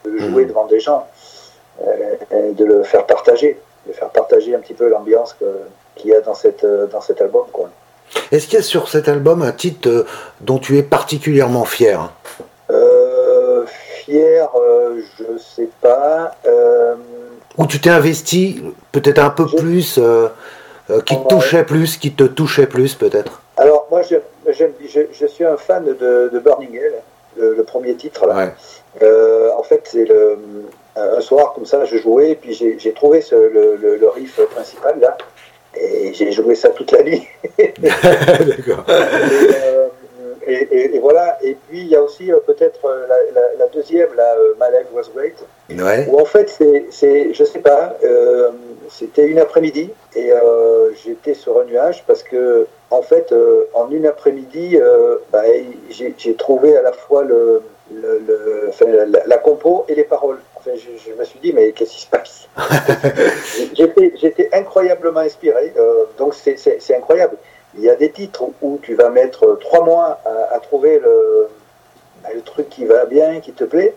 de, 0.03 0.11
le 0.11 0.19
jouer 0.19 0.45
hmm. 0.45 0.49
devant 0.49 0.65
des 0.65 0.79
gens 0.79 1.07
euh, 1.81 2.53
de 2.53 2.65
le 2.65 2.83
faire 2.83 3.05
partager, 3.05 3.59
de 3.87 3.93
faire 3.93 4.09
partager 4.09 4.53
un 4.53 4.59
petit 4.59 4.75
peu 4.75 4.87
l'ambiance 4.89 5.35
qu'il 5.95 6.11
y 6.11 6.13
a 6.13 6.21
dans, 6.21 6.35
cette, 6.35 6.65
dans 6.91 7.01
cet 7.01 7.19
album. 7.19 7.45
Quoi. 7.51 7.69
Est-ce 8.31 8.45
qu'il 8.45 8.55
y 8.55 8.61
a 8.61 8.63
sur 8.63 8.89
cet 8.89 9.07
album 9.09 9.41
un 9.41 9.51
titre 9.51 9.89
euh, 9.89 10.05
dont 10.41 10.59
tu 10.59 10.77
es 10.77 10.83
particulièrement 10.83 11.65
fier? 11.65 12.11
Euh, 12.69 13.65
Fier, 13.65 14.47
je 15.17 15.37
sais 15.37 15.69
pas. 15.81 16.35
Où 17.57 17.65
tu 17.65 17.79
t'es 17.79 17.89
investi 17.89 18.63
peut-être 18.91 19.19
un 19.19 19.29
peu 19.29 19.45
plus, 19.45 19.99
qui 21.05 21.17
te 21.17 21.27
touchait 21.27 21.63
plus, 21.63 21.97
qui 21.97 22.13
te 22.13 22.23
touchait 22.23 22.67
plus 22.67 22.93
peut-être? 22.95 23.41
Alors 23.57 23.87
moi 23.89 24.01
je, 24.01 24.15
je, 24.47 25.25
suis 25.25 25.45
un 25.45 25.57
fan 25.57 25.85
de, 25.85 26.29
de 26.31 26.39
Burning 26.39 26.75
Hell, 26.75 27.01
le, 27.55 27.63
premier 27.63 27.95
titre 27.95 28.25
là. 28.27 28.53
en 29.57 29.63
fait 29.63 29.81
c'est 29.85 30.05
le 30.05 30.37
un 30.95 31.21
soir, 31.21 31.53
comme 31.53 31.65
ça, 31.65 31.85
je 31.85 31.97
jouais, 31.97 32.31
et 32.31 32.35
puis 32.35 32.53
j'ai 32.53 32.93
trouvé 32.93 33.21
ce, 33.21 33.35
le, 33.35 33.75
le, 33.75 34.09
riff 34.09 34.39
principal, 34.51 34.99
là, 34.99 35.17
et 35.75 36.13
j'ai 36.13 36.31
joué 36.31 36.55
ça 36.55 36.69
toute 36.69 36.91
la 36.91 37.03
nuit. 37.03 37.27
D'accord. 37.79 38.85
Euh, 38.89 39.87
et, 40.45 40.95
et, 40.95 40.99
voilà, 40.99 41.37
et 41.41 41.55
puis 41.67 41.79
il 41.79 41.87
y 41.87 41.95
a 41.95 42.01
aussi 42.01 42.31
euh, 42.31 42.37
peut-être 42.45 42.85
euh, 42.85 43.07
la, 43.57 43.67
deuxième, 43.67 44.09
la 44.15 44.35
My 44.59 44.77
Life 44.77 44.87
Was 44.93 45.09
Great, 45.15 45.35
ouais. 45.69 46.05
où 46.09 46.19
en 46.19 46.25
fait, 46.25 46.49
c'est, 46.91 47.33
je 47.33 47.43
sais 47.43 47.59
pas, 47.59 47.95
c'était 48.89 49.25
une 49.25 49.39
après-midi, 49.39 49.89
et 50.15 50.31
j'étais 51.03 51.33
sur 51.33 51.59
un 51.59 51.65
nuage 51.65 52.03
parce 52.05 52.23
que, 52.23 52.67
en 52.89 53.01
fait, 53.01 53.33
en 53.73 53.89
une 53.91 54.05
après-midi, 54.05 54.77
bah, 55.31 55.43
j'ai 55.89 56.35
trouvé 56.35 56.77
à 56.77 56.81
la 56.81 56.91
fois 56.91 57.23
le, 57.23 57.61
le, 57.91 58.71
la, 59.25 59.37
compo 59.37 59.85
et 59.87 59.95
les 59.95 60.03
paroles 60.03 60.39
je, 60.65 61.13
me 61.13 61.23
suis 61.23 61.39
dit, 61.39 61.53
mais 61.53 61.71
qu'est-ce 61.71 61.91
qui 61.91 62.01
se 62.01 62.07
passe? 62.07 62.47
J'étais 63.75 64.49
incroyablement 64.53 65.19
inspiré, 65.19 65.73
euh, 65.77 66.05
donc 66.17 66.33
c'est 66.35 66.95
incroyable. 66.95 67.37
Il 67.75 67.83
y 67.83 67.89
a 67.89 67.95
des 67.95 68.11
titres 68.11 68.43
où 68.61 68.79
tu 68.81 68.95
vas 68.95 69.09
mettre 69.09 69.57
trois 69.59 69.83
mois 69.83 70.19
à, 70.51 70.59
trouver 70.59 70.99
le, 70.99 71.49
le, 72.33 72.41
truc 72.41 72.69
qui 72.69 72.85
va 72.85 73.05
bien, 73.05 73.39
qui 73.39 73.51
te 73.51 73.63
plaît. 73.63 73.95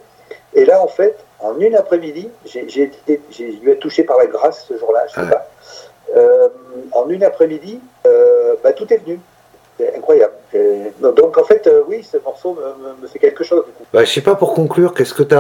Et 0.55 0.65
là, 0.65 0.83
en 0.83 0.89
fait, 0.89 1.17
en 1.41 1.59
une 1.59 1.75
après-midi, 1.77 2.29
j'ai 2.45 2.63
dû 2.65 3.71
être 3.71 3.81
touché 3.81 4.05
par 4.05 4.19
la 4.19 4.27
grâce 4.27 4.65
ce 4.67 4.79
jour-là, 4.79 5.05
je 5.09 5.21
sais 5.21 5.29
pas. 5.29 5.49
Euh, 6.15 6.49
en 6.93 7.09
une 7.09 7.25
après-midi, 7.25 7.81
euh, 8.07 8.55
bah, 8.63 8.73
tout 8.73 8.91
est 8.93 8.99
venu. 8.99 9.21
C'est 9.79 9.95
incroyable. 9.95 10.33
donc 11.03 11.37
en 11.37 11.45
fait, 11.45 11.67
euh, 11.67 11.83
oui, 11.87 12.03
ce 12.03 12.17
morceau 12.25 12.57
me, 13.03 13.07
fait 13.09 13.19
quelque 13.19 13.45
chose. 13.45 13.65
Bah, 13.93 14.05
je 14.05 14.11
sais 14.11 14.23
pas 14.23 14.35
pour 14.35 14.55
conclure, 14.55 14.95
qu'est-ce 14.95 15.13
que 15.13 15.23
tu 15.23 15.35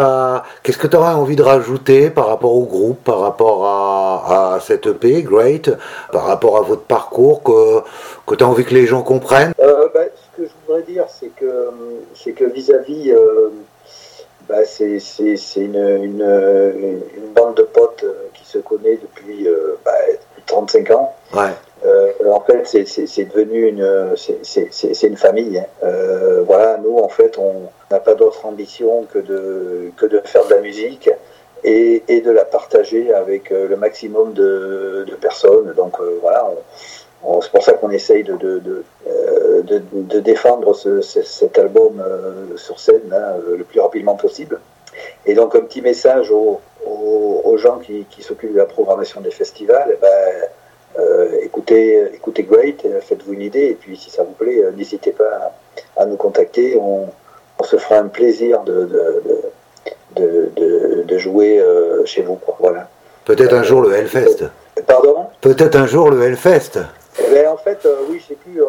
qu'est-ce 0.62 0.76
que 0.76 0.94
aurais 0.94 1.14
envie 1.14 1.36
de 1.36 1.42
rajouter 1.42 2.10
par 2.10 2.26
rapport 2.26 2.54
au 2.54 2.64
groupe, 2.64 3.02
par 3.02 3.20
rapport 3.20 3.64
à 3.64 4.56
à, 4.56 4.60
cette 4.60 4.86
EP, 4.88 5.22
Great, 5.22 5.70
par 6.12 6.24
rapport 6.24 6.58
à 6.58 6.60
votre 6.60 6.82
parcours, 6.82 7.42
que, 7.42 7.80
que 8.26 8.34
tu 8.34 8.44
as 8.44 8.46
envie 8.46 8.66
que 8.66 8.74
les 8.74 8.86
gens 8.86 9.02
comprennent? 9.02 9.54
Bah, 9.58 10.02
Ce 10.04 10.42
que 10.42 10.46
je 10.46 10.52
voudrais 10.66 10.82
dire, 10.82 11.06
c'est 11.08 11.34
que, 11.34 11.70
c'est 12.14 12.32
que 12.32 12.44
vis-à-vis, 12.44 13.14
bah, 14.48 14.64
c'est, 14.64 14.98
une, 15.56 15.76
une, 15.76 17.32
bande 17.34 17.56
de 17.56 17.62
potes 17.62 18.04
qui 18.34 18.44
se 18.44 18.58
connaît 18.58 18.96
depuis 18.96 19.48
bah, 19.84 19.92
35 20.46 20.90
ans. 20.90 21.14
Ouais. 21.34 21.52
en 22.28 22.40
fait, 22.40 22.64
c'est, 22.86 23.24
devenu 23.24 23.68
une, 23.68 24.14
c'est, 24.16 25.02
une 25.02 25.16
famille. 25.16 25.58
Hein. 25.58 26.44
voilà, 26.46 26.78
nous, 26.78 26.98
en 26.98 27.08
fait, 27.08 27.38
on 27.38 27.70
n'a 27.90 28.00
pas 28.00 28.14
d'autre 28.14 28.44
ambition 28.46 29.06
que 29.12 29.18
de, 29.18 29.90
que 29.96 30.06
de 30.06 30.20
faire 30.24 30.46
de 30.46 30.54
la 30.54 30.60
musique 30.60 31.10
et, 31.64 32.02
et 32.08 32.20
de 32.20 32.30
la 32.30 32.44
partager 32.44 33.12
avec 33.12 33.50
euh, 33.50 33.68
le 33.68 33.76
maximum 33.76 34.32
de, 34.32 35.04
de 35.08 35.14
personnes. 35.16 35.72
Donc 35.76 36.00
euh, 36.00 36.18
voilà, 36.20 36.48
c'est 37.42 37.50
pour 37.50 37.62
ça 37.62 37.72
qu'on 37.74 37.90
essaye 37.90 38.24
de, 38.24 38.36
de, 38.36 38.58
de, 38.58 38.84
euh, 39.08 39.62
de 39.62 40.20
défendre 40.20 40.74
ce, 40.74 41.00
cet 41.00 41.58
album 41.58 42.02
sur 42.56 42.78
scène 42.78 43.12
hein, 43.12 43.34
le 43.56 43.64
plus 43.64 43.80
rapidement 43.80 44.14
possible. 44.14 44.60
Et 45.26 45.34
donc 45.34 45.54
un 45.54 45.60
petit 45.60 45.82
message 45.82 46.30
aux, 46.30 46.60
aux, 46.86 47.56
gens 47.56 47.78
qui, 47.78 48.06
qui 48.10 48.22
s'occupent 48.22 48.52
de 48.52 48.58
la 48.58 48.66
programmation 48.66 49.20
des 49.20 49.30
festivals, 49.30 49.90
eh 49.92 49.96
ben, 50.00 50.98
euh, 50.98 51.38
écoutez, 51.42 52.02
écoutez 52.14 52.42
Great, 52.42 52.86
faites-vous 53.02 53.32
une 53.34 53.42
idée, 53.42 53.66
et 53.66 53.74
puis 53.74 53.96
si 53.96 54.10
ça 54.10 54.22
vous 54.22 54.32
plaît, 54.32 54.62
n'hésitez 54.76 55.12
pas 55.12 55.52
à, 55.96 56.02
à, 56.02 56.06
nous 56.06 56.16
contacter, 56.16 56.76
on, 56.76 57.08
on, 57.58 57.64
se 57.64 57.76
fera 57.76 57.96
un 57.96 58.08
plaisir 58.08 58.62
de, 58.62 58.88
de, 60.14 60.50
de, 61.04 61.18
jouer 61.18 61.58
euh, 61.58 62.04
chez 62.04 62.22
vous. 62.22 62.36
Quoi. 62.36 62.56
Voilà. 62.60 62.88
Peut-être 63.24 63.54
un 63.54 63.62
jour 63.62 63.82
le 63.82 63.94
Hellfest. 63.94 64.44
Pardon? 64.86 65.26
Peut-être 65.40 65.76
un 65.76 65.86
jour 65.86 66.10
le 66.10 66.22
Hellfest. 66.22 66.78
Ben, 67.18 67.48
en 67.48 67.56
fait, 67.56 67.84
euh, 67.86 67.96
oui, 68.10 68.20
je 68.20 68.28
sais 68.28 68.34
plus, 68.34 68.60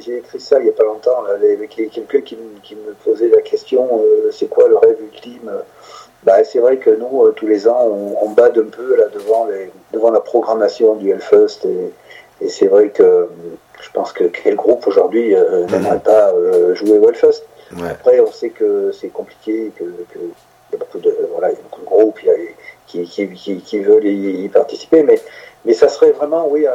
j'ai 0.00 0.16
écrit 0.16 0.40
ça 0.40 0.58
il 0.58 0.64
n'y 0.64 0.70
a 0.70 0.72
pas 0.72 0.82
longtemps, 0.82 1.24
avec 1.24 1.70
quelqu'un 1.70 2.20
qui, 2.20 2.36
qui, 2.62 2.74
me 2.74 2.92
posait 3.04 3.28
la 3.28 3.40
question, 3.40 4.02
euh, 4.02 4.30
c'est 4.32 4.48
quoi 4.48 4.68
le 4.68 4.76
rêve 4.76 4.98
ultime? 5.00 5.50
Bah, 6.24 6.42
C'est 6.44 6.58
vrai 6.58 6.78
que 6.78 6.90
nous, 6.90 7.30
tous 7.32 7.46
les 7.46 7.68
ans, 7.68 7.86
on, 8.20 8.30
bade 8.30 8.58
un 8.58 8.68
peu 8.68 8.96
là, 8.96 9.04
devant, 9.08 9.46
les, 9.46 9.70
devant 9.92 10.10
la 10.10 10.20
programmation 10.20 10.96
du 10.96 11.10
Hellfest, 11.10 11.64
et, 11.64 12.44
et 12.44 12.48
c'est 12.48 12.66
vrai 12.66 12.88
que 12.88 13.28
je 13.80 13.90
pense 13.92 14.12
que 14.12 14.24
quel 14.24 14.56
groupe 14.56 14.86
aujourd'hui 14.86 15.34
n'aimerait 15.70 16.00
pas 16.00 16.32
jouer 16.74 16.98
au 16.98 17.08
Hellfest? 17.08 17.44
Après, 17.88 18.20
on 18.20 18.30
sait 18.30 18.50
que 18.50 18.90
c'est 18.92 19.08
compliqué, 19.08 19.72
que, 19.76 19.84
que 19.84 20.18
il 20.18 20.72
y 20.72 20.74
a 20.76 20.78
beaucoup 20.78 20.98
de, 20.98 21.16
voilà, 21.32 21.50
il 21.50 21.54
y 21.54 21.58
a 21.58 21.62
beaucoup 21.62 21.80
de 21.80 21.86
groupes 21.86 22.20
qui, 22.86 23.04
qui, 23.04 23.60
qui, 23.60 23.78
veulent 23.80 24.06
y, 24.06 24.48
participer, 24.48 25.02
mais, 25.02 25.20
mais 25.64 25.74
ça 25.74 25.88
serait 25.88 26.12
vraiment, 26.12 26.48
oui, 26.48 26.66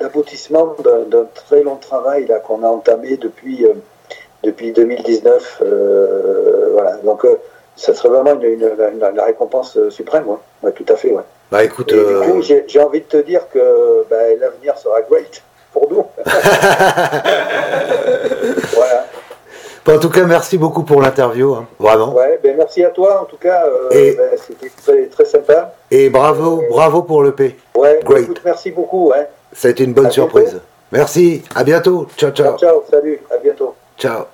l'aboutissement 0.00 0.74
d'un 0.80 1.26
très 1.34 1.62
long 1.62 1.76
travail 1.76 2.26
là 2.26 2.38
qu'on 2.38 2.62
a 2.62 2.66
entamé 2.68 3.16
depuis, 3.16 3.64
euh, 3.64 3.74
depuis 4.42 4.72
2019. 4.72 5.62
Euh, 5.62 6.70
voilà, 6.72 6.96
donc 7.04 7.24
euh, 7.24 7.36
ça 7.76 7.94
serait 7.94 8.08
vraiment 8.08 8.40
une, 8.40 8.70
la 9.14 9.24
récompense 9.24 9.78
suprême, 9.90 10.24
ouais. 10.62 10.72
tout 10.72 10.86
à 10.88 10.96
fait, 10.96 11.12
ouais. 11.12 11.22
Bah 11.50 11.64
écoute, 11.64 11.94
du 11.94 12.30
coup, 12.30 12.42
j'ai 12.42 12.80
envie 12.80 13.00
de 13.00 13.06
te 13.06 13.16
dire 13.18 13.48
que 13.50 14.04
bah, 14.10 14.34
l'avenir 14.38 14.76
sera 14.76 15.00
great 15.02 15.42
pour 15.72 15.90
nous. 15.90 16.04
voilà 18.74 19.07
en 19.94 19.98
tout 19.98 20.10
cas, 20.10 20.24
merci 20.24 20.58
beaucoup 20.58 20.82
pour 20.82 21.00
l'interview, 21.00 21.54
hein, 21.54 21.66
vraiment. 21.78 22.14
Ouais, 22.14 22.38
ben 22.42 22.56
merci 22.56 22.84
à 22.84 22.90
toi, 22.90 23.22
en 23.22 23.24
tout 23.24 23.36
cas, 23.36 23.64
euh, 23.66 23.88
ben, 23.90 24.38
c'était 24.46 24.70
très, 24.82 25.06
très, 25.06 25.24
sympa. 25.24 25.74
Et 25.90 26.10
bravo, 26.10 26.62
bravo 26.70 27.02
pour 27.02 27.22
le 27.22 27.32
P. 27.32 27.56
Ouais, 27.74 28.00
Great. 28.04 28.24
Écoute, 28.24 28.42
merci 28.44 28.70
beaucoup. 28.70 29.12
Hein. 29.14 29.24
Ça 29.52 29.68
a 29.68 29.70
été 29.70 29.84
une 29.84 29.94
bonne 29.94 30.10
surprise. 30.10 30.60
Merci, 30.92 31.42
à 31.54 31.64
bientôt. 31.64 32.06
Ciao, 32.16 32.30
ciao. 32.30 32.56
Ciao, 32.56 32.58
ciao, 32.58 32.84
salut, 32.90 33.20
à 33.30 33.38
bientôt. 33.38 33.74
Ciao. 33.98 34.24